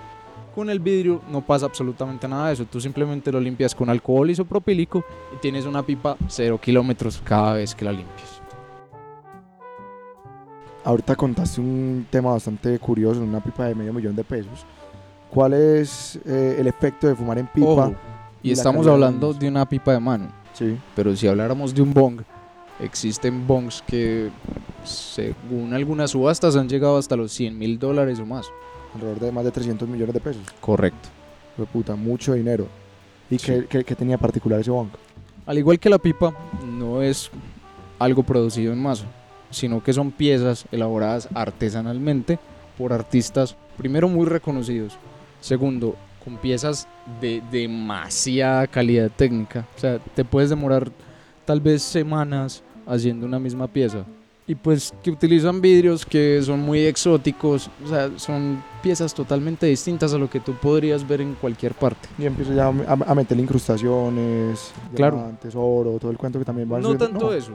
Con 0.54 0.70
el 0.70 0.80
vidrio 0.80 1.22
no 1.32 1.42
pasa 1.42 1.66
absolutamente 1.66 2.28
nada 2.28 2.48
de 2.48 2.54
eso. 2.54 2.66
Tú 2.66 2.80
simplemente 2.80 3.32
lo 3.32 3.40
limpias 3.40 3.74
con 3.74 3.90
alcohol 3.90 4.30
isopropílico 4.30 5.04
y 5.34 5.38
tienes 5.38 5.66
una 5.66 5.84
pipa 5.84 6.18
0 6.28 6.60
kilómetros 6.62 7.22
cada 7.24 7.54
vez 7.54 7.74
que 7.74 7.86
la 7.86 7.92
limpias. 7.92 8.42
Ahorita 10.84 11.16
contaste 11.16 11.62
un 11.62 12.06
tema 12.10 12.32
bastante 12.32 12.78
curioso, 12.78 13.22
una 13.22 13.42
pipa 13.42 13.66
de 13.66 13.76
medio 13.76 13.94
millón 13.94 14.16
de 14.16 14.24
pesos. 14.24 14.66
¿Cuál 15.30 15.54
es 15.54 16.20
eh, 16.26 16.58
el 16.60 16.68
efecto 16.68 17.08
de 17.08 17.16
fumar 17.16 17.38
en 17.38 17.48
pipa? 17.48 17.68
Ojo, 17.68 17.96
y 18.44 18.50
y 18.50 18.52
estamos 18.52 18.86
hablando 18.86 19.34
de 19.34 19.48
una 19.48 19.68
pipa 19.68 19.94
de 19.94 20.00
mano. 20.00 20.28
Sí. 20.54 20.78
Pero 20.96 21.16
si 21.16 21.28
habláramos 21.28 21.74
de 21.74 21.82
un 21.82 21.94
bong, 21.94 22.22
existen 22.80 23.46
bongs 23.48 23.82
que 23.86 24.30
según 24.84 25.74
algunas 25.74 26.12
subastas 26.12 26.56
han 26.56 26.68
llegado 26.70 26.98
hasta 26.98 27.16
los 27.16 27.32
100 27.32 27.58
mil 27.58 27.80
dólares 27.80 28.20
o 28.20 28.26
más. 28.26 28.48
Alrededor 28.96 29.20
de 29.20 29.32
más 29.32 29.44
de 29.46 29.52
300 29.52 29.88
millones 29.88 30.14
de 30.14 30.20
pesos. 30.20 30.44
Correcto. 30.62 31.10
Fue 31.56 31.66
puta, 31.66 31.96
mucho 31.96 32.34
dinero. 32.34 32.68
¿Y 33.30 33.40
Sí. 33.40 33.46
qué, 33.48 33.66
qué- 33.68 33.84
qué 33.84 33.96
tenía 33.96 34.18
particular 34.18 34.60
ese 34.60 34.72
bong? 34.72 34.90
Al 35.46 35.58
igual 35.58 35.80
que 35.80 35.90
la 35.90 35.98
pipa, 35.98 36.34
no 36.66 37.02
es 37.02 37.30
algo 38.00 38.24
producido 38.24 38.72
en 38.74 38.82
masa, 38.82 39.06
sino 39.50 39.84
que 39.84 39.94
son 39.94 40.12
piezas 40.12 40.66
elaboradas 40.72 41.28
artesanalmente 41.34 42.40
por 42.78 42.94
artistas, 42.94 43.56
primero 43.78 44.08
muy 44.08 44.26
reconocidos, 44.26 44.98
segundo, 45.42 45.96
con 46.24 46.38
piezas 46.38 46.88
de 47.20 47.42
demasiada 47.52 48.68
calidad 48.68 49.12
técnica. 49.16 49.66
O 49.76 49.80
sea, 49.80 50.00
te 50.00 50.24
puedes 50.24 50.50
demorar 50.50 50.92
tal 51.46 51.62
vez 51.62 51.82
semanas 51.82 52.64
haciendo 52.86 53.26
una 53.26 53.40
misma 53.40 53.68
pieza. 53.68 54.06
Y 54.46 54.56
pues 54.56 54.94
que 55.02 55.10
utilizan 55.10 55.62
vidrios 55.62 56.06
que 56.06 56.42
son 56.44 56.60
muy 56.60 56.80
exóticos, 56.82 57.70
o 57.84 57.88
sea, 57.88 58.10
son 58.18 58.62
piezas 58.82 59.14
totalmente 59.14 59.66
distintas 59.68 60.14
a 60.14 60.18
lo 60.18 60.30
que 60.30 60.42
tú 60.42 60.52
podrías 60.62 61.08
ver 61.08 61.22
en 61.22 61.34
cualquier 61.36 61.74
parte. 61.74 62.10
Y 62.20 62.26
empiezo 62.26 62.54
ya 62.54 62.66
a, 62.68 62.72
a 63.12 63.16
meterle 63.16 63.44
incrustaciones, 63.44 64.74
Claro. 64.96 65.16
diamantes, 65.18 65.56
oro, 65.56 65.98
todo 66.00 66.12
el 66.12 66.18
cuento 66.18 66.40
que 66.40 66.46
también 66.46 66.72
va 66.72 66.80
No 66.80 66.98
tanto 66.98 67.34
eso, 67.34 67.52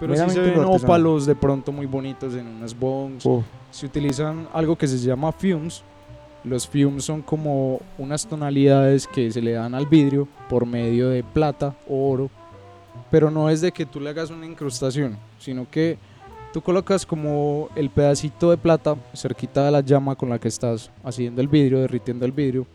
pero 0.00 0.16
sí 0.16 0.30
se 0.30 0.40
ven 0.40 0.58
ópalos 0.64 1.26
de 1.26 1.34
pronto 1.34 1.70
muy 1.70 1.84
bonitos 1.86 2.34
en 2.34 2.46
unas 2.46 2.78
bongs. 2.78 3.26
Uf, 3.26 3.44
Se 3.70 3.84
utilizan 3.86 4.48
algo 4.54 4.74
que 4.76 4.86
se 4.86 4.96
llama 4.98 5.32
fumes. 5.32 5.82
Los 6.44 6.66
fumes 6.66 7.04
son 7.04 7.22
como 7.22 7.78
unas 7.98 8.26
tonalidades 8.26 9.06
que 9.06 9.30
se 9.30 9.40
le 9.40 9.52
dan 9.52 9.74
al 9.74 9.86
vidrio 9.86 10.26
por 10.48 10.66
medio 10.66 11.08
de 11.10 11.22
plata 11.22 11.76
o 11.88 12.10
oro. 12.10 12.30
Pero 13.12 13.30
no 13.30 13.48
es 13.48 13.60
de 13.60 13.70
que 13.70 13.86
tú 13.86 14.00
le 14.00 14.10
hagas 14.10 14.30
una 14.30 14.46
incrustación, 14.46 15.16
sino 15.38 15.70
que 15.70 15.98
tú 16.52 16.60
colocas 16.62 17.06
como 17.06 17.68
el 17.76 17.90
pedacito 17.90 18.50
de 18.50 18.56
plata 18.56 18.96
cerquita 19.14 19.64
de 19.66 19.70
la 19.70 19.80
llama 19.82 20.16
con 20.16 20.30
la 20.30 20.38
que 20.40 20.48
estás 20.48 20.90
haciendo 21.04 21.40
el 21.40 21.46
vidrio, 21.46 21.78
derritiendo 21.80 22.24
el 22.26 22.32
vidrio. 22.32 22.66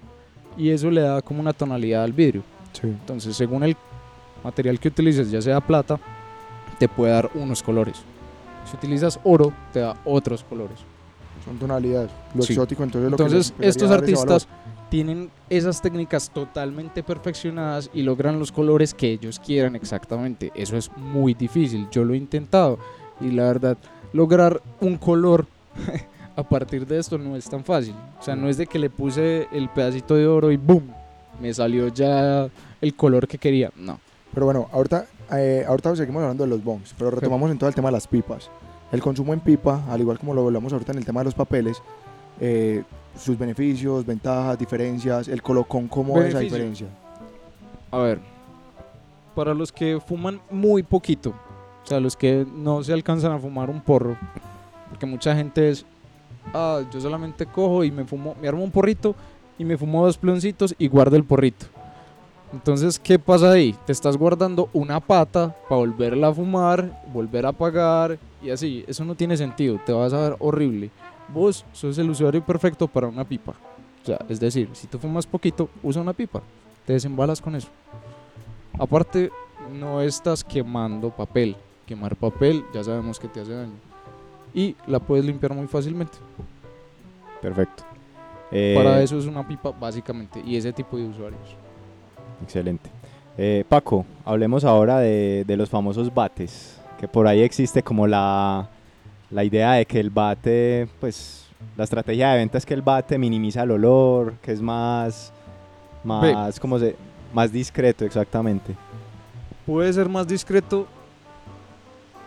Y 0.56 0.70
eso 0.70 0.90
le 0.90 1.02
da 1.02 1.22
como 1.22 1.40
una 1.42 1.52
tonalidad 1.54 2.04
al 2.04 2.14
vidrio. 2.14 2.44
sí. 2.74 2.88
Entonces, 2.88 3.36
según 3.36 3.64
el 3.64 3.76
material 4.44 4.80
que 4.80 4.88
utilices, 4.90 5.30
ya 5.32 5.42
sea 5.42 5.60
plata, 5.60 6.00
te 6.80 6.88
puede 6.88 7.12
dar 7.12 7.30
unos 7.34 7.62
colores. 7.64 7.98
Si 8.70 8.76
utilizas 8.78 9.20
oro, 9.24 9.52
te 9.74 9.80
da 9.80 9.96
otros 10.06 10.44
colores. 10.44 10.78
Son 11.44 11.58
tonalidades. 11.58 12.12
Lo 12.36 12.44
Sí. 12.44 12.54
exótico, 12.54 12.84
entonces 12.84 13.10
lo 13.10 13.18
Entonces, 13.18 13.54
estos 13.60 13.90
artistas 13.90 14.48
tienen 14.90 15.30
esas 15.50 15.82
técnicas 15.82 16.30
totalmente 16.30 17.04
perfeccionadas 17.04 17.90
y 17.94 18.04
logran 18.04 18.40
los 18.40 18.52
colores 18.52 18.94
que 18.94 19.12
ellos 19.12 19.40
quieran 19.40 19.76
exactamente. 19.76 20.52
Eso 20.56 20.78
es 20.78 20.92
muy 20.96 21.34
difícil. 21.34 21.88
Yo 21.92 22.04
lo 22.04 22.14
he 22.14 22.18
intentado 22.18 22.80
y 23.20 23.32
la 23.32 23.44
verdad, 23.44 23.78
lograr 24.14 24.62
un 24.80 24.98
color 24.98 25.46
a 26.36 26.44
partir 26.44 26.86
de 26.86 27.00
esto 27.00 27.18
no 27.18 27.36
es 27.36 27.50
tan 27.50 27.64
fácil. 27.64 27.96
O 28.20 28.24
sea, 28.24 28.36
no 28.36 28.48
es 28.50 28.58
de 28.58 28.68
que 28.68 28.80
le 28.80 28.90
puse 28.90 29.48
el 29.52 29.70
pedacito 29.70 30.16
de 30.16 30.28
oro 30.28 30.52
y 30.52 30.58
¡boom! 30.58 30.92
Me 31.42 31.54
salió 31.54 31.88
ya 31.90 32.48
el 32.82 32.96
color 32.96 33.28
que 33.28 33.38
quería. 33.38 33.72
No. 33.76 34.00
Pero 34.34 34.46
bueno, 34.46 34.70
ahorita, 34.72 35.06
eh, 35.34 35.66
ahorita 35.68 35.96
seguimos 35.96 36.22
hablando 36.22 36.44
de 36.44 36.50
los 36.50 36.64
bongs, 36.64 36.94
pero 36.98 37.12
retomamos 37.12 37.50
en 37.52 37.58
todo 37.58 37.70
el 37.70 37.76
tema 37.76 37.90
de 37.90 37.94
las 37.94 38.08
pipas. 38.08 38.50
El 38.92 39.02
consumo 39.02 39.34
en 39.34 39.40
pipa, 39.40 39.84
al 39.90 40.00
igual 40.00 40.20
como 40.20 40.34
lo 40.34 40.46
hablamos 40.46 40.72
ahorita 40.72 40.92
en 40.94 41.00
el 41.00 41.06
tema 41.06 41.22
de 41.22 41.26
los 41.26 41.34
papeles, 41.34 41.82
eh, 42.40 42.84
sus 43.18 43.38
beneficios, 43.38 44.06
ventajas, 44.06 44.58
diferencias, 44.58 45.28
el 45.28 45.42
colocón, 45.42 45.88
¿cómo 45.88 46.20
es 46.20 46.30
esa 46.30 46.38
Beneficio. 46.40 46.58
diferencia? 46.58 46.88
A 47.92 47.98
ver, 48.00 48.20
para 49.36 49.54
los 49.54 49.72
que 49.72 50.00
fuman 50.06 50.40
muy 50.50 50.84
poquito, 50.84 51.30
o 51.84 51.88
sea, 51.88 52.00
los 52.00 52.16
que 52.16 52.46
no 52.56 52.84
se 52.84 52.94
alcanzan 52.94 53.32
a 53.32 53.40
fumar 53.40 53.70
un 53.70 53.82
porro, 53.82 54.18
porque 54.90 55.06
mucha 55.06 55.36
gente 55.36 55.70
es, 55.70 55.86
ah, 56.54 56.82
yo 56.92 57.00
solamente 57.00 57.46
cojo 57.46 57.84
y 57.84 57.92
me 57.92 58.04
fumo, 58.06 58.36
me 58.42 58.48
armo 58.48 58.64
un 58.64 58.72
porrito 58.72 59.16
y 59.58 59.66
me 59.66 59.78
fumo 59.78 60.06
dos 60.06 60.18
ploncitos 60.18 60.76
y 60.78 60.88
guardo 60.88 61.16
el 61.16 61.24
porrito. 61.24 61.66
Entonces, 62.54 62.98
¿qué 62.98 63.20
pasa 63.20 63.52
ahí? 63.52 63.76
Te 63.86 63.92
estás 63.92 64.16
guardando 64.16 64.70
una 64.72 65.00
pata 65.02 65.54
para 65.68 65.80
volverla 65.80 66.30
a 66.30 66.34
fumar, 66.34 67.04
volver 67.14 67.46
a 67.46 67.52
pagar 67.52 68.18
y 68.42 68.50
así. 68.52 68.86
Eso 68.88 69.04
no 69.04 69.16
tiene 69.16 69.36
sentido, 69.36 69.80
te 69.86 69.92
vas 69.92 70.14
a 70.14 70.22
ver 70.22 70.36
horrible. 70.40 70.90
Vos 71.30 71.66
sos 71.74 71.98
el 71.98 72.10
usuario 72.10 72.44
perfecto 72.44 72.88
para 72.88 73.08
una 73.08 73.24
pipa. 73.24 73.54
O 74.04 74.06
sea, 74.06 74.20
es 74.30 74.40
decir, 74.40 74.70
si 74.74 74.88
tú 74.88 74.98
fumas 74.98 75.26
poquito, 75.26 75.70
usa 75.84 76.02
una 76.02 76.14
pipa. 76.14 76.42
Te 76.86 76.94
desembalas 76.94 77.42
con 77.42 77.56
eso. 77.56 77.68
Aparte, 78.80 79.32
no 79.74 80.02
estás 80.02 80.44
quemando 80.44 81.10
papel. 81.10 81.56
Quemar 81.86 82.16
papel 82.16 82.64
ya 82.74 82.84
sabemos 82.84 83.20
que 83.20 83.28
te 83.28 83.42
hace 83.42 83.54
daño. 83.54 83.74
Y 84.54 84.76
la 84.88 85.00
puedes 85.00 85.26
limpiar 85.26 85.54
muy 85.54 85.68
fácilmente. 85.68 86.18
Perfecto. 87.42 87.84
Eh, 88.52 88.74
Para 88.78 89.02
eso 89.02 89.18
es 89.18 89.26
una 89.26 89.46
pipa 89.46 89.72
básicamente. 89.72 90.42
Y 90.46 90.56
ese 90.56 90.72
tipo 90.72 90.98
de 90.98 91.08
usuarios. 91.08 91.56
Excelente. 92.42 92.90
Eh, 93.38 93.66
Paco, 93.68 94.06
hablemos 94.26 94.64
ahora 94.64 95.00
de, 95.00 95.44
de 95.46 95.58
los 95.58 95.70
famosos 95.70 96.14
bates, 96.14 96.80
que 97.00 97.08
por 97.08 97.28
ahí 97.28 97.42
existe 97.42 97.84
como 97.84 98.08
la, 98.08 98.70
la 99.30 99.44
idea 99.44 99.74
de 99.74 99.86
que 99.86 100.00
el 100.00 100.10
bate, 100.10 100.88
pues 101.00 101.48
la 101.76 101.84
estrategia 101.84 102.32
de 102.32 102.38
venta 102.38 102.58
es 102.58 102.66
que 102.66 102.74
el 102.74 102.82
bate 102.82 103.18
minimiza 103.18 103.64
el 103.64 103.72
olor, 103.72 104.34
que 104.42 104.52
es 104.52 104.62
más, 104.62 105.34
más, 106.04 106.60
como 106.60 106.80
se, 106.80 106.96
más 107.34 107.52
discreto 107.52 108.06
exactamente. 108.06 108.76
Puede 109.66 109.92
ser 109.92 110.08
más 110.08 110.28
discreto, 110.28 110.88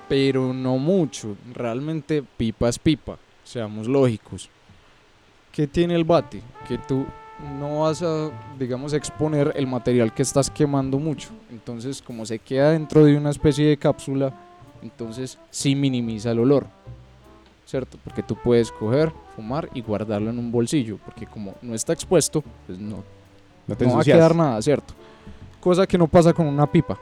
pero 0.09 0.53
no 0.53 0.77
mucho. 0.77 1.37
Realmente 1.55 2.23
pipa 2.37 2.69
es 2.69 2.79
pipa. 2.79 3.17
Seamos 3.45 3.89
lógicos. 3.89 4.51
¿Qué 5.51 5.67
tiene 5.67 5.95
el 5.95 6.05
bate? 6.05 6.43
Que 6.69 6.79
tú 6.79 7.07
no 7.59 7.81
vas 7.81 8.03
a, 8.03 8.31
digamos, 8.59 8.93
exponer 8.93 9.53
el 9.57 9.67
material 9.67 10.13
que 10.13 10.23
estás 10.23 10.51
quemando 10.51 10.99
mucho. 10.99 11.31
Entonces, 11.51 12.03
como 12.03 12.27
se 12.27 12.39
queda 12.39 12.73
dentro 12.73 13.05
de 13.05 13.17
una 13.17 13.31
especie 13.31 13.69
de 13.69 13.77
cápsula, 13.77 14.33
entonces 14.83 15.39
sí 15.51 15.75
minimiza 15.75 16.31
el 16.31 16.41
olor. 16.41 16.67
¿Cierto? 17.67 17.99
Porque 18.03 18.23
tú 18.25 18.35
puedes 18.35 18.73
coger, 18.73 19.13
fumar 19.37 19.69
y 19.75 19.81
guardarlo 19.81 20.31
en 20.31 20.39
un 20.39 20.51
bolsillo. 20.51 20.99
Porque 21.05 21.27
como 21.27 21.55
no 21.63 21.75
está 21.75 21.93
expuesto, 21.93 22.43
pues 22.67 22.81
no, 22.81 23.05
No 23.69 23.77
te 23.77 23.87
no 23.87 23.95
va 23.95 24.01
a 24.01 24.05
quedar 24.05 24.35
nada, 24.35 24.61
¿cierto? 24.61 24.93
Cosa 25.61 25.87
que 25.87 25.97
no 25.97 26.09
pasa 26.09 26.33
con 26.33 26.47
una 26.47 26.67
pipa. 26.67 26.99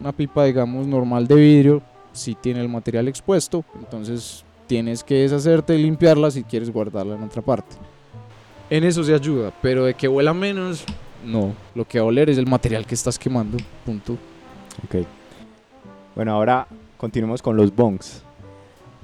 Una 0.00 0.10
pipa, 0.10 0.44
digamos, 0.44 0.86
normal 0.86 1.28
de 1.28 1.34
vidrio, 1.36 1.82
si 2.12 2.34
tiene 2.34 2.60
el 2.60 2.68
material 2.68 3.06
expuesto, 3.06 3.64
entonces 3.78 4.44
tienes 4.66 5.04
que 5.04 5.14
deshacerte 5.14 5.76
y 5.76 5.82
limpiarla 5.82 6.30
si 6.30 6.42
quieres 6.42 6.72
guardarla 6.72 7.14
en 7.14 7.22
otra 7.22 7.42
parte. 7.42 7.76
En 8.68 8.84
eso 8.84 9.04
se 9.04 9.14
ayuda, 9.14 9.52
pero 9.60 9.84
de 9.84 9.94
que 9.94 10.08
huela 10.08 10.32
menos, 10.32 10.84
no. 11.24 11.54
Lo 11.74 11.86
que 11.86 11.98
va 11.98 12.04
a 12.04 12.08
oler 12.08 12.30
es 12.30 12.38
el 12.38 12.46
material 12.46 12.86
que 12.86 12.94
estás 12.94 13.18
quemando, 13.18 13.58
punto. 13.84 14.16
Ok. 14.84 15.06
Bueno, 16.14 16.32
ahora 16.32 16.66
continuemos 17.00 17.40
con 17.40 17.56
los 17.56 17.74
bongs. 17.74 18.22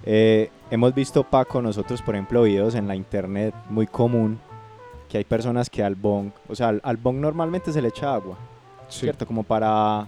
Eh, 0.04 0.50
hemos 0.70 0.94
visto, 0.94 1.24
Paco, 1.24 1.62
nosotros, 1.62 2.02
por 2.02 2.14
ejemplo, 2.14 2.42
videos 2.42 2.74
en 2.74 2.86
la 2.86 2.94
internet 2.94 3.54
muy 3.70 3.86
común 3.86 4.38
que 5.08 5.18
hay 5.18 5.24
personas 5.24 5.70
que 5.70 5.82
al 5.82 5.94
bong, 5.94 6.30
o 6.48 6.54
sea, 6.54 6.68
al, 6.68 6.80
al 6.84 6.96
bong 6.96 7.16
normalmente 7.16 7.72
se 7.72 7.80
le 7.80 7.88
echa 7.88 8.12
agua, 8.14 8.36
¿cierto? 8.88 9.26
Como 9.26 9.42
para 9.44 10.04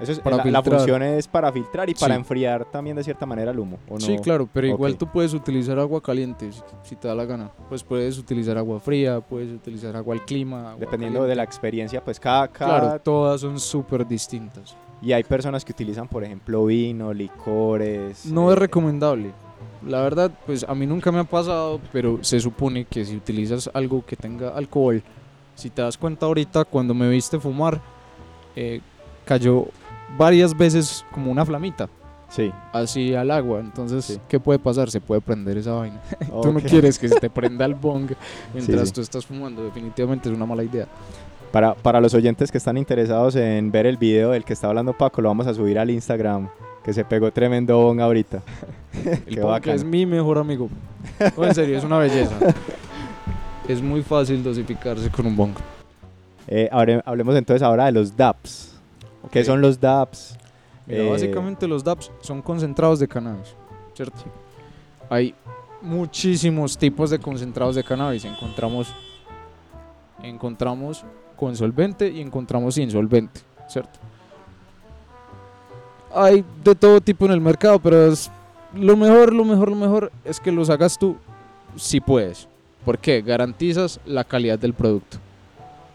Eso 0.00 0.12
es, 0.12 0.18
para 0.20 0.36
la, 0.36 0.44
la 0.44 0.62
función 0.62 1.02
es 1.02 1.26
para 1.28 1.50
filtrar 1.52 1.88
y 1.88 1.94
para 1.94 2.14
Sí. 2.14 2.18
enfriar 2.20 2.64
también 2.66 2.96
de 2.96 3.04
cierta 3.04 3.24
manera 3.24 3.52
el 3.52 3.58
humo. 3.58 3.78
¿o 3.88 3.94
no? 3.94 4.00
Sí, 4.00 4.18
claro, 4.18 4.48
pero 4.52 4.66
igual 4.66 4.92
Ok. 4.92 4.98
tú 4.98 5.06
puedes 5.06 5.32
utilizar 5.32 5.78
agua 5.78 6.00
caliente 6.02 6.52
si, 6.52 6.60
si 6.82 6.96
te 6.96 7.06
da 7.08 7.14
la 7.14 7.24
gana. 7.24 7.50
Pues 7.68 7.82
puedes 7.84 8.18
utilizar 8.18 8.58
agua 8.58 8.78
fría, 8.80 9.20
puedes 9.20 9.52
utilizar 9.52 9.96
agua 9.96 10.14
al 10.16 10.24
clima. 10.24 10.70
agua 10.72 10.80
Dependiendo 10.80 11.22
de 11.22 11.28
la 11.28 11.42
caliente. 11.42 11.44
experiencia, 11.54 12.04
pues 12.04 12.18
cada... 12.20 12.48
cada 12.48 12.80
Claro, 12.80 13.00
todas 13.00 13.40
son 13.40 13.58
súper 13.60 14.06
distintas. 14.06 14.76
Y 15.02 15.12
hay 15.12 15.24
personas 15.24 15.64
que 15.64 15.72
utilizan, 15.72 16.06
por 16.06 16.22
ejemplo, 16.22 16.64
vino, 16.66 17.12
licores. 17.12 18.24
No 18.26 18.50
eh, 18.50 18.52
es 18.54 18.58
recomendable. 18.58 19.32
La 19.86 20.00
verdad, 20.00 20.30
pues 20.46 20.64
a 20.68 20.74
mí 20.76 20.86
nunca 20.86 21.10
me 21.10 21.18
ha 21.18 21.24
pasado, 21.24 21.80
pero 21.92 22.18
se 22.22 22.38
supone 22.38 22.84
que 22.84 23.04
si 23.04 23.16
utilizas 23.16 23.68
algo 23.74 24.04
que 24.06 24.14
tenga 24.14 24.50
alcohol, 24.50 25.02
si 25.56 25.70
te 25.70 25.82
das 25.82 25.98
cuenta 25.98 26.26
ahorita 26.26 26.64
cuando 26.64 26.94
me 26.94 27.08
viste 27.08 27.40
fumar, 27.40 27.80
eh, 28.54 28.80
cayó 29.24 29.66
varias 30.16 30.56
veces 30.56 31.04
como 31.12 31.32
una 31.32 31.44
flamita, 31.44 31.88
Sí. 32.28 32.52
así 32.72 33.14
al 33.14 33.30
agua. 33.32 33.58
Entonces, 33.60 34.04
Sí. 34.04 34.20
¿qué 34.28 34.38
puede 34.38 34.58
pasar? 34.60 34.88
Se 34.90 35.00
puede 35.00 35.20
prender 35.20 35.58
esa 35.58 35.72
vaina. 35.72 36.00
Tú 36.42 36.52
no 36.52 36.60
quieres 36.60 36.96
que 36.98 37.08
se 37.08 37.18
te 37.18 37.28
prenda 37.28 37.64
el 37.64 37.74
bong 37.74 38.12
mientras 38.54 38.88
sí. 38.88 38.94
tú 38.94 39.00
estás 39.00 39.26
fumando. 39.26 39.64
Definitivamente 39.64 40.28
es 40.30 40.34
una 40.36 40.46
mala 40.46 40.62
idea. 40.62 40.86
Para, 41.52 41.74
para 41.74 42.00
los 42.00 42.14
oyentes 42.14 42.50
que 42.50 42.56
están 42.58 42.78
interesados 42.78 43.36
en 43.36 43.70
ver 43.70 43.84
el 43.86 43.98
video 43.98 44.30
del 44.30 44.42
que 44.44 44.54
está 44.54 44.68
hablando 44.68 44.94
Paco, 44.94 45.20
lo 45.20 45.28
vamos 45.28 45.46
a 45.46 45.52
subir 45.54 45.78
al 45.78 45.90
Instagram, 45.90 46.48
que 46.82 46.92
se 46.94 47.04
pegó 47.04 47.30
tremendo 47.30 47.76
bong 47.78 48.00
ahorita. 48.00 48.40
El 49.26 49.40
bacano. 49.40 49.74
es 49.76 49.84
mi 49.84 50.06
mejor 50.06 50.38
amigo. 50.38 50.68
No, 51.36 51.44
en 51.44 51.54
serio, 51.54 51.76
es 51.76 51.84
una 51.84 51.98
belleza. 51.98 52.34
es 53.68 53.82
muy 53.82 54.02
fácil 54.02 54.42
dosificarse 54.42 55.10
con 55.10 55.26
un 55.26 55.36
bong. 55.36 55.52
Eh, 56.48 56.68
hablemos 57.04 57.36
entonces 57.36 57.62
ahora 57.62 57.84
de 57.86 57.92
los 57.92 58.16
DAPs. 58.16 58.74
¿Qué 59.30 59.44
son 59.44 59.60
los 59.60 59.78
DAPs? 59.78 60.36
Mira, 60.86 61.04
Eh, 61.04 61.10
básicamente 61.10 61.68
los 61.68 61.84
DAPs 61.84 62.10
son 62.22 62.42
concentrados 62.42 62.98
de 62.98 63.06
cannabis, 63.06 63.54
¿cierto? 63.94 64.22
Hay 65.08 65.34
muchísimos 65.82 66.76
tipos 66.78 67.10
de 67.10 67.18
concentrados 67.18 67.76
de 67.76 67.84
cannabis. 67.84 68.24
Encontramos, 68.24 68.92
encontramos 70.22 71.04
con 71.42 71.56
solvente 71.56 72.08
y 72.08 72.20
encontramos 72.20 72.76
sin 72.76 72.88
solvente, 72.88 73.40
¿cierto? 73.66 73.98
Hay 76.14 76.44
de 76.62 76.72
todo 76.76 77.00
tipo 77.00 77.26
en 77.26 77.32
el 77.32 77.40
mercado, 77.40 77.80
pero 77.80 78.14
lo 78.76 78.96
mejor, 78.96 79.32
lo 79.32 79.44
mejor, 79.44 79.70
lo 79.70 79.74
mejor 79.74 80.12
es 80.24 80.38
que 80.38 80.52
los 80.52 80.70
hagas 80.70 80.96
tú 80.96 81.16
si 81.74 82.00
puedes. 82.00 82.46
¿Por 82.84 82.96
qué? 82.96 83.22
Garantizas 83.22 83.98
la 84.06 84.22
calidad 84.22 84.56
del 84.56 84.72
producto. 84.72 85.18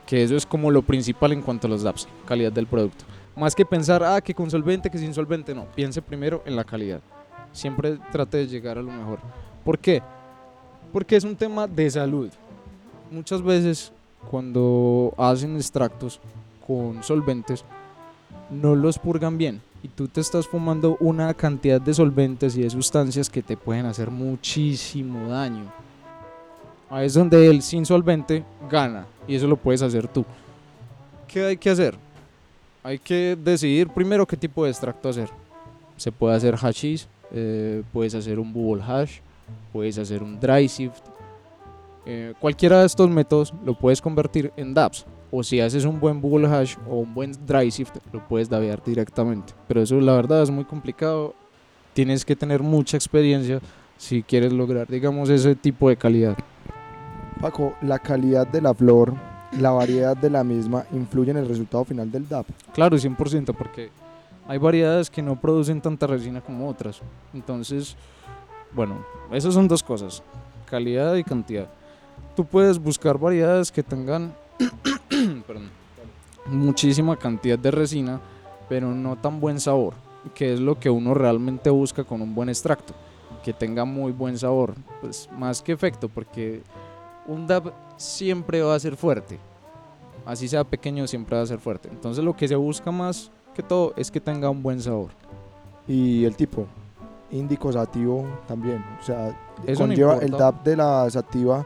Que 0.05 0.21
eso 0.21 0.35
es 0.35 0.45
como 0.45 0.69
lo 0.69 0.81
principal 0.81 1.31
en 1.31 1.41
cuanto 1.41 1.67
a 1.67 1.69
los 1.69 1.81
DAPs, 1.81 2.09
calidad 2.25 2.51
del 2.51 2.67
producto. 2.67 3.05
Más 3.33 3.55
que 3.55 3.65
pensar, 3.65 4.03
ah, 4.03 4.19
que 4.19 4.33
con 4.33 4.51
solvente, 4.51 4.89
que 4.89 4.97
sin 4.97 5.13
solvente, 5.13 5.55
no. 5.55 5.63
Piense 5.73 6.01
primero 6.01 6.43
en 6.45 6.57
la 6.57 6.65
calidad. 6.65 6.99
Siempre 7.53 7.97
trate 8.11 8.39
de 8.39 8.47
llegar 8.47 8.77
a 8.77 8.81
lo 8.81 8.91
mejor. 8.91 9.19
¿Por 9.63 9.79
qué? 9.79 10.01
Porque 10.91 11.15
es 11.15 11.23
un 11.23 11.37
tema 11.37 11.67
de 11.67 11.89
salud. 11.89 12.29
Muchas 13.09 13.41
veces 13.41 13.93
cuando 14.29 15.13
hacen 15.17 15.55
extractos 15.55 16.19
con 16.65 17.03
solventes, 17.03 17.63
no 18.49 18.75
los 18.75 18.99
purgan 18.99 19.37
bien. 19.37 19.61
Y 19.83 19.89
tú 19.89 20.07
te 20.07 20.21
estás 20.21 20.47
fumando 20.47 20.97
una 20.99 21.33
cantidad 21.33 21.79
de 21.79 21.93
solventes 21.93 22.57
y 22.57 22.63
de 22.63 22.69
sustancias 22.69 23.29
que 23.29 23.43
te 23.43 23.55
pueden 23.55 23.85
hacer 23.85 24.09
muchísimo 24.09 25.29
daño. 25.29 25.71
Ahí 26.89 27.05
es 27.05 27.13
donde 27.13 27.47
el 27.47 27.61
sin 27.61 27.85
solvente 27.85 28.43
gana. 28.69 29.05
Y 29.27 29.35
eso 29.35 29.47
lo 29.47 29.57
puedes 29.57 29.81
hacer 29.81 30.07
tú. 30.07 30.25
¿Qué 31.27 31.45
hay 31.45 31.57
que 31.57 31.69
hacer? 31.69 31.97
hay 32.87 32.99
que 32.99 33.37
decidir 33.43 33.89
primero 33.89 34.25
qué 34.25 34.37
tipo 34.37 34.63
de 34.63 34.71
extracto 34.71 35.09
hacer. 35.09 35.29
Se 35.97 36.09
puede 36.09 36.37
hacer 36.37 36.55
hashish, 36.55 37.05
eh, 37.31 37.83
puedes 37.91 38.15
hacer 38.15 38.39
un 38.39 38.53
bubble 38.53 38.81
hash, 38.81 39.19
puedes 39.73 39.97
hacer 39.97 40.23
un 40.23 40.39
dry 40.39 40.69
sift. 40.69 41.03
Eh, 42.09 42.33
cualquiera 42.39 42.79
de 42.79 42.85
estos 42.85 43.09
métodos 43.09 43.53
lo 43.65 43.77
puedes 43.77 44.01
convertir 44.01 44.53
en 44.55 44.73
DAPs. 44.73 45.05
O 45.29 45.43
si 45.43 45.59
haces 45.59 45.83
un 45.83 45.99
buen 45.99 46.21
bubble 46.21 46.47
hash 46.47 46.77
o 46.89 46.99
un 46.99 47.13
buen 47.13 47.33
dry 47.45 47.69
sift, 47.69 47.97
lo 48.13 48.25
puedes 48.25 48.49
dabear 48.49 48.81
directamente. 48.81 49.53
Pero 49.67 49.81
eso 49.81 49.99
la 49.99 50.13
verdad 50.13 50.41
es 50.41 50.49
muy 50.49 50.63
complicado. 50.63 51.35
Tienes 51.93 52.23
que 52.23 52.37
tener 52.37 52.63
mucha 52.63 52.95
experiencia 52.95 53.59
si 53.97 54.23
quieres 54.23 54.53
lograr, 54.53 54.87
digamos, 54.87 55.29
ese 55.29 55.53
tipo 55.55 55.89
de 55.89 55.97
calidad. 55.97 56.37
Paco, 57.41 57.73
la 57.81 57.99
calidad 57.99 58.47
de 58.47 58.61
la 58.61 58.73
flor, 58.73 59.13
la 59.59 59.71
variedad 59.71 60.15
de 60.15 60.29
la 60.29 60.45
misma, 60.45 60.85
influye 60.93 61.31
en 61.31 61.37
el 61.37 61.47
resultado 61.47 61.83
final 61.83 62.09
del 62.09 62.29
DAP. 62.29 62.47
Claro, 62.73 62.95
100%, 62.95 63.53
porque 63.53 63.89
hay 64.47 64.57
variedades 64.59 65.09
que 65.09 65.21
no 65.21 65.35
producen 65.35 65.81
tanta 65.81 66.07
resina 66.07 66.39
como 66.39 66.69
otras. 66.69 67.01
Entonces, 67.33 67.97
bueno, 68.71 69.05
esas 69.33 69.53
son 69.53 69.67
dos 69.67 69.83
cosas, 69.83 70.23
calidad 70.69 71.13
y 71.15 71.23
cantidad. 71.25 71.67
Tú 72.37 72.45
puedes 72.45 72.79
buscar 72.79 73.17
variedades 73.17 73.71
que 73.71 73.83
tengan 73.83 74.33
perdón, 75.47 75.69
muchísima 76.45 77.17
cantidad 77.17 77.57
de 77.57 77.71
resina, 77.71 78.21
pero 78.69 78.93
no 78.93 79.15
tan 79.15 79.39
buen 79.39 79.59
sabor, 79.59 79.93
que 80.33 80.53
es 80.53 80.59
lo 80.59 80.79
que 80.79 80.89
uno 80.89 81.13
realmente 81.13 81.69
busca 81.69 82.03
con 82.03 82.21
un 82.21 82.33
buen 82.33 82.49
extracto, 82.49 82.93
que 83.43 83.53
tenga 83.53 83.85
muy 83.85 84.11
buen 84.11 84.37
sabor, 84.37 84.75
pues 85.01 85.27
más 85.37 85.61
que 85.61 85.71
efecto, 85.71 86.09
porque 86.09 86.61
un 87.25 87.47
DAP 87.47 87.73
siempre 87.97 88.61
va 88.61 88.75
a 88.75 88.79
ser 88.79 88.95
fuerte, 88.95 89.39
así 90.25 90.47
sea 90.47 90.63
pequeño 90.63 91.07
siempre 91.07 91.37
va 91.37 91.43
a 91.43 91.47
ser 91.47 91.59
fuerte. 91.59 91.89
Entonces 91.89 92.23
lo 92.23 92.35
que 92.35 92.47
se 92.47 92.55
busca 92.55 92.91
más 92.91 93.31
que 93.55 93.63
todo 93.63 93.93
es 93.97 94.11
que 94.11 94.21
tenga 94.21 94.49
un 94.49 94.61
buen 94.61 94.79
sabor. 94.79 95.09
Y 95.87 96.25
el 96.25 96.35
tipo, 96.35 96.67
índico 97.31 97.71
sativo 97.71 98.25
también. 98.47 98.83
O 99.01 99.03
sea, 99.03 99.35
Eso 99.65 99.83
no 99.83 99.87
conlleva 99.87 100.17
el 100.17 100.25
importa. 100.25 100.45
DAP 100.45 100.63
de 100.63 100.75
la 100.75 101.09
sativa, 101.09 101.65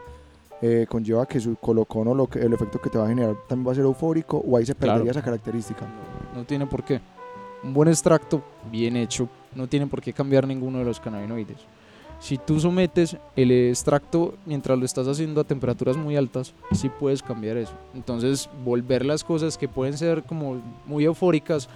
eh, 0.62 0.86
conlleva 0.88 1.26
que 1.26 1.40
su 1.40 1.56
colocono, 1.56 2.14
lo 2.14 2.28
que, 2.28 2.38
el 2.38 2.52
efecto 2.52 2.80
que 2.80 2.88
te 2.88 2.96
va 2.96 3.04
a 3.04 3.08
generar 3.08 3.34
también 3.48 3.66
va 3.68 3.72
a 3.72 3.74
ser 3.74 3.84
eufórico 3.84 4.38
o 4.38 4.56
ahí 4.56 4.64
se 4.64 4.74
Claro. 4.74 4.92
perdería 4.94 5.10
esa 5.10 5.22
característica. 5.22 5.86
No 6.34 6.44
tiene 6.44 6.66
por 6.66 6.84
qué. 6.84 7.00
Un 7.64 7.74
buen 7.74 7.88
extracto, 7.88 8.42
bien 8.70 8.96
hecho, 8.96 9.28
no 9.54 9.66
tiene 9.68 9.86
por 9.86 10.00
qué 10.00 10.12
cambiar 10.12 10.46
ninguno 10.46 10.78
de 10.78 10.84
los 10.84 10.98
cannabinoides. 11.00 11.58
Si 12.20 12.38
tú 12.38 12.60
sometes 12.60 13.16
el 13.34 13.50
extracto 13.50 14.34
mientras 14.46 14.78
lo 14.78 14.84
estás 14.84 15.08
haciendo 15.08 15.40
a 15.40 15.44
temperaturas 15.44 15.96
muy 15.96 16.14
altas, 16.16 16.54
sí 16.72 16.88
puedes 16.88 17.20
cambiar 17.22 17.56
eso. 17.56 17.72
Entonces, 17.94 18.48
volver 18.64 19.04
las 19.04 19.24
cosas 19.24 19.58
que 19.58 19.68
pueden 19.68 19.98
ser 19.98 20.22
como 20.22 20.62
muy 20.86 21.04
eufóricas, 21.04 21.68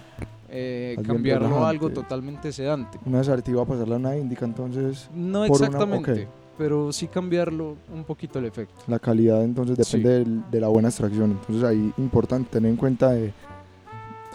eh, 0.49 0.95
cambiarlo 1.05 1.65
a 1.65 1.69
algo 1.69 1.89
totalmente 1.89 2.53
sedante. 2.53 2.97
Una 3.05 3.21
sativa 3.25 3.65
pasarla 3.65 3.95
a 3.95 3.99
una 3.99 4.15
índica, 4.15 4.45
entonces 4.45 5.09
No 5.13 5.39
una- 5.39 5.47
exactamente. 5.47 6.29
Pero 6.57 6.91
sí 6.91 7.07
cambiarlo 7.07 7.75
un 7.93 8.03
poquito 8.03 8.39
el 8.39 8.45
efecto. 8.45 8.73
la 8.87 8.99
calidad 8.99 9.43
entonces 9.43 9.77
Sí. 9.87 9.97
depende 9.97 10.19
del- 10.19 10.49
de 10.51 10.59
la 10.61 10.67
buena 10.67 10.87
extracción. 10.89 11.31
Entonces 11.31 11.63
ahí 11.63 11.93
importante 11.97 12.49
tener 12.51 12.71
en 12.71 12.77
cuenta 12.77 13.11
de 13.11 13.31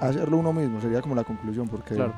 hacerlo 0.00 0.36
uno 0.38 0.52
mismo, 0.52 0.80
sería 0.80 1.00
como 1.00 1.14
la 1.14 1.24
conclusión, 1.24 1.68
porque 1.68 1.94
Claro. 1.94 2.12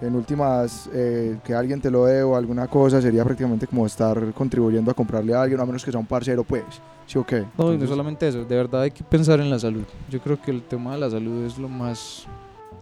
en 0.00 0.14
últimas 0.16 0.88
eh, 0.92 1.38
que 1.44 1.54
alguien 1.54 1.80
te 1.80 1.90
lo 1.90 2.04
dé 2.06 2.22
o 2.22 2.36
alguna 2.36 2.66
cosa 2.66 3.00
sería 3.00 3.24
prácticamente 3.24 3.66
como 3.66 3.86
estar 3.86 4.32
contribuyendo 4.34 4.90
a 4.90 4.94
comprarle 4.94 5.34
a 5.34 5.42
alguien, 5.42 5.60
a 5.60 5.64
menos 5.66 5.84
que 5.84 5.90
sea 5.90 6.00
un 6.00 6.06
parcero, 6.06 6.44
pues. 6.44 6.64
¿Sí 7.06 7.18
o 7.18 7.24
qué? 7.26 7.40
No, 7.40 7.44
y 7.44 7.48
no 7.56 7.62
Entonces, 7.72 7.88
solamente 7.90 8.28
eso, 8.28 8.44
de 8.44 8.56
verdad 8.56 8.82
hay 8.82 8.90
que 8.90 9.02
pensar 9.04 9.40
en 9.40 9.50
la 9.50 9.58
salud. 9.58 9.82
Yo 10.08 10.20
creo 10.20 10.40
que 10.40 10.50
el 10.50 10.62
tema 10.62 10.92
de 10.94 10.98
la 11.00 11.10
salud 11.10 11.44
es 11.44 11.58
lo 11.58 11.68
más 11.68 12.26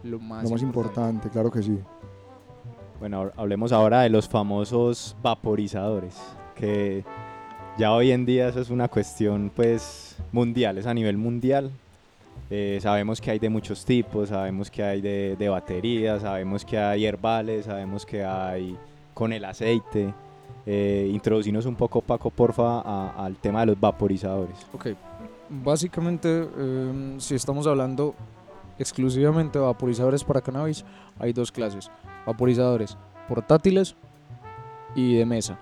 lo 0.03 0.19
más, 0.19 0.43
lo 0.43 0.49
más 0.51 0.61
importante, 0.63 1.29
claro 1.29 1.51
que 1.51 1.61
sí. 1.61 1.77
Bueno, 2.99 3.29
hablemos 3.35 3.71
ahora 3.71 4.01
de 4.01 4.09
los 4.09 4.27
famosos 4.27 5.15
vaporizadores, 5.21 6.15
que 6.61 7.03
ya 7.77 7.91
hoy 7.91 8.11
en 8.11 8.25
día 8.25 8.47
eso 8.49 8.61
es 8.61 8.69
una 8.69 8.87
cuestión 8.87 9.51
pues 9.53 10.15
mundial, 10.31 10.77
es 10.77 10.85
a 10.85 10.93
nivel 10.93 11.17
mundial. 11.17 11.71
Eh, 12.49 12.79
sabemos 12.81 13.19
que 13.19 13.31
hay 13.31 13.39
de 13.39 13.49
muchos 13.49 13.83
tipos, 13.83 14.29
sabemos 14.29 14.69
que 14.69 14.83
hay 14.83 15.01
de, 15.01 15.35
de 15.37 15.49
baterías, 15.49 16.21
sabemos 16.21 16.63
que 16.63 16.77
hay 16.77 17.05
herbales, 17.05 17.65
sabemos 17.65 18.05
que 18.05 18.23
hay 18.23 18.77
con 19.13 19.33
el 19.33 19.43
aceite. 19.45 20.13
Eh, 20.65 21.11
un 21.65 21.75
poco, 21.75 22.01
Paco, 22.01 22.29
porfa, 22.29 22.81
a- 22.81 23.25
al 23.25 23.35
tema 23.37 23.61
de 23.61 23.65
los 23.67 23.79
vaporizadores. 23.79 24.55
Ok, 24.73 24.89
básicamente 25.49 26.29
em, 26.57 27.19
si 27.19 27.35
estamos 27.35 27.65
hablando 27.67 28.13
exclusivamente 28.77 29.57
de 29.59 29.65
vaporizadores 29.65 30.23
para 30.23 30.41
cannabis, 30.41 30.85
hay 31.19 31.33
dos 31.33 31.51
clases, 31.51 31.89
vaporizadores 32.25 32.97
portátiles 33.27 33.95
y 34.95 35.15
de 35.15 35.25
mesa, 35.25 35.57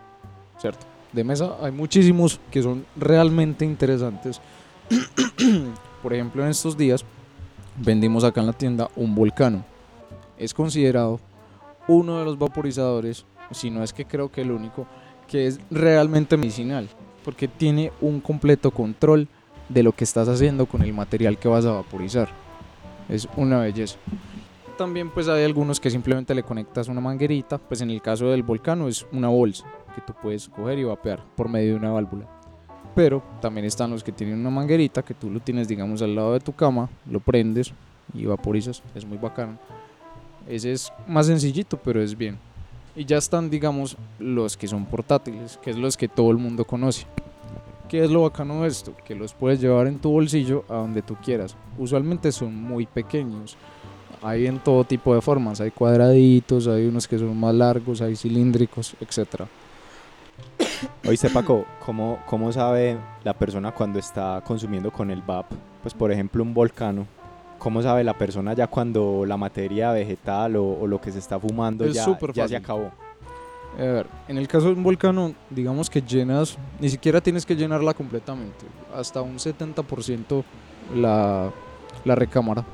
¿cierto? 0.59 0.85
De 1.11 1.23
mesa 1.23 1.55
hay 1.61 1.71
muchísimos 1.71 2.39
que 2.51 2.61
son 2.61 2.85
realmente 2.95 3.65
interesantes. 3.65 4.39
Por 6.03 6.13
ejemplo, 6.13 6.43
en 6.43 6.49
estos 6.49 6.77
días 6.77 7.03
vendimos 7.77 8.23
acá 8.23 8.41
en 8.41 8.47
la 8.47 8.53
tienda 8.53 8.89
un 8.95 9.15
volcano. 9.15 9.65
Es 10.37 10.53
considerado 10.53 11.19
uno 11.87 12.19
de 12.19 12.25
los 12.25 12.37
vaporizadores, 12.37 13.25
si 13.51 13.69
no 13.71 13.83
es 13.83 13.93
que 13.93 14.05
creo 14.05 14.31
que 14.31 14.41
el 14.41 14.51
único, 14.51 14.85
que 15.27 15.47
es 15.47 15.59
realmente 15.71 16.37
medicinal, 16.37 16.87
porque 17.25 17.47
tiene 17.47 17.91
un 18.01 18.21
completo 18.21 18.71
control 18.71 19.27
de 19.67 19.83
lo 19.83 19.91
que 19.91 20.03
estás 20.03 20.27
haciendo 20.27 20.65
con 20.65 20.81
el 20.83 20.93
material 20.93 21.37
que 21.37 21.47
vas 21.47 21.65
a 21.65 21.71
vaporizar. 21.71 22.29
Es 23.07 23.27
una 23.35 23.59
belleza. 23.59 23.97
También 24.79 25.09
pues 25.09 25.27
hay 25.27 25.43
algunos 25.43 25.77
que 25.77 25.89
simplemente 25.89 26.33
le 26.33 26.41
conectas 26.41 26.87
una 26.87 27.01
manguerita, 27.01 27.57
pues 27.57 27.81
en 27.81 27.89
el 27.89 28.01
caso 28.01 28.29
del 28.29 28.43
volcano 28.43 28.87
es 28.87 29.05
una 29.11 29.27
bolsa 29.27 29.65
que 29.93 29.99
tú 29.99 30.13
puedes 30.21 30.47
coger 30.47 30.79
y 30.79 30.85
vapear 30.85 31.21
por 31.35 31.49
medio 31.49 31.71
de 31.71 31.79
una 31.79 31.91
válvula. 31.91 32.25
Pero 32.95 33.21
también 33.41 33.65
están 33.65 33.91
los 33.91 34.05
que 34.05 34.13
tienen 34.13 34.39
una 34.39 34.49
manguerita 34.49 35.03
que 35.03 35.13
tú 35.13 35.29
lo 35.29 35.41
tienes 35.41 35.67
digamos 35.67 36.01
al 36.01 36.15
lado 36.15 36.31
de 36.31 36.39
tu 36.39 36.53
cama, 36.53 36.89
lo 37.11 37.19
prendes 37.19 37.73
y 38.13 38.25
vaporizas, 38.25 38.81
es 38.95 39.05
muy 39.05 39.17
bacano. 39.17 39.59
Ese 40.47 40.71
es 40.71 40.93
más 41.05 41.25
sencillito, 41.25 41.75
pero 41.75 42.01
es 42.01 42.17
bien. 42.17 42.37
Y 42.95 43.03
ya 43.03 43.17
están 43.17 43.49
digamos 43.49 43.97
los 44.17 44.55
que 44.55 44.69
son 44.69 44.85
portátiles, 44.85 45.59
que 45.61 45.71
es 45.71 45.77
los 45.77 45.97
que 45.97 46.07
todo 46.07 46.31
el 46.31 46.37
mundo 46.37 46.63
conoce. 46.63 47.05
¿Qué 47.89 48.01
es 48.05 48.09
lo 48.09 48.21
bacano 48.21 48.61
de 48.61 48.69
esto? 48.69 48.93
Que 49.03 49.13
los 49.13 49.33
puedes 49.33 49.59
llevar 49.59 49.87
en 49.87 49.99
tu 49.99 50.09
bolsillo 50.09 50.63
a 50.69 50.75
donde 50.75 51.01
tú 51.01 51.17
quieras. 51.21 51.57
Usualmente 51.77 52.31
son 52.31 52.55
muy 52.55 52.85
pequeños. 52.85 53.57
Hay 54.21 54.47
en 54.47 54.59
todo 54.59 54.83
tipo 54.83 55.15
de 55.15 55.21
formas. 55.21 55.61
Hay 55.61 55.71
cuadraditos, 55.71 56.67
hay 56.67 56.85
unos 56.85 57.07
que 57.07 57.17
son 57.17 57.37
más 57.39 57.53
largos, 57.53 58.01
hay 58.01 58.15
cilíndricos, 58.15 58.95
etc. 58.99 59.43
Oíste, 61.07 61.29
Paco, 61.29 61.65
¿cómo, 61.85 62.19
¿cómo 62.25 62.51
sabe 62.51 62.97
la 63.23 63.33
persona 63.33 63.71
cuando 63.71 63.99
está 63.99 64.41
consumiendo 64.45 64.91
con 64.91 65.11
el 65.11 65.21
VAP? 65.21 65.45
Pues, 65.81 65.93
por 65.93 66.11
ejemplo, 66.11 66.43
un 66.43 66.53
volcano. 66.53 67.05
¿Cómo 67.57 67.81
sabe 67.81 68.05
la 68.05 68.17
persona 68.17 68.53
ya 68.53 68.67
cuando 68.67 69.25
la 69.25 69.35
materia 69.35 69.91
vegetal 69.91 70.55
o, 70.55 70.79
o 70.79 70.87
lo 70.87 71.01
que 71.01 71.11
se 71.11 71.19
está 71.19 71.37
fumando 71.37 71.83
Es 71.83 71.93
ya, 71.93 72.17
ya 72.33 72.47
se 72.47 72.55
acabó? 72.55 72.91
A 73.77 73.81
ver, 73.81 74.07
en 74.27 74.37
el 74.37 74.47
caso 74.47 74.67
de 74.67 74.73
un 74.73 74.83
volcano, 74.83 75.33
digamos 75.49 75.89
que 75.89 76.01
llenas, 76.01 76.57
ni 76.79 76.89
siquiera 76.89 77.21
tienes 77.21 77.45
que 77.45 77.55
llenarla 77.55 77.93
completamente, 77.93 78.65
hasta 78.95 79.21
un 79.21 79.37
70% 79.37 80.43
la, 80.95 81.51
la 82.05 82.15
recámara. 82.15 82.65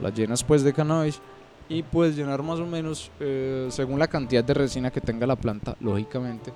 La 0.00 0.10
llenas 0.10 0.44
pues 0.44 0.62
de 0.62 0.72
cannabis 0.72 1.20
y 1.68 1.82
puedes 1.82 2.16
llenar 2.16 2.42
más 2.42 2.60
o 2.60 2.66
menos, 2.66 3.10
eh, 3.20 3.66
según 3.70 3.98
la 3.98 4.06
cantidad 4.06 4.44
de 4.44 4.54
resina 4.54 4.90
que 4.90 5.00
tenga 5.00 5.26
la 5.26 5.36
planta, 5.36 5.76
lógicamente, 5.80 6.52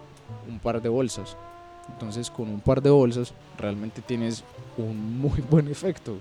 un 0.49 0.59
par 0.59 0.81
de 0.81 0.89
bolsas. 0.89 1.37
Entonces 1.89 2.31
con 2.31 2.49
un 2.49 2.61
par 2.61 2.81
de 2.81 2.91
bolsas 2.91 3.35
realmente 3.59 4.03
tienes 4.03 4.45
un 4.77 5.21
muy 5.21 5.41
buen 5.51 5.69
efecto. 5.69 6.19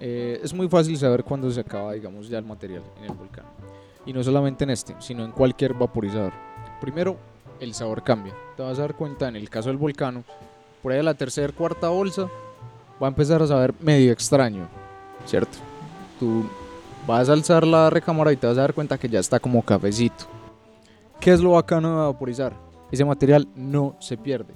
Eh, 0.00 0.40
es 0.42 0.52
muy 0.52 0.68
fácil 0.68 0.96
saber 0.98 1.24
cuándo 1.24 1.50
se 1.50 1.60
acaba, 1.60 1.92
digamos, 1.92 2.28
ya 2.28 2.38
el 2.38 2.44
material 2.44 2.82
en 2.98 3.04
el 3.04 3.12
volcán. 3.12 3.46
Y 4.06 4.12
no 4.12 4.22
solamente 4.22 4.64
en 4.64 4.70
este, 4.70 4.94
sino 4.98 5.24
en 5.24 5.32
cualquier 5.32 5.72
vaporizador. 5.74 6.32
Primero, 6.80 7.16
el 7.60 7.72
sabor 7.74 8.02
cambia. 8.02 8.34
Te 8.56 8.62
vas 8.62 8.78
a 8.78 8.82
dar 8.82 8.94
cuenta 8.94 9.28
en 9.28 9.36
el 9.36 9.48
caso 9.48 9.70
del 9.70 9.78
volcano, 9.78 10.24
por 10.82 10.92
ahí 10.92 11.02
la 11.02 11.14
tercera, 11.14 11.52
cuarta 11.52 11.88
bolsa, 11.88 12.28
va 13.02 13.06
a 13.06 13.08
empezar 13.08 13.42
a 13.42 13.46
saber 13.46 13.72
medio 13.80 14.12
extraño, 14.12 14.68
¿cierto? 15.24 15.56
Tú 16.18 16.44
vas 17.06 17.28
a 17.28 17.32
alzar 17.32 17.66
la 17.66 17.90
recámara 17.90 18.32
y 18.32 18.36
te 18.36 18.46
vas 18.46 18.56
a 18.58 18.62
dar 18.62 18.74
cuenta 18.74 18.98
que 18.98 19.08
ya 19.08 19.20
está 19.20 19.40
como 19.40 19.62
cafecito. 19.62 20.26
¿Qué 21.20 21.32
es 21.32 21.40
lo 21.40 21.52
bacano 21.52 21.88
de 21.90 22.06
vaporizar? 22.06 22.54
Ese 22.90 23.04
material 23.04 23.48
no 23.54 23.96
se 23.98 24.16
pierde. 24.16 24.54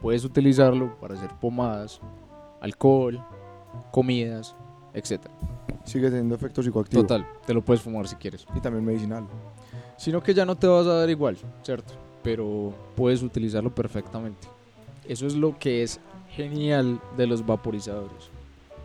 Puedes 0.00 0.24
utilizarlo 0.24 0.98
para 1.00 1.14
hacer 1.14 1.30
pomadas, 1.40 2.00
alcohol, 2.60 3.22
comidas, 3.90 4.54
etc. 4.94 5.22
Sigue 5.84 6.08
teniendo 6.08 6.34
efecto 6.34 6.62
psicoactivo. 6.62 7.02
Total, 7.02 7.26
te 7.46 7.54
lo 7.54 7.64
puedes 7.64 7.82
fumar 7.82 8.06
si 8.08 8.16
quieres. 8.16 8.46
Y 8.54 8.60
también 8.60 8.84
medicinal. 8.84 9.26
Sino 9.96 10.22
que 10.22 10.34
ya 10.34 10.44
no 10.44 10.56
te 10.56 10.66
vas 10.66 10.86
a 10.86 10.94
dar 10.94 11.10
igual, 11.10 11.36
¿cierto? 11.62 11.94
Pero 12.22 12.72
puedes 12.96 13.22
utilizarlo 13.22 13.74
perfectamente. 13.74 14.48
Eso 15.06 15.26
es 15.26 15.34
lo 15.34 15.58
que 15.58 15.82
es 15.82 16.00
genial 16.30 17.00
de 17.16 17.26
los 17.26 17.44
vaporizadores. 17.44 18.30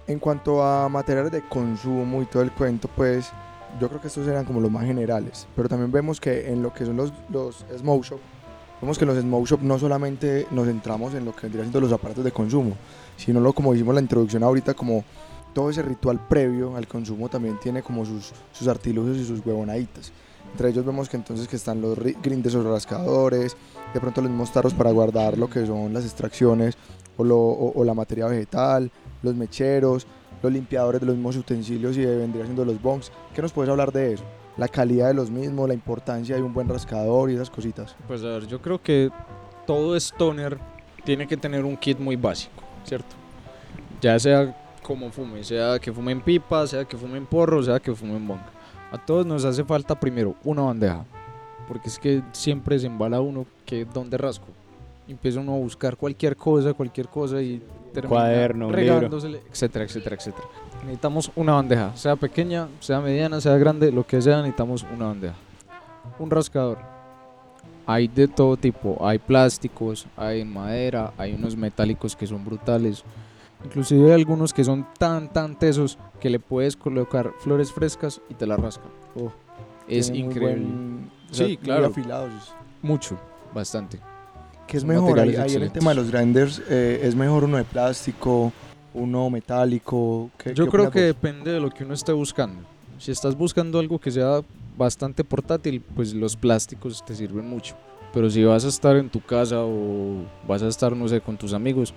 En 0.07 0.19
cuanto 0.19 0.61
a 0.63 0.89
materiales 0.89 1.31
de 1.31 1.41
consumo 1.47 2.21
y 2.21 2.25
todo 2.25 2.43
el 2.43 2.51
cuento, 2.51 2.89
pues 2.93 3.31
yo 3.79 3.87
creo 3.87 4.01
que 4.01 4.07
estos 4.07 4.27
eran 4.27 4.43
como 4.45 4.59
los 4.59 4.69
más 4.69 4.85
generales. 4.85 5.47
Pero 5.55 5.69
también 5.69 5.91
vemos 5.91 6.19
que 6.19 6.51
en 6.51 6.61
lo 6.61 6.73
que 6.73 6.85
son 6.85 6.97
los, 6.97 7.13
los 7.29 7.65
smoke 7.77 8.03
shop, 8.03 8.19
vemos 8.81 8.97
que 8.97 9.05
en 9.05 9.09
los 9.15 9.21
smoke 9.21 9.47
shop 9.47 9.61
no 9.61 9.79
solamente 9.79 10.45
nos 10.51 10.67
centramos 10.67 11.13
en 11.13 11.23
lo 11.23 11.31
que 11.33 11.43
vendría 11.43 11.63
siendo 11.63 11.79
los 11.79 11.91
aparatos 11.93 12.23
de 12.23 12.31
consumo, 12.31 12.73
sino 13.15 13.39
lo 13.39 13.53
como 13.53 13.73
hicimos 13.73 13.95
la 13.95 14.01
introducción 14.01 14.43
ahorita, 14.43 14.73
como 14.73 15.05
todo 15.53 15.69
ese 15.69 15.81
ritual 15.83 16.19
previo 16.27 16.75
al 16.75 16.87
consumo 16.87 17.29
también 17.29 17.57
tiene 17.61 17.81
como 17.81 18.05
sus, 18.05 18.33
sus 18.51 18.67
artilugios 18.67 19.17
y 19.17 19.25
sus 19.25 19.45
huevonaditas. 19.45 20.11
Entre 20.51 20.69
ellos 20.69 20.85
vemos 20.85 21.07
que 21.07 21.15
entonces 21.17 21.47
que 21.47 21.55
están 21.55 21.79
los 21.79 21.97
ri- 21.97 22.17
grindes 22.21 22.53
o 22.55 22.63
rascadores, 22.71 23.55
de 23.93 23.99
pronto 24.01 24.21
los 24.21 24.29
mismos 24.29 24.51
para 24.73 24.91
guardar 24.91 25.37
lo 25.37 25.49
que 25.49 25.65
son 25.65 25.93
las 25.93 26.03
extracciones 26.03 26.75
o, 27.17 27.23
lo- 27.23 27.37
o- 27.39 27.79
o 27.79 27.83
la 27.85 27.93
materia 27.93 28.27
vegetal, 28.27 28.91
los 29.23 29.35
mecheros, 29.35 30.05
los 30.43 30.51
limpiadores 30.51 31.01
de 31.01 31.07
los 31.07 31.15
mismos 31.15 31.37
utensilios 31.37 31.97
y 31.97 32.05
vendría 32.05 32.43
siendo 32.43 32.65
los 32.65 32.81
bongs. 32.81 33.11
¿Qué 33.33 33.41
nos 33.41 33.51
puedes 33.51 33.71
hablar 33.71 33.91
de 33.91 34.13
eso? 34.13 34.23
La 34.57 34.67
calidad 34.67 35.07
de 35.07 35.15
los 35.15 35.31
mismos, 35.31 35.67
la 35.67 35.73
importancia 35.73 36.35
de 36.35 36.43
un 36.43 36.53
buen 36.53 36.69
rascador 36.69 37.31
y 37.31 37.35
esas 37.35 37.49
cositas. 37.49 37.95
Pues 38.07 38.21
a 38.23 38.27
ver, 38.27 38.47
yo 38.47 38.61
creo 38.61 38.79
que 38.81 39.09
todo 39.65 39.95
stoner 39.95 40.59
tiene 41.03 41.27
que 41.27 41.37
tener 41.37 41.65
un 41.65 41.75
kit 41.77 41.97
muy 41.99 42.15
básico, 42.15 42.63
¿cierto? 42.83 43.15
Ya 44.01 44.19
sea 44.19 44.55
como 44.83 45.09
fume, 45.11 45.43
sea 45.43 45.79
que 45.79 45.91
fume 45.91 46.11
en 46.11 46.21
pipa, 46.21 46.67
sea 46.67 46.85
que 46.85 46.97
fume 46.97 47.17
en 47.17 47.25
porro, 47.25 47.63
sea 47.63 47.79
que 47.79 47.95
fume 47.95 48.17
en 48.17 48.27
bong. 48.27 48.41
A 48.91 48.97
todos 48.97 49.25
nos 49.25 49.43
hace 49.45 49.63
falta 49.63 49.99
primero 49.99 50.35
una 50.43 50.63
bandeja, 50.63 51.05
porque 51.67 51.87
es 51.87 51.97
que 51.97 52.21
siempre 52.31 52.77
se 52.77 52.87
embala 52.87 53.21
uno 53.21 53.45
que 53.65 53.85
dónde 53.85 54.17
rasco. 54.17 54.47
Empieza 55.07 55.39
uno 55.39 55.55
a 55.55 55.57
buscar 55.57 55.97
cualquier 55.97 56.35
cosa, 56.35 56.73
cualquier 56.73 57.07
cosa 57.07 57.41
y 57.41 57.61
termina 57.93 58.09
Cuaderno, 58.09 58.69
regándosele, 58.71 59.41
etcétera, 59.51 59.85
etcétera, 59.85 60.15
etcétera. 60.15 60.47
Necesitamos 60.81 61.31
una 61.35 61.53
bandeja, 61.53 61.95
sea 61.95 62.15
pequeña, 62.15 62.67
sea 62.79 62.99
mediana, 62.99 63.39
sea 63.39 63.57
grande, 63.57 63.91
lo 63.91 64.05
que 64.05 64.21
sea, 64.21 64.37
necesitamos 64.37 64.85
una 64.93 65.07
bandeja. 65.07 65.35
Un 66.19 66.29
rascador. 66.29 66.77
Hay 67.85 68.07
de 68.07 68.27
todo 68.27 68.55
tipo, 68.57 68.97
hay 69.05 69.19
plásticos, 69.19 70.07
hay 70.17 70.43
madera, 70.45 71.13
hay 71.17 71.33
unos 71.33 71.55
metálicos 71.55 72.15
que 72.15 72.25
son 72.27 72.43
brutales. 72.43 73.03
Inclusive 73.65 74.07
hay 74.07 74.11
algunos 74.13 74.53
que 74.53 74.63
son 74.63 74.85
tan 74.97 75.31
tan 75.31 75.57
tesos 75.57 75.97
que 76.19 76.29
le 76.29 76.39
puedes 76.39 76.75
colocar 76.75 77.31
flores 77.39 77.71
frescas 77.71 78.21
y 78.29 78.33
te 78.33 78.45
la 78.45 78.57
rascan. 78.57 78.89
Oh, 79.15 79.31
es 79.87 80.09
increíble. 80.09 80.65
buen- 80.65 81.11
o 81.31 81.33
Sí, 81.33 81.57
claro. 81.57 81.87
afilados. 81.87 82.53
Mucho, 82.81 83.17
bastante. 83.53 83.99
¿Qué 84.73 84.77
es 84.77 84.85
mejor? 84.85 85.03
Ahí, 85.19 85.25
materiales 85.27 85.51
ahí 85.51 85.55
en 85.57 85.61
el 85.61 85.71
tema 85.71 85.91
de 85.91 85.95
los 85.97 86.09
grinders, 86.09 86.59
eh, 86.67 87.01
¿es 87.03 87.13
mejor 87.15 87.43
uno 87.43 87.57
de 87.57 87.63
plástico, 87.63 88.51
uno 88.95 89.29
metálico? 89.29 90.31
¿Qué- 90.35 90.55
Yo 90.55 90.65
qué 90.65 90.71
creo 90.71 90.89
que 90.89 90.99
vos? 90.99 91.05
depende 91.09 91.51
de 91.51 91.59
lo 91.59 91.69
que 91.69 91.83
uno 91.83 91.93
esté 91.93 92.11
buscando. 92.11 92.63
Si 92.97 93.11
estás 93.11 93.37
buscando 93.37 93.77
algo 93.77 93.99
que 93.99 94.09
sea 94.09 94.41
bastante 94.75 95.23
portátil, 95.23 95.79
pues 95.95 96.15
los 96.15 96.35
plásticos 96.35 97.05
te 97.05 97.13
sirven 97.13 97.47
mucho. 97.47 97.75
Pero 98.15 98.31
si 98.31 98.43
vas 98.43 98.65
a 98.65 98.69
estar 98.69 98.95
en 98.95 99.11
tu 99.11 99.21
casa 99.21 99.57
o 99.59 100.23
vas 100.47 100.63
a 100.63 100.67
estar, 100.69 100.95
no 100.95 101.07
sé, 101.07 101.21
con 101.21 101.37
tus 101.37 101.53
amigos, 101.53 101.93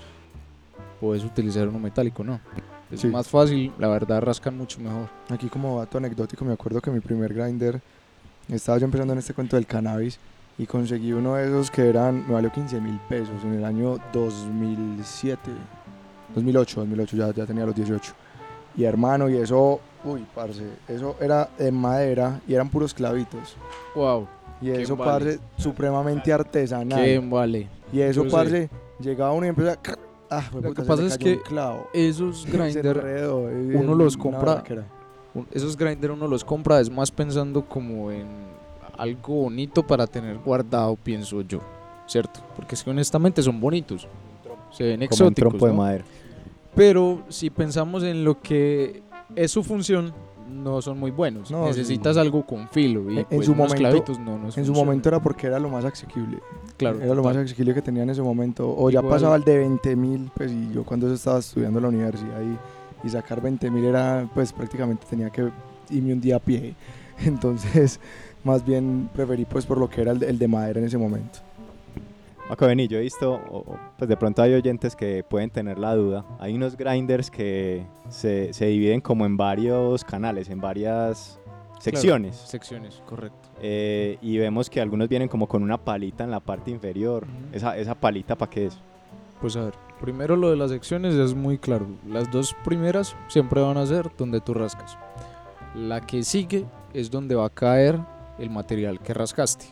puedes 1.01 1.25
utilizar 1.25 1.67
uno 1.69 1.79
metálico, 1.79 2.23
¿no? 2.25 2.41
Es 2.91 3.01
Sí. 3.01 3.07
más 3.09 3.27
fácil, 3.27 3.73
la 3.79 3.89
verdad 3.89 4.21
rascan 4.21 4.55
mucho 4.55 4.81
mejor. 4.83 5.09
Aquí 5.31 5.49
como 5.49 5.79
dato 5.79 5.97
anecdótico 5.97 6.45
me 6.45 6.53
acuerdo 6.53 6.83
que 6.83 6.91
mi 6.91 7.01
primer 7.01 7.33
grinder 7.33 7.81
estaba 8.51 8.77
yo 8.77 8.85
empezando 8.85 9.15
en 9.15 9.21
este 9.21 9.33
cuento 9.33 9.57
del 9.57 9.65
cannabis 9.65 10.19
y 10.59 10.67
conseguí 10.67 11.13
uno 11.13 11.35
de 11.35 11.47
esos 11.47 11.71
que 11.71 11.89
eran, 11.89 12.27
me 12.27 12.35
valió 12.35 12.51
15 12.53 12.81
mil 12.81 12.99
pesos 13.09 13.43
en 13.45 13.55
el 13.55 13.65
año 13.65 13.99
2007, 14.13 15.51
2008, 16.35 16.81
2008 16.81 17.17
ya, 17.17 17.31
ya 17.33 17.47
tenía 17.47 17.67
los 17.67 17.75
18. 17.75 18.13
Y 18.77 18.85
hermano, 18.85 19.29
y 19.29 19.37
eso, 19.37 19.81
uy, 20.05 20.25
parce, 20.35 20.65
eso 20.89 21.17
era 21.21 21.49
de 21.59 21.71
madera 21.73 22.41
y 22.47 22.55
eran 22.55 22.69
puros 22.69 22.93
clavitos. 22.95 23.57
Wow, 23.95 24.27
Y 24.61 24.71
eso, 24.71 24.97
vale. 24.97 25.11
parce, 25.11 25.41
supremamente 25.57 26.33
artesanal. 26.33 27.03
qué 27.03 27.19
vale. 27.19 27.69
Y 27.93 28.01
eso, 28.01 28.25
Yo 28.25 28.31
sé. 28.31 28.37
parce, 28.37 28.71
llegaba 29.01 29.33
uno 29.33 29.47
y 29.47 29.49
empezaba... 29.51 29.79
Ah, 30.29 30.43
Lo 30.53 30.61
puta, 30.61 30.83
que 30.83 30.89
pasa 30.89 31.05
es 31.07 31.17
que. 31.19 31.39
Esos 31.93 32.45
grinder, 32.51 33.31
uno 33.77 33.95
los 33.95 34.19
compra- 34.19 34.63
esos 35.53 35.77
grinder 35.77 36.11
uno 36.11 36.27
los 36.27 36.45
compra 36.45 36.81
es 36.81 36.91
más 36.91 37.13
pensando 37.13 37.65
como 37.65 38.11
en 38.11 38.27
algo 38.99 39.35
bonito 39.43 39.87
para 39.87 40.07
tener 40.07 40.39
guardado, 40.39 40.97
pienso 40.97 41.41
yo, 41.43 41.61
¿cierto? 42.07 42.41
Porque 42.57 42.75
es 42.75 42.83
que 42.85 42.91
honestamente 42.91 43.43
son 43.43 43.61
bonitos, 43.61 44.07
se 44.73 44.85
ven 44.85 44.93
Como 44.95 45.01
un 45.01 45.03
exóticos, 45.05 45.35
trompo 45.35 45.67
de 45.67 45.73
¿no? 45.73 45.79
madera. 45.79 46.05
Pero 46.75 47.23
si 47.29 47.51
pensamos 47.51 48.03
en 48.03 48.25
lo 48.25 48.41
que 48.41 49.03
es 49.35 49.51
su 49.51 49.63
función, 49.65 50.13
no 50.51 50.81
son 50.81 50.99
muy 51.01 51.11
buenos. 51.11 51.51
No, 51.51 51.67
Necesitas 51.67 52.15
sí. 52.15 52.21
algo 52.21 52.47
con 52.47 52.69
filo 52.69 53.11
y 53.11 53.19
En- 53.19 53.25
pues 53.25 53.47
su 53.47 53.55
momento- 53.55 54.15
no 54.21 54.39
nos 54.39 54.57
En 54.57 54.65
su 54.65 54.73
momento 54.73 55.09
era 55.09 55.21
porque 55.21 55.47
era 55.49 55.59
lo 55.59 55.69
más 55.69 55.85
asequible. 55.85 56.39
claro, 56.77 57.01
era 57.01 57.15
lo 57.15 57.23
más 57.23 57.37
asequible 57.37 57.75
que 57.75 57.83
tenía 57.83 58.03
en 58.05 58.11
ese 58.11 58.23
momento. 58.23 58.73
O 58.77 58.89
ya 58.91 59.01
Igual- 59.01 59.15
pasaba 59.15 59.37
el 59.37 59.43
de 59.45 59.59
20 59.59 59.97
mil, 59.97 60.31
pues 60.37 60.53
y 60.53 60.71
yo 60.73 60.85
cuando 60.85 61.13
estaba 61.13 61.39
estudiando 61.41 61.79
en 61.79 61.83
la 61.83 61.89
universidad 61.89 62.41
y, 62.43 63.07
y 63.07 63.11
sacar 63.11 63.41
20 63.41 63.71
mil 63.71 63.85
era, 63.85 64.29
pues 64.35 64.53
prácticamente 64.53 65.05
tenía 65.11 65.31
que 65.31 65.51
irme 65.91 66.13
un 66.13 66.21
día 66.21 66.37
a 66.37 66.41
pie. 66.41 66.75
Entonces, 67.25 67.99
más 68.47 68.65
bien 68.65 69.11
preferí 69.15 69.45
pues 69.45 69.67
por 69.67 69.77
lo 69.79 69.89
que 69.91 70.01
era 70.03 70.13
el, 70.13 70.19
de- 70.21 70.31
el 70.31 70.39
de 70.39 70.49
madera 70.49 70.79
en 70.81 70.87
ese 70.87 70.97
momento. 70.97 71.41
Paco, 72.49 72.67
vení, 72.67 72.87
yo 72.87 72.99
he 72.99 73.01
visto, 73.01 73.41
pues 73.99 74.09
de 74.09 74.17
pronto 74.17 74.41
hay 74.41 74.55
oyentes 74.55 74.95
que 74.95 75.25
pueden 75.29 75.51
tener 75.51 75.79
la 75.79 75.97
duda. 75.97 76.25
Hay 76.39 76.55
unos 76.55 76.77
grinders 76.77 77.29
que 77.29 77.85
se, 78.09 78.53
se 78.53 78.67
dividen 78.67 79.01
como 79.01 79.27
en 79.27 79.37
varios 79.37 80.05
canales, 80.05 80.49
en 80.49 80.61
varias 80.61 81.41
secciones. 81.81 82.37
Secciones, 82.37 83.03
correcto. 83.05 83.49
Eh, 83.61 84.17
y 84.23 84.39
vemos 84.39 84.71
que 84.71 84.81
algunos 84.81 85.09
vienen 85.09 85.27
como 85.29 85.49
con 85.49 85.65
una 85.65 85.77
palita 85.77 86.23
en 86.23 86.31
la 86.31 86.39
parte 86.39 86.71
inferior. 86.71 87.25
Ujú. 87.25 87.57
esa, 87.57 87.77
esa 87.77 87.97
palita, 87.97 88.37
¿para 88.37 88.49
qué 88.51 88.67
es? 88.67 88.79
Pues 89.41 89.57
a 89.57 89.65
ver, 89.65 89.75
primero 90.01 90.37
lo 90.37 90.49
de 90.51 90.57
las 90.57 90.71
secciones 90.71 91.17
es 91.17 91.35
muy 91.35 91.59
claro. 91.59 91.89
Las 92.09 92.31
dos 92.31 92.55
primeras 92.65 93.17
siempre 93.27 93.61
van 93.61 93.77
a 93.77 93.87
ser 93.87 94.09
donde 94.17 94.41
tú 94.41 94.55
rascas. 94.55 94.97
La 95.75 96.01
que 96.01 96.23
sigue 96.23 96.65
es 96.95 97.11
donde 97.11 97.35
va 97.35 97.47
a 97.47 97.51
caer 97.51 97.99
el 98.39 98.51
material 98.51 99.01
que 99.01 99.15
rascaste. 99.15 99.67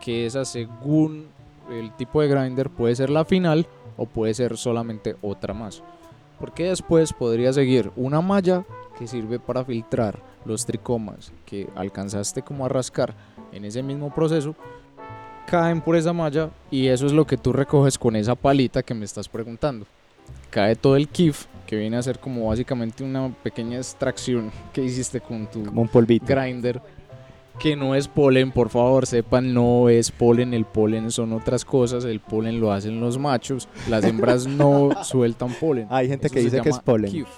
Que 0.00 0.26
esa 0.26 0.44
según 0.44 1.26
el 1.70 1.92
tipo 1.96 2.20
de 2.20 2.28
grinder 2.28 2.70
puede 2.70 2.96
ser 2.96 3.10
la 3.10 3.24
final 3.24 3.66
o 3.96 4.06
puede 4.06 4.34
ser 4.34 4.56
solamente 4.56 5.16
otra 5.22 5.54
más. 5.54 5.82
Porque 6.38 6.64
después 6.64 7.12
podría 7.12 7.52
seguir 7.52 7.90
una 7.96 8.20
malla 8.20 8.64
que 8.98 9.08
sirve 9.08 9.38
para 9.38 9.64
filtrar 9.64 10.18
los 10.44 10.64
tricomas 10.64 11.32
que 11.44 11.68
alcanzaste 11.74 12.42
como 12.42 12.64
a 12.64 12.68
rascar 12.68 13.14
en 13.52 13.64
ese 13.64 13.82
mismo 13.82 14.14
proceso 14.14 14.54
caen 15.48 15.80
por 15.80 15.96
esa 15.96 16.12
malla 16.12 16.50
y 16.70 16.88
eso 16.88 17.06
es 17.06 17.12
lo 17.12 17.26
que 17.26 17.38
tú 17.38 17.52
recoges 17.52 17.98
con 17.98 18.16
esa 18.16 18.34
palita 18.34 18.82
que 18.82 18.94
me 18.94 19.04
estás 19.04 19.28
preguntando. 19.28 19.86
Cae 20.50 20.76
todo 20.76 20.96
el 20.96 21.08
kif, 21.08 21.46
que 21.66 21.76
viene 21.76 21.96
a 21.96 22.02
ser 22.02 22.18
como 22.18 22.48
básicamente 22.48 23.02
una 23.02 23.30
pequeña 23.42 23.78
extracción 23.78 24.50
que 24.72 24.84
hiciste 24.84 25.20
con 25.20 25.46
tu 25.46 25.64
Como 25.64 25.82
un 25.82 25.88
polvito. 25.88 26.26
grinder, 26.26 26.82
que 27.58 27.76
no 27.76 27.94
es 27.94 28.08
polen, 28.08 28.52
por 28.52 28.68
favor, 28.68 29.06
sepan, 29.06 29.52
no 29.52 29.88
es 29.88 30.10
polen, 30.10 30.54
el 30.54 30.64
polen 30.64 31.10
son 31.10 31.32
otras 31.32 31.64
cosas, 31.64 32.04
el 32.04 32.20
polen 32.20 32.60
lo 32.60 32.72
hacen 32.72 33.00
los 33.00 33.18
machos, 33.18 33.68
las 33.88 34.04
hembras 34.04 34.46
no 34.46 34.90
sueltan 35.04 35.52
polen. 35.54 35.86
Hay 35.90 36.08
gente 36.08 36.26
Eso 36.26 36.34
que 36.34 36.40
dice 36.40 36.60
que 36.60 36.68
es 36.70 36.78
polen. 36.78 37.10
kif. 37.10 37.28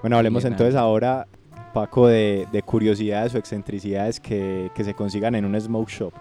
Bueno, 0.00 0.16
hablemos 0.16 0.42
Bien, 0.42 0.52
entonces 0.54 0.74
ahora, 0.74 1.26
Paco, 1.72 2.08
de, 2.08 2.46
de 2.50 2.62
curiosidades 2.62 3.34
o 3.34 3.38
excentricidades 3.38 4.18
que, 4.20 4.70
que 4.74 4.84
se 4.84 4.94
consigan 4.94 5.34
en 5.36 5.44
un 5.44 5.58
smoke 5.60 5.88
shop. 5.88 6.12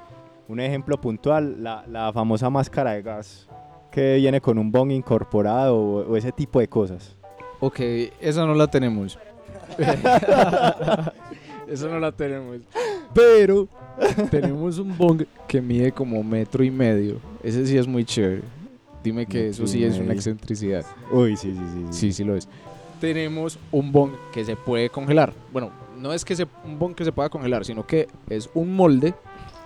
Un 0.47 0.59
ejemplo 0.59 0.99
puntual, 0.99 1.63
la, 1.63 1.83
la 1.87 2.11
famosa 2.13 2.49
máscara 2.49 2.91
de 2.91 3.01
gas 3.01 3.47
que 3.89 4.15
viene 4.15 4.39
con 4.39 4.57
un 4.57 4.71
bong 4.71 4.91
incorporado 4.91 5.75
o, 5.77 6.11
o 6.11 6.15
ese 6.15 6.31
tipo 6.31 6.59
de 6.59 6.67
cosas. 6.67 7.17
Ok, 7.59 7.79
esa 8.21 8.45
no 8.45 8.53
la 8.55 8.67
tenemos. 8.67 9.17
esa 11.67 11.87
no 11.87 11.99
la 11.99 12.11
tenemos. 12.11 12.57
Pero 13.13 13.67
tenemos 14.29 14.77
un 14.77 14.97
bong 14.97 15.23
que 15.47 15.61
mide 15.61 15.91
como 15.91 16.23
metro 16.23 16.63
y 16.63 16.71
medio. 16.71 17.17
Ese 17.43 17.65
sí 17.65 17.77
es 17.77 17.87
muy 17.87 18.05
chévere. 18.05 18.41
Dime 19.03 19.25
que 19.25 19.49
eso 19.49 19.65
sí 19.67 19.83
es 19.83 19.97
una 19.97 20.13
excentricidad. 20.13 20.85
Uy, 21.11 21.35
sí, 21.35 21.51
sí, 21.51 21.59
sí. 21.73 21.85
Sí, 21.91 22.13
sí 22.13 22.23
lo 22.23 22.35
es. 22.35 22.47
Tenemos 22.99 23.57
un 23.71 23.91
bong 23.91 24.11
que 24.31 24.45
se 24.45 24.55
puede 24.55 24.89
congelar. 24.89 25.33
Bueno, 25.51 25.71
no 25.99 26.13
es 26.13 26.23
que 26.23 26.35
se, 26.35 26.47
un 26.65 26.77
bong 26.77 26.93
que 26.93 27.03
se 27.03 27.11
pueda 27.11 27.29
congelar, 27.29 27.65
sino 27.65 27.85
que 27.85 28.07
es 28.29 28.49
un 28.53 28.75
molde 28.75 29.13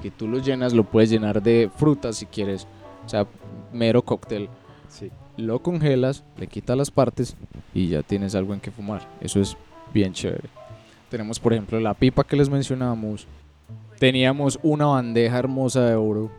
que 0.01 0.09
tú 0.11 0.27
lo 0.27 0.39
llenas, 0.39 0.73
lo 0.73 0.85
puedes 0.85 1.09
llenar 1.09 1.43
de 1.43 1.69
frutas 1.75 2.15
si 2.17 2.25
quieres. 2.25 2.65
O 3.05 3.09
sea, 3.09 3.27
mero 3.73 4.01
cóctel 4.03 4.49
Sí. 4.87 5.11
lo 5.35 5.59
congelas, 5.61 6.23
le 6.37 6.47
quitas 6.47 6.77
las 6.77 6.89
partes 6.91 7.35
y 7.73 7.89
ya 7.89 8.01
tienes 8.03 8.35
algo 8.35 8.53
en 8.53 8.61
que 8.61 8.71
fumar. 8.71 9.05
Eso 9.19 9.41
es 9.41 9.57
bien 9.93 10.13
chévere. 10.13 10.47
Tenemos, 11.15 11.39
por 11.39 11.53
ejemplo, 11.53 11.79
la 11.79 11.93
pipa 11.93 12.25
que 12.25 12.35
les 12.35 12.49
mencionábamos. 12.49 13.25
Teníamos 13.99 14.59
una 14.61 14.87
bandeja 14.87 15.39
hermosa 15.39 15.85
de 15.85 15.95
oro. 15.95 16.29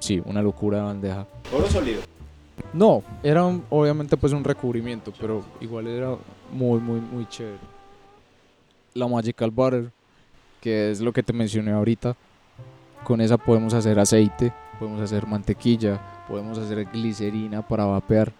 Sí, 0.00 0.22
una 0.26 0.42
locura 0.42 0.76
de 0.76 0.84
bandeja. 0.84 1.26
Oro 1.50 1.66
sólido. 1.70 2.02
No, 2.74 3.02
era 3.22 3.42
un- 3.42 3.64
obviamente 3.70 4.18
pues 4.18 4.34
un 4.34 4.44
recubrimiento, 4.44 5.14
pero 5.18 5.42
igual 5.62 5.86
era 5.86 6.14
muy, 6.52 6.78
muy, 6.78 7.00
muy 7.00 7.26
chévere. 7.26 7.56
La 8.92 9.08
Magical 9.08 9.50
Butter, 9.50 9.90
que 10.60 10.90
es 10.90 11.00
lo 11.00 11.10
que 11.14 11.22
te 11.22 11.32
mencioné 11.32 11.70
ahorita. 11.72 12.14
Con 13.02 13.22
esa 13.22 13.38
podemos 13.38 13.72
hacer 13.72 13.98
aceite, 13.98 14.52
podemos 14.78 15.00
hacer 15.00 15.26
mantequilla, 15.26 15.98
podemos 16.28 16.58
hacer 16.58 16.84
glicerina 16.92 17.66
para 17.66 17.86
vapear. 17.86 18.30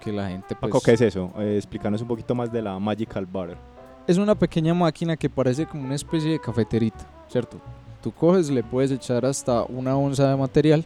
Que 0.00 0.10
la 0.10 0.28
gente 0.30 0.56
pues... 0.56 0.72
Paco, 0.72 0.80
¿qué 0.84 0.94
es 0.94 1.00
eso? 1.00 1.30
Eh, 1.38 1.54
explícanos 1.58 2.02
un 2.02 2.08
poquito 2.08 2.34
más 2.34 2.50
de 2.52 2.60
la 2.60 2.76
Magical 2.80 3.24
Butter. 3.24 3.75
Es 4.06 4.18
una 4.18 4.36
pequeña 4.36 4.72
máquina 4.72 5.16
que 5.16 5.28
parece 5.28 5.66
como 5.66 5.82
una 5.82 5.96
especie 5.96 6.30
de 6.30 6.38
cafeterita, 6.38 7.04
¿cierto? 7.28 7.58
Tú 8.00 8.12
coges, 8.12 8.48
le 8.50 8.62
puedes 8.62 8.92
echar 8.92 9.26
hasta 9.26 9.64
una 9.64 9.96
onza 9.96 10.30
de 10.30 10.36
material 10.36 10.84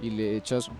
y 0.00 0.08
le 0.08 0.38
echas 0.38 0.70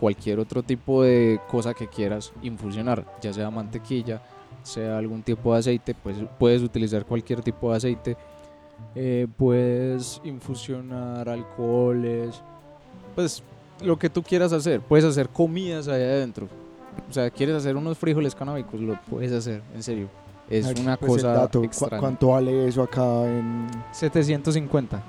cualquier 0.00 0.38
otro 0.38 0.62
tipo 0.62 1.02
de 1.02 1.38
cosa 1.48 1.74
que 1.74 1.88
quieras 1.88 2.32
infusionar, 2.40 3.04
ya 3.20 3.34
sea 3.34 3.50
mantequilla, 3.50 4.22
sea 4.62 4.96
algún 4.96 5.22
tipo 5.22 5.52
de 5.52 5.58
aceite, 5.58 5.94
pues 5.94 6.16
puedes 6.38 6.62
utilizar 6.62 7.04
cualquier 7.04 7.42
tipo 7.42 7.70
de 7.70 7.76
aceite, 7.76 8.16
eh, 8.94 9.26
puedes 9.36 10.22
infusionar 10.24 11.28
alcoholes, 11.28 12.40
pues 13.14 13.42
lo 13.82 13.98
que 13.98 14.08
tú 14.08 14.22
quieras 14.22 14.54
hacer, 14.54 14.80
puedes 14.80 15.04
hacer 15.04 15.28
comidas 15.28 15.86
ahí 15.88 16.02
adentro, 16.02 16.48
o 17.10 17.12
sea, 17.12 17.28
quieres 17.28 17.56
hacer 17.56 17.76
unos 17.76 17.98
frijoles 17.98 18.34
canábicos, 18.34 18.80
lo 18.80 18.98
puedes 19.10 19.32
hacer, 19.32 19.60
en 19.74 19.82
serio. 19.82 20.08
Es 20.48 20.66
una 20.78 20.96
pues, 20.96 21.10
el 21.12 21.16
cosa 21.18 21.32
dato, 21.32 21.58
¿cu- 21.60 21.64
extraña. 21.64 21.98
¿Cuánto 22.00 22.28
vale 22.28 22.68
eso 22.68 22.82
acá 22.82 23.24
en...? 23.24 23.66
750. 23.92 25.02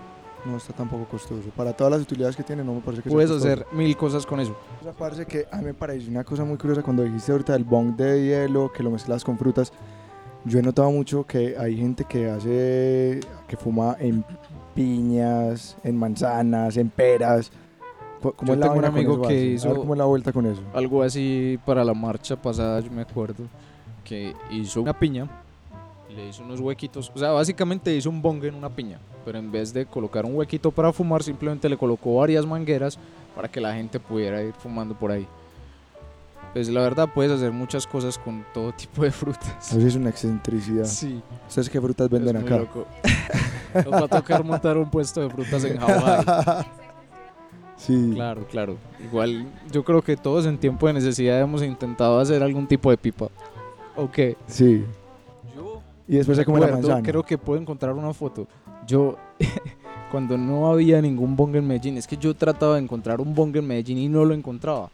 No 0.46 0.58
está 0.58 0.74
tampoco 0.74 1.06
costoso. 1.06 1.50
Para 1.56 1.74
todas 1.74 1.92
las 1.92 2.02
utilidades 2.02 2.36
que 2.36 2.44
tiene 2.44 2.64
no 2.64 2.74
me 2.76 2.80
parece 2.82 3.04
que 3.04 3.10
sea 3.10 3.16
Puedes 3.16 3.30
costoso. 3.32 3.52
hacer 3.54 3.66
mil 3.74 3.96
cosas 3.98 4.26
con 4.26 4.40
eso. 4.40 4.56
O 4.80 4.84
sea, 4.84 4.94
parece 4.94 5.26
que 5.26 5.46
a 5.52 5.58
mí 5.58 5.66
me 5.66 5.74
pareció 5.74 6.10
una 6.10 6.24
cosa 6.24 6.44
muy 6.46 6.58
curiosa 6.58 6.82
cuando 6.82 7.04
dijiste 7.04 7.32
ahorita 7.32 7.54
del 7.54 7.66
bong 7.66 7.96
de 7.96 8.24
hielo, 8.26 8.72
que 8.72 8.82
lo 8.84 8.90
mezclas 8.92 9.24
con 9.24 9.38
frutas. 9.38 9.74
Yo 10.46 10.60
he 10.60 10.62
notado 10.62 10.90
mucho 10.92 11.26
que 11.26 11.58
hay 11.58 11.76
gente 11.76 12.06
que 12.06 12.30
hace, 12.30 13.20
que 13.48 13.58
fuma 13.58 13.98
en 14.00 14.24
piñas, 14.74 15.76
en 15.84 15.98
manzanas, 15.98 16.78
en 16.78 16.90
peras. 16.90 17.52
¿Cómo 18.22 18.34
Yo 18.48 18.54
es 18.54 18.60
la 18.60 18.66
tengo 18.68 18.80
un 18.80 18.86
amigo 18.86 19.22
que 19.22 19.28
Axel? 19.28 19.38
A 19.38 19.40
ver 19.42 19.54
hizo- 19.54 19.76
¿Cómo 19.76 19.94
es 19.94 19.98
la 19.98 20.06
vuelta 20.06 20.32
con 20.32 20.46
eso? 20.46 20.62
Algo 20.74 21.04
así 21.04 21.60
para 21.66 21.84
la 21.84 21.94
marcha 21.94 22.36
pasada, 22.42 22.80
yo 22.80 22.90
me 22.92 23.02
acuerdo, 23.02 23.44
que 24.08 24.34
hizo 24.52 24.82
una 24.82 24.98
piña, 24.98 25.28
le 26.16 26.30
hizo 26.30 26.42
unos 26.42 26.62
huequitos, 26.62 27.12
o 27.14 27.20
sea, 27.20 27.32
básicamente 27.32 27.94
hizo 27.94 28.10
un 28.10 28.22
bong 28.22 28.42
en 28.46 28.56
una 28.56 28.70
piña, 28.70 29.00
pero 29.26 29.38
en 29.38 29.52
vez 29.52 29.74
de 29.74 29.86
colocar 29.86 30.26
un 30.26 30.36
huequito 30.36 30.72
para 30.72 30.94
fumar, 30.94 31.22
simplemente 31.22 31.68
le 31.68 31.78
colocó 31.78 32.16
varias 32.16 32.46
mangueras 32.46 32.98
para 33.36 33.50
que 33.50 33.60
la 33.60 33.74
gente 33.74 34.00
pudiera 34.00 34.42
ir 34.42 34.54
fumando 34.54 34.96
por 34.96 35.12
ahí. 35.12 35.28
Pues 36.54 36.70
la 36.70 36.82
verdad 36.82 37.10
puedes 37.14 37.32
hacer 37.34 37.52
muchas 37.52 37.86
cosas 37.86 38.18
con 38.18 38.46
todo 38.54 38.72
tipo 38.72 39.04
de 39.04 39.12
frutas. 39.12 39.72
Eso 39.72 39.86
es 39.86 39.96
una 39.96 40.10
excentricidad. 40.10 40.86
Sí, 40.86 41.22
¿Ustedes 41.48 41.70
qué 41.70 41.82
frutas 41.82 42.06
es 42.06 42.12
venden 42.12 42.38
muy 42.38 42.46
acá? 42.46 42.58
loco. 42.60 42.88
Nos 43.76 43.94
va 43.94 44.06
a 44.06 44.08
tocar 44.08 44.44
montar 44.44 44.78
un 44.78 44.90
puesto 44.90 45.22
de 45.22 45.30
frutas 45.30 45.64
en 45.66 45.78
Hawái. 45.78 46.26
sí. 47.78 48.12
Claro, 48.16 48.48
claro. 48.50 48.78
Igual 49.04 49.46
yo 49.70 49.84
creo 49.84 50.02
que 50.02 50.16
todos 50.16 50.46
en 50.46 50.58
tiempo 50.58 50.88
de 50.88 50.94
necesidad 50.94 51.40
hemos 51.42 51.62
intentado 51.62 52.20
hacer 52.20 52.42
algún 52.42 52.66
tipo 52.66 52.90
de 52.90 52.98
pipa. 52.98 53.28
Ok. 53.98 54.20
Sí. 54.48 54.86
Yo 55.56 55.82
Y 56.08 56.18
después 56.18 56.38
se 56.38 56.46
come 56.46 56.60
la 56.60 56.68
manzana. 56.68 57.02
creo 57.02 57.24
que 57.24 57.38
puedo 57.38 57.60
encontrar 57.60 57.94
una 57.94 58.14
foto. 58.14 58.48
Yo, 58.86 59.18
cuando 60.12 60.38
no 60.38 60.72
había 60.72 61.02
ningún 61.02 61.36
bong 61.36 61.56
en 61.56 61.68
Medellín, 61.68 61.98
es 61.98 62.08
que 62.08 62.16
yo 62.16 62.34
trataba 62.34 62.76
de 62.76 62.82
encontrar 62.82 63.20
un 63.20 63.34
bong 63.34 63.56
en 63.58 63.68
Medellín 63.68 63.98
y 63.98 64.08
no 64.08 64.24
lo 64.24 64.34
encontraba. 64.34 64.90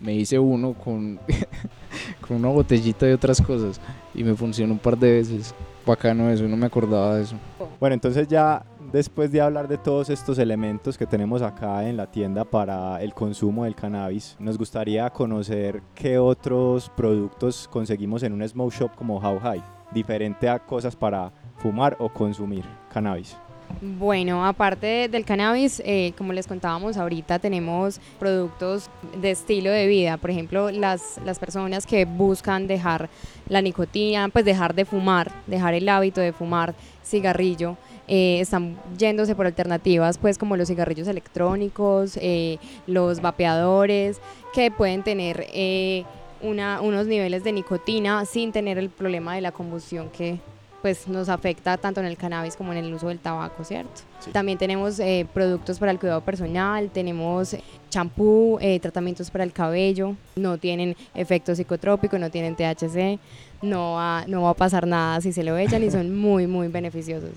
Me 0.00 0.14
hice 0.14 0.38
uno 0.38 0.72
con, 0.72 1.20
con 2.26 2.38
una 2.38 2.48
botellita 2.48 3.08
y 3.08 3.12
otras 3.12 3.40
cosas 3.40 3.80
y 4.14 4.24
me 4.24 4.34
funcionó 4.34 4.72
un 4.72 4.78
par 4.80 4.98
de 4.98 5.12
veces. 5.12 5.54
Bacano 5.86 6.30
eso, 6.30 6.46
no 6.46 6.56
me 6.56 6.66
acordaba 6.66 7.16
de 7.16 7.24
eso. 7.24 7.36
Bueno, 7.80 7.94
entonces 7.94 8.28
ya 8.28 8.64
después 8.92 9.32
de 9.32 9.40
hablar 9.40 9.66
de 9.66 9.78
todos 9.78 10.10
estos 10.10 10.38
elementos 10.38 10.96
que 10.96 11.06
tenemos 11.06 11.42
acá 11.42 11.88
en 11.88 11.96
la 11.96 12.06
tienda 12.06 12.44
para 12.44 13.02
el 13.02 13.14
consumo 13.14 13.64
del 13.64 13.74
cannabis, 13.74 14.36
nos 14.38 14.58
gustaría 14.58 15.10
conocer 15.10 15.82
qué 15.94 16.18
otros 16.18 16.90
productos 16.96 17.68
conseguimos 17.68 18.22
en 18.22 18.32
un 18.32 18.48
smoke 18.48 18.72
shop 18.72 18.94
como 18.94 19.18
How 19.18 19.40
High, 19.40 19.62
diferente 19.92 20.48
a 20.48 20.58
cosas 20.60 20.94
para 20.94 21.32
fumar 21.56 21.96
o 21.98 22.08
consumir 22.08 22.64
cannabis. 22.92 23.36
Bueno, 23.80 24.46
aparte 24.46 25.08
del 25.08 25.24
cannabis, 25.24 25.82
eh, 25.84 26.12
como 26.16 26.32
les 26.32 26.46
contábamos 26.46 26.96
ahorita, 26.96 27.40
tenemos 27.40 28.00
productos 28.20 28.88
de 29.20 29.32
estilo 29.32 29.70
de 29.70 29.88
vida. 29.88 30.18
Por 30.18 30.30
ejemplo, 30.30 30.70
las, 30.70 31.18
las 31.24 31.40
personas 31.40 31.84
que 31.84 32.04
buscan 32.04 32.68
dejar 32.68 33.08
la 33.48 33.60
nicotina, 33.60 34.28
pues 34.28 34.44
dejar 34.44 34.74
de 34.76 34.84
fumar, 34.84 35.32
dejar 35.48 35.74
el 35.74 35.88
hábito 35.88 36.20
de 36.20 36.32
fumar 36.32 36.74
cigarrillo, 37.04 37.76
eh, 38.06 38.38
están 38.40 38.76
yéndose 38.96 39.34
por 39.34 39.46
alternativas, 39.46 40.16
pues 40.16 40.38
como 40.38 40.56
los 40.56 40.68
cigarrillos 40.68 41.08
electrónicos, 41.08 42.16
eh, 42.22 42.58
los 42.86 43.20
vapeadores, 43.20 44.20
que 44.54 44.70
pueden 44.70 45.02
tener 45.02 45.46
eh, 45.52 46.04
una- 46.40 46.80
unos 46.80 47.06
niveles 47.08 47.42
de 47.42 47.50
nicotina 47.52 48.24
sin 48.26 48.52
tener 48.52 48.78
el 48.78 48.90
problema 48.90 49.34
de 49.34 49.40
la 49.40 49.50
combustión 49.50 50.08
que 50.10 50.38
pues 50.82 51.06
nos 51.06 51.28
afecta 51.28 51.76
tanto 51.76 52.00
en 52.00 52.06
el 52.06 52.16
cannabis 52.16 52.56
como 52.56 52.72
en 52.72 52.78
el 52.78 52.92
uso 52.92 53.06
del 53.06 53.20
tabaco, 53.20 53.62
¿cierto? 53.62 54.02
También 54.32 54.58
tenemos 54.58 54.98
eh, 54.98 55.26
productos 55.32 55.78
para 55.78 55.92
el 55.92 56.00
cuidado 56.00 56.20
personal, 56.20 56.90
tenemos 56.90 57.56
champú, 57.88 58.58
eh, 58.60 58.80
tratamientos 58.80 59.30
para 59.30 59.44
el 59.44 59.52
cabello, 59.52 60.16
no 60.34 60.58
tienen 60.58 60.96
efecto 61.14 61.54
psicotrópico, 61.54 62.18
no 62.18 62.30
tienen 62.30 62.56
THC, 62.56 63.20
no 63.62 63.94
va, 63.94 64.24
no 64.26 64.42
va 64.42 64.50
a 64.50 64.54
pasar 64.54 64.88
nada 64.88 65.20
si 65.20 65.32
se 65.32 65.44
lo 65.44 65.56
echan 65.56 65.84
y 65.84 65.90
son 65.90 66.16
muy, 66.18 66.48
muy 66.48 66.66
beneficiosos. 66.66 67.30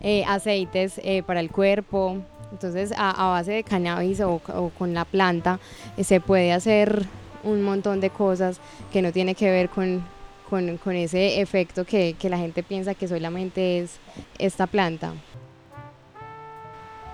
Eh, 0.00 0.24
aceites 0.24 1.00
para 1.26 1.40
el 1.40 1.50
cuerpo, 1.50 2.18
entonces 2.52 2.92
a, 2.96 3.30
base 3.30 3.52
de 3.52 3.64
cannabis 3.64 4.20
o, 4.20 4.40
o 4.54 4.70
con 4.78 4.94
la 4.94 5.04
planta 5.04 5.58
se 6.00 6.20
puede 6.20 6.52
hacer 6.52 7.04
un 7.42 7.62
montón 7.62 8.00
de 8.00 8.10
cosas 8.10 8.60
que 8.92 9.02
no 9.02 9.10
tiene 9.10 9.34
que 9.34 9.50
ver 9.50 9.68
con 9.68 10.04
con, 10.52 10.96
ese 10.96 11.40
efecto 11.40 11.86
que, 11.86 12.14
la 12.24 12.36
gente 12.36 12.62
piensa 12.62 12.94
que 12.94 13.08
solamente 13.08 13.78
es 13.78 13.98
esta 14.38 14.66
planta. 14.66 15.14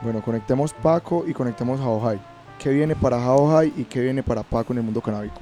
Bueno, 0.02 0.20
conectemos 0.22 0.72
Paco 0.72 1.24
y 1.24 1.32
conectemos 1.32 1.78
High. 1.78 2.18
¿Qué 2.58 2.70
viene 2.70 2.96
para 2.96 3.20
High 3.20 3.74
y 3.76 3.84
qué 3.84 4.00
viene 4.00 4.24
para 4.24 4.42
Paco 4.42 4.72
en 4.72 4.78
el 4.78 4.84
mundo 4.84 5.00
canábico? 5.00 5.40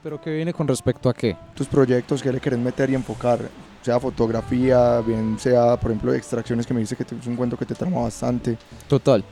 ¿Pero 0.00 0.20
qué 0.20 0.30
viene 0.32 0.52
con 0.52 0.68
respecto 0.68 1.08
a 1.08 1.14
qué? 1.14 1.36
Tus 1.54 1.66
proyectos, 1.66 2.22
¿qué 2.22 2.32
le 2.32 2.38
querés 2.38 2.60
meter 2.60 2.88
y 2.88 2.94
enfocar? 2.94 3.40
Sea 3.82 3.98
fotografía, 3.98 5.00
bien 5.00 5.40
sea, 5.40 5.76
por 5.76 5.90
ejemplo, 5.90 6.14
extracciones 6.14 6.68
que 6.68 6.74
me 6.74 6.80
dice 6.80 6.94
que 6.94 7.02
es 7.02 7.26
un 7.26 7.34
cuento 7.34 7.56
que 7.56 7.66
te 7.66 7.74
trama 7.74 8.00
bastante. 8.02 8.56
Total. 8.86 9.24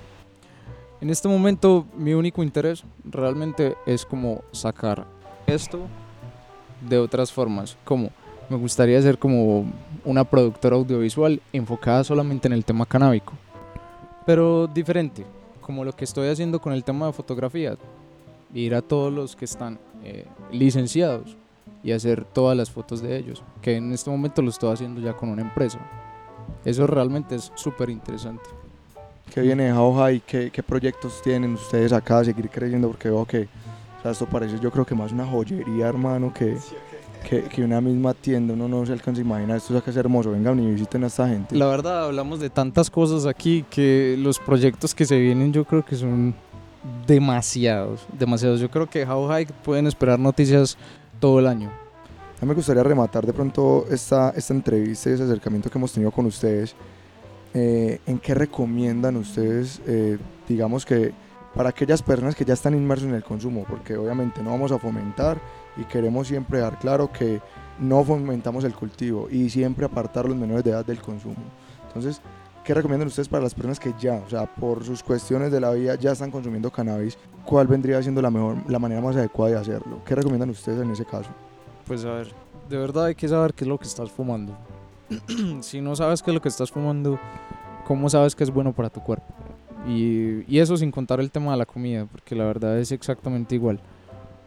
En 1.00 1.10
este 1.10 1.28
momento 1.28 1.86
mi 1.96 2.14
único 2.14 2.42
interés 2.42 2.82
realmente 3.04 3.76
es 3.86 4.04
como 4.04 4.42
sacar 4.50 5.06
esto 5.46 5.86
de 6.80 6.98
otras 6.98 7.32
formas, 7.32 7.76
como 7.84 8.10
me 8.48 8.56
gustaría 8.56 9.00
ser 9.02 9.18
como 9.18 9.64
una 10.04 10.24
productora 10.24 10.76
audiovisual 10.76 11.40
enfocada 11.52 12.04
solamente 12.04 12.46
en 12.46 12.52
el 12.52 12.64
tema 12.64 12.86
canábico, 12.86 13.32
pero 14.24 14.66
diferente, 14.66 15.24
como 15.60 15.84
lo 15.84 15.92
que 15.92 16.04
estoy 16.04 16.28
haciendo 16.28 16.60
con 16.60 16.72
el 16.72 16.84
tema 16.84 17.06
de 17.06 17.12
fotografía, 17.12 17.76
ir 18.54 18.74
a 18.74 18.82
todos 18.82 19.12
los 19.12 19.34
que 19.34 19.44
están 19.44 19.78
eh, 20.04 20.24
licenciados 20.52 21.36
y 21.82 21.92
hacer 21.92 22.24
todas 22.24 22.56
las 22.56 22.70
fotos 22.70 23.00
de 23.02 23.16
ellos, 23.16 23.42
que 23.60 23.76
en 23.76 23.92
este 23.92 24.10
momento 24.10 24.42
lo 24.42 24.50
estoy 24.50 24.72
haciendo 24.72 25.00
ya 25.00 25.12
con 25.12 25.28
una 25.28 25.42
empresa. 25.42 25.78
Eso 26.64 26.86
realmente 26.86 27.34
es 27.36 27.52
súper 27.54 27.90
interesante. 27.90 28.44
¿Qué 29.32 29.40
viene 29.40 29.64
de 29.64 29.72
How 29.72 30.20
¿Qué, 30.26 30.50
¿Qué, 30.50 30.62
proyectos 30.62 31.20
tienen 31.22 31.54
ustedes 31.54 31.92
acá? 31.92 32.24
Seguir 32.24 32.48
creciendo 32.48 32.88
porque 32.88 33.08
veo 33.08 33.24
que 33.24 33.48
esto 34.10 34.26
parece 34.26 34.58
yo 34.60 34.70
creo 34.70 34.84
que 34.84 34.94
más 34.94 35.12
una 35.12 35.26
joyería, 35.26 35.88
hermano, 35.88 36.32
que, 36.32 36.56
que, 37.28 37.64
una 37.64 37.80
misma 37.80 38.14
tienda. 38.14 38.54
Uno 38.54 38.68
no 38.68 38.86
se 38.86 38.92
alcanza 38.92 39.20
a 39.20 39.24
imaginar. 39.24 39.56
Esto 39.56 39.76
es 39.76 39.82
que 39.82 39.90
es 39.90 39.96
hermoso. 39.96 40.30
Vengan 40.30 40.58
y 40.60 40.70
visiten 40.70 41.04
a 41.04 41.08
esta 41.08 41.28
gente. 41.28 41.56
La 41.56 41.66
verdad, 41.66 42.04
hablamos 42.04 42.40
de 42.40 42.50
tantas 42.50 42.90
cosas 42.90 43.26
aquí 43.26 43.64
que 43.68 44.16
los 44.18 44.38
proyectos 44.38 44.94
que 44.94 45.04
se 45.04 45.18
vienen 45.18 45.52
yo 45.52 45.64
creo 45.64 45.84
que 45.84 45.96
son 45.96 46.34
demasiados. 47.06 48.06
Demasiados. 48.18 48.60
Yo 48.60 48.70
creo 48.70 48.88
que 48.88 49.04
How 49.04 49.28
High 49.28 49.46
pueden 49.64 49.86
esperar 49.86 50.18
noticias 50.18 50.76
todo 51.20 51.40
el 51.40 51.46
año. 51.46 51.70
A 52.40 52.44
mí 52.44 52.48
me 52.48 52.54
gustaría 52.54 52.82
rematar 52.82 53.24
de 53.24 53.32
pronto 53.32 53.86
esta, 53.90 54.30
esta 54.30 54.52
entrevista 54.52 55.10
y 55.10 55.14
ese 55.14 55.22
acercamiento 55.22 55.70
que 55.70 55.78
hemos 55.78 55.92
tenido 55.92 56.10
con 56.10 56.26
ustedes. 56.26 56.74
Eh, 57.54 58.00
¿En 58.06 58.18
qué 58.18 58.34
recomiendan 58.34 59.16
ustedes, 59.16 59.80
eh, 59.86 60.18
digamos 60.46 60.84
que 60.84 61.14
para 61.56 61.70
aquellas 61.70 62.02
personas 62.02 62.34
que 62.34 62.44
ya 62.44 62.52
están 62.52 62.74
inmersos 62.74 63.08
en 63.08 63.14
el 63.14 63.24
consumo, 63.24 63.64
porque 63.66 63.96
obviamente 63.96 64.42
no 64.42 64.50
vamos 64.50 64.72
a 64.72 64.78
fomentar 64.78 65.40
y 65.78 65.84
queremos 65.84 66.28
siempre 66.28 66.60
dar 66.60 66.78
claro 66.78 67.10
que 67.10 67.40
no 67.78 68.04
fomentamos 68.04 68.62
el 68.64 68.74
cultivo 68.74 69.28
y 69.30 69.48
siempre 69.48 69.86
apartar 69.86 70.26
los 70.26 70.36
menores 70.36 70.62
de 70.64 70.70
edad 70.70 70.84
del 70.84 71.00
consumo. 71.00 71.36
Entonces, 71.86 72.20
¿qué 72.62 72.74
recomiendan 72.74 73.08
ustedes 73.08 73.28
para 73.28 73.42
las 73.42 73.54
personas 73.54 73.80
que 73.80 73.94
ya, 73.98 74.22
o 74.26 74.28
sea, 74.28 74.44
por 74.54 74.84
sus 74.84 75.02
cuestiones 75.02 75.50
de 75.50 75.60
la 75.60 75.70
vida 75.70 75.94
ya 75.94 76.12
están 76.12 76.30
consumiendo 76.30 76.70
cannabis? 76.70 77.16
¿Cuál 77.46 77.66
vendría 77.66 78.02
siendo 78.02 78.20
la 78.20 78.30
mejor, 78.30 78.58
la 78.68 78.78
manera 78.78 79.00
más 79.00 79.16
adecuada 79.16 79.54
de 79.54 79.60
hacerlo? 79.60 80.02
¿Qué 80.04 80.14
recomiendan 80.14 80.50
ustedes 80.50 80.82
en 80.82 80.90
ese 80.90 81.06
caso? 81.06 81.30
Pues 81.86 82.04
a 82.04 82.12
ver, 82.12 82.28
de 82.68 82.76
verdad 82.76 83.06
hay 83.06 83.14
que 83.14 83.28
saber 83.28 83.54
qué 83.54 83.64
es 83.64 83.68
lo 83.68 83.78
que 83.78 83.86
estás 83.86 84.10
fumando. 84.10 84.54
si 85.60 85.80
no 85.80 85.96
sabes 85.96 86.22
qué 86.22 86.32
es 86.32 86.34
lo 86.34 86.42
que 86.42 86.50
estás 86.50 86.70
fumando, 86.70 87.18
¿cómo 87.86 88.10
sabes 88.10 88.34
que 88.34 88.44
es 88.44 88.50
bueno 88.50 88.74
para 88.74 88.90
tu 88.90 89.00
cuerpo? 89.00 89.32
Y, 89.86 90.58
eso 90.58 90.76
sin 90.76 90.90
contar 90.90 91.20
el 91.20 91.30
tema 91.30 91.52
de 91.52 91.58
la 91.58 91.66
comida, 91.66 92.06
porque 92.06 92.34
la 92.34 92.44
verdad 92.44 92.78
es 92.78 92.92
exactamente 92.92 93.54
igual. 93.54 93.78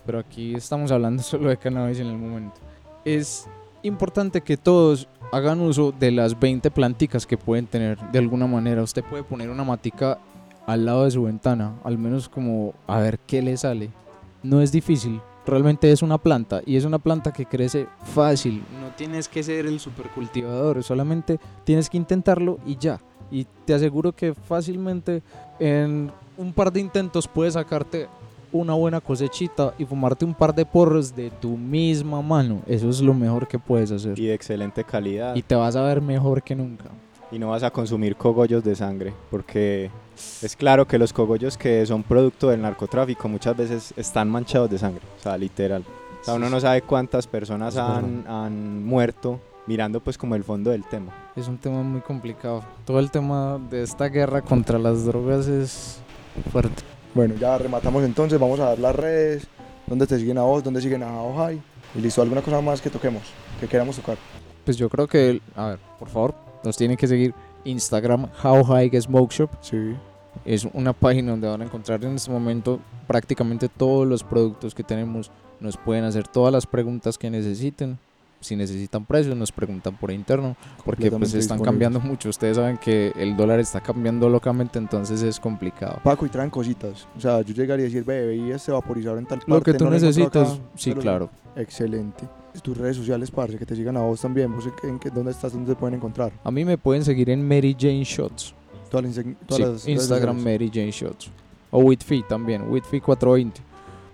Pero 0.05 0.19
aquí 0.19 0.53
estamos 0.53 0.91
hablando 0.91 1.23
solo 1.23 1.49
de 1.49 1.57
cannabis 1.57 1.99
en 1.99 2.07
el 2.07 2.17
momento. 2.17 2.59
Es 3.05 3.47
importante 3.83 4.41
que 4.41 4.57
todos 4.57 5.07
hagan 5.31 5.61
uso 5.61 5.93
de 5.97 6.11
las 6.11 6.37
20 6.37 6.69
planticas 6.71 7.25
que 7.25 7.37
pueden 7.37 7.67
tener 7.67 7.97
de 8.11 8.19
alguna 8.19 8.47
manera. 8.47 8.83
Usted 8.83 9.03
puede 9.03 9.23
poner 9.23 9.49
una 9.49 9.63
matica 9.63 10.19
al 10.65 10.85
lado 10.85 11.05
de 11.05 11.11
su 11.11 11.23
ventana, 11.23 11.75
al 11.83 11.97
menos 11.97 12.27
como 12.27 12.73
a 12.87 12.99
ver 12.99 13.19
qué 13.19 13.41
le 13.41 13.55
sale. 13.55 13.89
No 14.43 14.61
es 14.61 14.71
difícil, 14.71 15.21
realmente 15.45 15.91
es 15.91 16.01
una 16.01 16.17
planta 16.17 16.61
y 16.65 16.75
es 16.75 16.85
una 16.85 16.99
planta 16.99 17.31
que 17.31 17.45
crece 17.45 17.87
fácil. 18.13 18.63
No 18.81 18.89
tienes 18.95 19.27
que 19.27 19.41
ser 19.43 19.65
el 19.65 19.79
supercultivador, 19.79 20.83
solamente 20.83 21.39
tienes 21.63 21.89
que 21.89 21.97
intentarlo 21.97 22.59
y 22.65 22.77
ya 22.77 22.99
y 23.31 23.45
te 23.65 23.73
aseguro 23.73 24.11
que 24.11 24.33
fácilmente 24.33 25.21
en 25.59 26.11
un 26.37 26.53
par 26.53 26.71
de 26.71 26.79
intentos 26.79 27.27
puedes 27.27 27.53
sacarte 27.53 28.07
una 28.51 28.73
buena 28.73 28.99
cosechita 28.99 29.73
y 29.77 29.85
fumarte 29.85 30.25
un 30.25 30.33
par 30.33 30.53
de 30.53 30.65
porros 30.65 31.15
de 31.15 31.29
tu 31.29 31.57
misma 31.57 32.21
mano. 32.21 32.61
Eso 32.67 32.89
es 32.89 33.01
lo 33.01 33.13
mejor 33.13 33.47
que 33.47 33.59
puedes 33.59 33.91
hacer. 33.91 34.17
Y 34.17 34.25
de 34.27 34.33
excelente 34.33 34.83
calidad. 34.83 35.35
Y 35.35 35.41
te 35.41 35.55
vas 35.55 35.75
a 35.75 35.83
ver 35.83 36.01
mejor 36.01 36.41
que 36.41 36.55
nunca. 36.55 36.85
Y 37.31 37.37
no 37.37 37.49
vas 37.49 37.61
a 37.61 37.69
consumir 37.69 38.15
cogollos 38.15 38.63
de 38.63 38.75
sangre, 38.75 39.13
porque 39.29 39.91
es 40.41 40.55
claro 40.55 40.87
que 40.87 40.97
los 40.97 41.13
cogollos 41.13 41.57
que 41.57 41.85
son 41.85 42.01
producto 42.01 42.49
del 42.49 42.61
narcotráfico 42.61 43.27
muchas 43.27 43.55
veces 43.55 43.93
están 43.95 44.29
manchados 44.29 44.69
de 44.69 44.79
sangre, 44.79 45.01
o 45.19 45.21
sea, 45.21 45.37
literal. 45.37 45.83
O 46.21 46.23
sea, 46.23 46.33
uno 46.33 46.49
no 46.49 46.59
sabe 46.59 46.81
cuántas 46.81 47.27
personas 47.27 47.77
han, 47.77 48.25
han 48.27 48.83
muerto 48.83 49.39
mirando 49.69 49.99
pues 49.99 50.17
como 50.17 50.33
el 50.33 50.43
fondo 50.43 50.71
del 50.71 50.83
tema. 50.83 51.13
Es 51.35 51.47
un 51.47 51.59
tema 51.59 51.83
muy 51.83 52.01
complicado. 52.01 52.63
Todo 52.85 52.99
el 52.99 53.11
tema 53.11 53.61
de 53.69 53.83
esta 53.83 54.09
guerra 54.09 54.41
contra 54.41 54.79
las 54.79 55.05
drogas 55.05 55.47
es 55.47 55.99
fuerte. 56.51 56.81
Bueno, 57.13 57.35
ya 57.35 57.55
rematamos 57.55 58.03
entonces, 58.03 58.39
vamos 58.39 58.59
a 58.59 58.69
dar 58.69 58.79
las 58.79 58.95
redes, 58.95 59.47
dónde 59.85 60.07
te 60.07 60.17
siguen 60.17 60.39
a 60.39 60.41
vos, 60.41 60.63
dónde 60.63 60.81
siguen 60.81 61.03
a 61.03 61.21
Ojai 61.21 61.61
y 61.93 62.01
listo, 62.01 62.23
alguna 62.23 62.41
cosa 62.41 62.59
más 62.61 62.81
que 62.81 62.89
toquemos, 62.89 63.21
que 63.59 63.67
queramos 63.67 63.95
tocar. 63.95 64.17
Pues 64.65 64.75
yo 64.75 64.89
creo 64.89 65.05
que, 65.05 65.39
a 65.55 65.67
ver, 65.67 65.79
por 65.99 66.09
favor, 66.09 66.33
nos 66.63 66.75
tienen 66.75 66.97
que 66.97 67.07
seguir 67.07 67.35
Instagram, 67.63 68.27
How 68.43 68.63
High 68.63 68.99
Smoke 68.99 69.31
Shop. 69.31 69.51
Sí. 69.61 69.95
Es 70.45 70.65
una 70.73 70.93
página 70.93 71.29
donde 71.29 71.47
van 71.47 71.61
a 71.61 71.65
encontrar 71.65 72.03
en 72.03 72.15
este 72.15 72.31
momento 72.31 72.79
prácticamente 73.05 73.69
todos 73.69 74.07
los 74.07 74.23
productos 74.23 74.73
que 74.73 74.81
tenemos. 74.81 75.29
Nos 75.59 75.77
pueden 75.77 76.05
hacer 76.05 76.27
todas 76.27 76.51
las 76.51 76.65
preguntas 76.65 77.19
que 77.19 77.29
necesiten 77.29 77.99
si 78.41 78.55
necesitan 78.55 79.05
precios 79.05 79.35
nos 79.35 79.51
preguntan 79.51 79.95
por 79.97 80.11
interno 80.11 80.55
porque 80.85 81.11
pues 81.11 81.33
están 81.33 81.59
cambiando 81.59 81.99
mucho. 81.99 82.29
Ustedes 82.29 82.57
saben 82.57 82.77
que 82.77 83.11
el 83.15 83.35
dólar 83.35 83.59
está 83.59 83.81
cambiando 83.81 84.29
locamente 84.29 84.79
entonces 84.79 85.21
es 85.21 85.39
complicado. 85.39 85.99
Paco 86.03 86.25
y 86.25 86.29
traen 86.29 86.49
cositas. 86.49 87.07
O 87.17 87.19
sea 87.19 87.41
yo 87.41 87.53
llegaría 87.53 87.85
a 87.85 87.89
decir 87.89 88.03
bebé 88.03 88.35
y 88.35 88.51
este 88.51 88.71
vaporizador 88.71 89.19
en 89.19 89.25
tal 89.25 89.39
parte 89.39 89.51
lo 89.51 89.61
que 89.61 89.73
tú 89.73 89.89
necesitas 89.89 90.59
sí 90.75 90.93
claro. 90.93 91.29
Excelente. 91.55 92.25
Tus 92.63 92.77
redes 92.77 92.97
sociales 92.97 93.31
parce 93.31 93.57
que 93.57 93.65
te 93.65 93.75
sigan 93.75 93.95
a 93.95 94.01
vos 94.01 94.19
también 94.19 94.53
vos 94.53 94.65
en, 94.83 94.99
dónde 95.13 95.31
estás 95.31 95.53
dónde 95.53 95.73
te 95.73 95.79
pueden 95.79 95.95
encontrar. 95.95 96.31
A 96.43 96.51
mí 96.51 96.65
me 96.65 96.77
pueden 96.77 97.05
seguir 97.05 97.29
en 97.29 97.47
Mary 97.47 97.75
Jane 97.79 98.03
Shots. 98.03 98.53
Todas 98.89 99.15
las, 99.59 99.87
Instagram 99.87 100.37
Mary 100.37 100.69
Jane 100.73 100.91
Shots. 100.91 101.29
O 101.71 101.79
Whitfee 101.79 102.23
también 102.27 102.63
Whitfee 102.69 102.99
420 102.99 103.69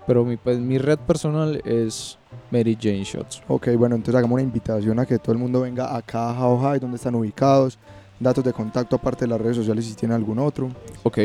pero 0.05 0.23
mi, 0.23 0.37
pues, 0.37 0.59
mi 0.59 0.77
red 0.77 0.99
personal 0.99 1.61
es 1.65 2.17
Mary 2.51 2.77
Jane 2.79 3.03
Shots. 3.03 3.43
Ok, 3.47 3.69
bueno, 3.77 3.95
entonces 3.95 4.15
hagamos 4.15 4.35
una 4.35 4.43
invitación 4.43 4.99
a 4.99 5.05
que 5.05 5.19
todo 5.19 5.33
el 5.33 5.37
mundo 5.37 5.61
venga 5.61 5.95
acá 5.95 6.29
a 6.29 6.47
How 6.47 6.59
High, 6.59 6.79
donde 6.79 6.97
están 6.97 7.15
ubicados, 7.15 7.77
datos 8.19 8.43
de 8.43 8.53
contacto 8.53 8.95
aparte 8.95 9.25
de 9.25 9.29
las 9.29 9.41
redes 9.41 9.57
sociales 9.57 9.85
si 9.85 9.93
tienen 9.95 10.15
algún 10.15 10.39
otro. 10.39 10.69
Ok, 11.03 11.19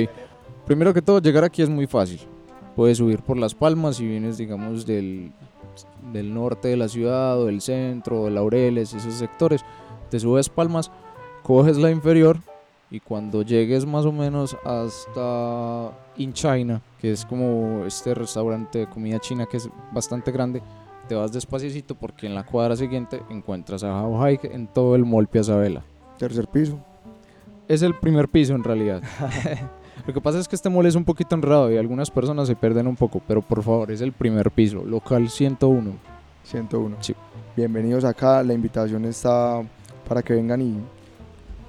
primero 0.67 0.93
que 0.95 1.03
todo, 1.03 1.21
llegar 1.21 1.45
aquí 1.45 1.63
es 1.63 1.69
muy 1.69 1.87
fácil. 1.87 2.21
Puedes 2.77 2.99
subir 2.99 3.21
por 3.21 3.37
Las 3.37 3.55
Palmas 3.55 3.97
si 3.97 4.07
vienes, 4.07 4.39
digamos, 4.39 4.87
del, 4.87 5.33
del 6.13 6.33
norte 6.33 6.69
de 6.69 6.77
la 6.77 6.89
ciudad 6.89 7.39
o 7.39 7.47
del 7.47 7.61
centro, 7.61 8.25
de 8.25 8.31
Laureles, 8.31 8.95
esos 8.95 9.15
sectores. 9.15 9.65
Te 10.09 10.19
subes 10.19 10.49
Palmas, 10.49 10.91
coges 11.43 11.77
la 11.77 11.91
inferior 11.91 12.39
y 12.91 13.01
cuando 13.01 13.43
llegues 13.43 13.87
más 13.87 14.05
o 14.05 14.13
menos 14.13 14.57
hasta 14.65 15.93
In 16.17 16.33
China, 16.33 16.83
que 17.01 17.13
es 17.13 17.25
como 17.25 17.85
este 17.87 18.15
restaurante 18.15 18.81
de 18.81 18.89
comida 18.89 19.21
china 19.21 19.47
que 19.47 19.59
es 19.59 19.69
bastante 19.93 20.33
grande, 20.33 20.61
te 21.11 21.17
vas 21.17 21.33
despacito 21.33 21.97
porque 21.97 22.29
en 22.29 22.37
la 22.37 22.47
cuadra 22.47 22.77
siguiente 22.77 23.21
encuentras 23.31 23.83
a 23.83 24.01
How 24.01 24.21
High 24.21 24.41
en 24.45 24.69
todo 24.69 24.95
el 24.95 25.05
Mall 25.05 25.27
Piazza 25.27 25.57
Vela. 25.57 25.83
Tercer 26.17 26.47
piso. 26.47 26.79
Es 27.67 27.83
el 27.83 27.97
primer 27.97 28.29
piso 28.29 28.55
en 28.55 28.63
realidad. 28.63 29.03
Lo 30.07 30.15
que 30.15 30.21
pasa 30.21 30.39
es 30.39 30.47
que 30.47 30.55
este 30.55 30.71
mall 30.71 30.87
es 30.87 30.95
un 30.95 31.05
poquito 31.05 31.35
enredado 31.35 31.69
y 31.73 31.77
algunas 31.77 32.13
personas 32.13 32.47
se 32.47 32.55
pierden 32.55 32.87
un 32.87 32.95
poco, 32.95 33.21
pero 33.27 33.43
por 33.43 33.61
favor, 33.65 33.91
es 33.91 34.01
el 34.03 34.13
primer 34.13 34.53
piso, 34.53 34.85
local 34.85 35.29
101. 35.29 35.95
101. 36.45 36.97
Sí. 37.01 37.17
Bienvenidos 37.57 38.05
acá, 38.05 38.45
la 38.45 38.55
invitación 38.55 39.05
está 39.05 39.61
para 40.09 40.23
que 40.23 40.35
vengan 40.35 40.63
y 40.63 40.77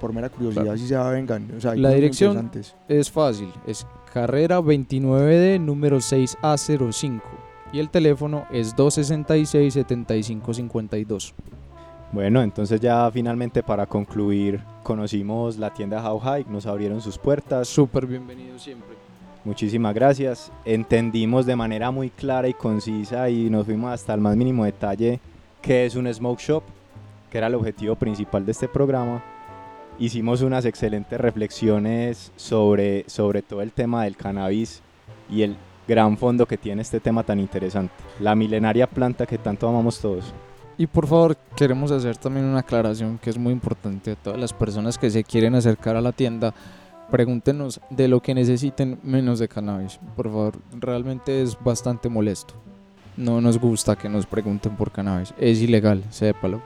por 0.00 0.12
mera 0.12 0.28
curiosidad 0.28 0.76
si 0.76 0.86
se 0.86 0.96
vengan. 0.96 1.50
O 1.56 1.60
sea, 1.60 1.74
La 1.74 1.90
dirección-. 1.90 2.48
Es 2.86 3.10
fácil, 3.10 3.52
es 3.66 3.84
carrera 4.12 4.60
29D 4.60 5.60
número 5.60 5.96
6A05 5.96 7.20
y 7.72 7.78
el 7.78 7.88
teléfono 7.88 8.44
es 8.50 8.76
266-7552. 8.76 11.32
Bueno, 12.12 12.42
entonces 12.42 12.80
ya 12.80 13.10
finalmente 13.10 13.62
para 13.62 13.86
concluir, 13.86 14.60
conocimos 14.82 15.56
la 15.56 15.72
tienda 15.72 16.06
How 16.06 16.18
High, 16.18 16.44
nos 16.48 16.66
abrieron 16.66 17.00
sus 17.00 17.16
puertas. 17.16 17.68
Súper 17.68 18.06
bienvenido 18.06 18.58
siempre. 18.58 18.96
Muchísimas 19.44 19.94
gracias. 19.94 20.52
Entendimos 20.64 21.46
de 21.46 21.56
manera 21.56 21.90
muy 21.90 22.10
clara 22.10 22.46
y 22.48 22.54
concisa 22.54 23.28
y 23.30 23.50
nos 23.50 23.64
fuimos 23.64 23.92
hasta 23.92 24.14
el 24.14 24.20
más 24.20 24.36
mínimo 24.36 24.64
detalle 24.64 25.18
qué 25.62 25.86
es 25.86 25.96
un 25.96 26.12
smoke 26.12 26.40
shop, 26.40 26.62
que 27.30 27.38
era 27.38 27.46
el 27.46 27.54
objetivo 27.54 27.96
principal 27.96 28.44
de 28.44 28.52
este 28.52 28.68
programa. 28.68 29.24
Hicimos 29.98 30.42
unas 30.42 30.64
excelentes 30.64 31.20
reflexiones 31.20 32.32
sobre, 32.36 33.04
sobre 33.08 33.42
todo 33.42 33.62
el 33.62 33.72
tema 33.72 34.04
del 34.04 34.16
cannabis 34.16 34.82
y 35.30 35.42
el 35.42 35.56
gran 35.86 36.16
fondo 36.16 36.46
que 36.46 36.58
tiene 36.58 36.82
este 36.82 37.00
tema 37.00 37.22
tan 37.22 37.38
interesante. 37.40 37.94
La 38.20 38.34
milenaria 38.34 38.86
planta 38.86 39.26
que 39.26 39.38
tanto 39.38 39.68
amamos 39.68 40.00
todos. 40.00 40.32
Y 40.78 40.86
por 40.86 41.06
favor, 41.06 41.36
queremos 41.56 41.90
hacer 41.90 42.16
también 42.16 42.46
una 42.46 42.60
aclaración 42.60 43.18
que 43.18 43.30
es 43.30 43.38
muy 43.38 43.52
importante 43.52 44.12
a 44.12 44.16
todas 44.16 44.40
las 44.40 44.52
personas 44.52 44.98
que 44.98 45.10
se 45.10 45.24
quieren 45.24 45.54
acercar 45.54 45.96
a 45.96 46.00
la 46.00 46.12
tienda. 46.12 46.54
Pregúntenos 47.10 47.80
de 47.90 48.08
lo 48.08 48.20
que 48.20 48.34
necesiten 48.34 48.98
menos 49.02 49.38
de 49.38 49.48
cannabis. 49.48 50.00
Por 50.16 50.26
favor, 50.26 50.54
realmente 50.72 51.42
es 51.42 51.58
bastante 51.62 52.08
molesto. 52.08 52.54
No 53.16 53.40
nos 53.42 53.58
gusta 53.58 53.96
que 53.96 54.08
nos 54.08 54.24
pregunten 54.24 54.74
por 54.76 54.90
cannabis. 54.90 55.34
Es 55.38 55.60
ilegal, 55.60 56.02
sépalo. 56.10 56.62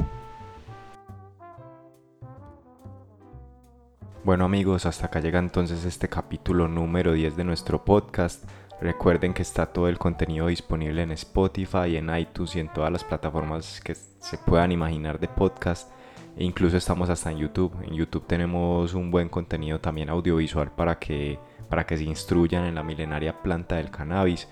Bueno 4.26 4.44
amigos, 4.44 4.86
hasta 4.86 5.06
acá 5.06 5.20
llega 5.20 5.38
entonces 5.38 5.84
este 5.84 6.08
capítulo 6.08 6.66
número 6.66 7.12
10 7.12 7.36
de 7.36 7.44
nuestro 7.44 7.84
podcast. 7.84 8.44
Recuerden 8.80 9.32
que 9.32 9.42
está 9.42 9.66
todo 9.66 9.88
el 9.88 9.98
contenido 9.98 10.48
disponible 10.48 11.02
en 11.02 11.12
Spotify, 11.12 11.96
en 11.96 12.14
iTunes 12.14 12.56
y 12.56 12.60
en 12.60 12.68
todas 12.68 12.92
las 12.92 13.04
plataformas 13.04 13.80
que 13.80 13.94
se 13.94 14.36
puedan 14.36 14.70
imaginar 14.70 15.18
de 15.18 15.28
podcast. 15.28 15.90
E 16.36 16.44
incluso 16.44 16.76
estamos 16.76 17.08
hasta 17.08 17.30
en 17.30 17.38
YouTube. 17.38 17.74
En 17.82 17.94
YouTube 17.94 18.26
tenemos 18.26 18.92
un 18.92 19.10
buen 19.10 19.30
contenido 19.30 19.80
también 19.80 20.10
audiovisual 20.10 20.70
para 20.72 20.98
que, 20.98 21.38
para 21.70 21.86
que 21.86 21.96
se 21.96 22.04
instruyan 22.04 22.66
en 22.66 22.74
la 22.74 22.82
milenaria 22.82 23.42
planta 23.42 23.76
del 23.76 23.90
cannabis. 23.90 24.46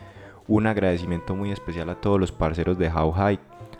Un 0.48 0.66
agradecimiento 0.66 1.34
muy 1.34 1.52
especial 1.52 1.90
a 1.90 2.00
todos 2.00 2.18
los 2.18 2.32
parceros 2.32 2.78
de 2.78 2.88
How 2.88 3.12
High, 3.12 3.38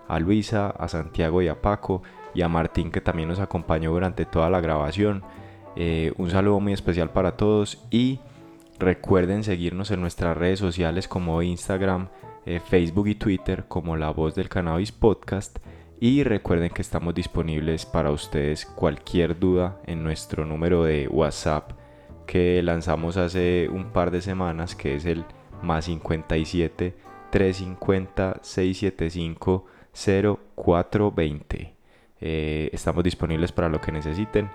a 0.09 0.19
Luisa, 0.19 0.69
a 0.71 0.89
Santiago 0.89 1.41
y 1.41 1.49
a 1.49 1.63
Paco 1.63 2.03
y 2.35 2.43
a 2.43 2.49
Martín 2.49 2.91
que 2.91 3.01
también 3.01 3.31
nos 3.31 3.41
acompañó 3.41 3.93
durante 3.93 4.27
toda 4.27 4.51
la 4.51 4.61
grabación. 4.61 5.23
Eh, 5.77 6.13
un 6.19 6.31
saludo 6.31 6.61
muy 6.61 6.75
especial 6.75 7.11
para 7.11 7.39
todos 7.39 7.83
y 7.91 8.21
recuerden 8.79 9.45
seguirnos 9.45 9.91
en 9.91 10.01
nuestras 10.01 10.37
redes 10.37 10.59
sociales 10.59 11.09
como 11.09 11.43
Instagram, 11.43 12.09
eh, 12.47 12.61
Facebook 12.61 13.09
y 13.09 13.15
Twitter 13.15 13.65
como 13.69 13.97
La 13.97 14.11
Voz 14.11 14.35
del 14.35 14.49
Cannabis 14.49 14.93
Podcast. 14.93 15.59
Y 16.01 16.25
recuerden 16.25 16.71
que 16.71 16.83
estamos 16.83 17.15
disponibles 17.15 17.87
para 17.87 18.11
ustedes 18.11 18.67
cualquier 18.67 19.39
duda 19.39 19.81
en 19.87 20.03
nuestro 20.03 20.45
número 20.45 20.85
de 20.85 21.09
WhatsApp 21.09 21.73
que 22.27 22.63
lanzamos 22.63 23.17
hace 23.17 23.69
un 23.71 23.87
par 23.87 24.11
de 24.11 24.21
semanas, 24.21 24.75
que 24.75 24.95
es 24.97 25.05
el 25.05 25.25
más 25.63 25.87
57 25.87 26.95
350 27.31 28.41
675 28.43 29.67
0420. 29.93 31.75
Eh, 32.21 32.71
estamos 32.73 33.05
disponibles 33.05 33.53
para 33.53 33.69
lo 33.69 33.81
que 33.81 33.93
necesiten. 33.93 34.51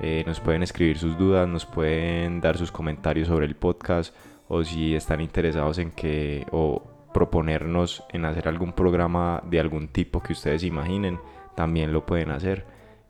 Eh, 0.00 0.24
nos 0.26 0.40
pueden 0.40 0.62
escribir 0.62 0.98
sus 0.98 1.16
dudas, 1.16 1.48
nos 1.48 1.64
pueden 1.64 2.40
dar 2.40 2.58
sus 2.58 2.70
comentarios 2.70 3.28
sobre 3.28 3.46
el 3.46 3.56
podcast 3.56 4.14
o 4.48 4.62
si 4.62 4.94
están 4.94 5.20
interesados 5.20 5.78
en 5.78 5.90
que 5.90 6.46
o 6.52 6.82
proponernos 7.14 8.04
en 8.10 8.26
hacer 8.26 8.46
algún 8.46 8.72
programa 8.72 9.42
de 9.48 9.58
algún 9.58 9.88
tipo 9.88 10.22
que 10.22 10.34
ustedes 10.34 10.62
imaginen, 10.64 11.18
también 11.54 11.92
lo 11.92 12.04
pueden 12.04 12.30
hacer. 12.30 12.66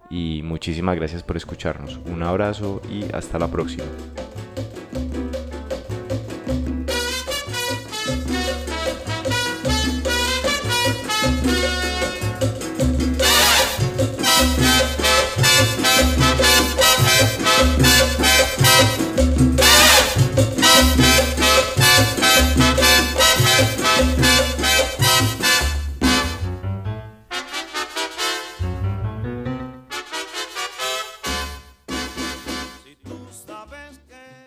Y 0.08 0.42
muchísimas 0.44 0.94
gracias 0.94 1.24
por 1.24 1.36
escucharnos. 1.36 1.98
Un 2.06 2.22
abrazo 2.22 2.80
y 2.88 3.04
hasta 3.12 3.38
la 3.38 3.48
próxima. 3.48 3.84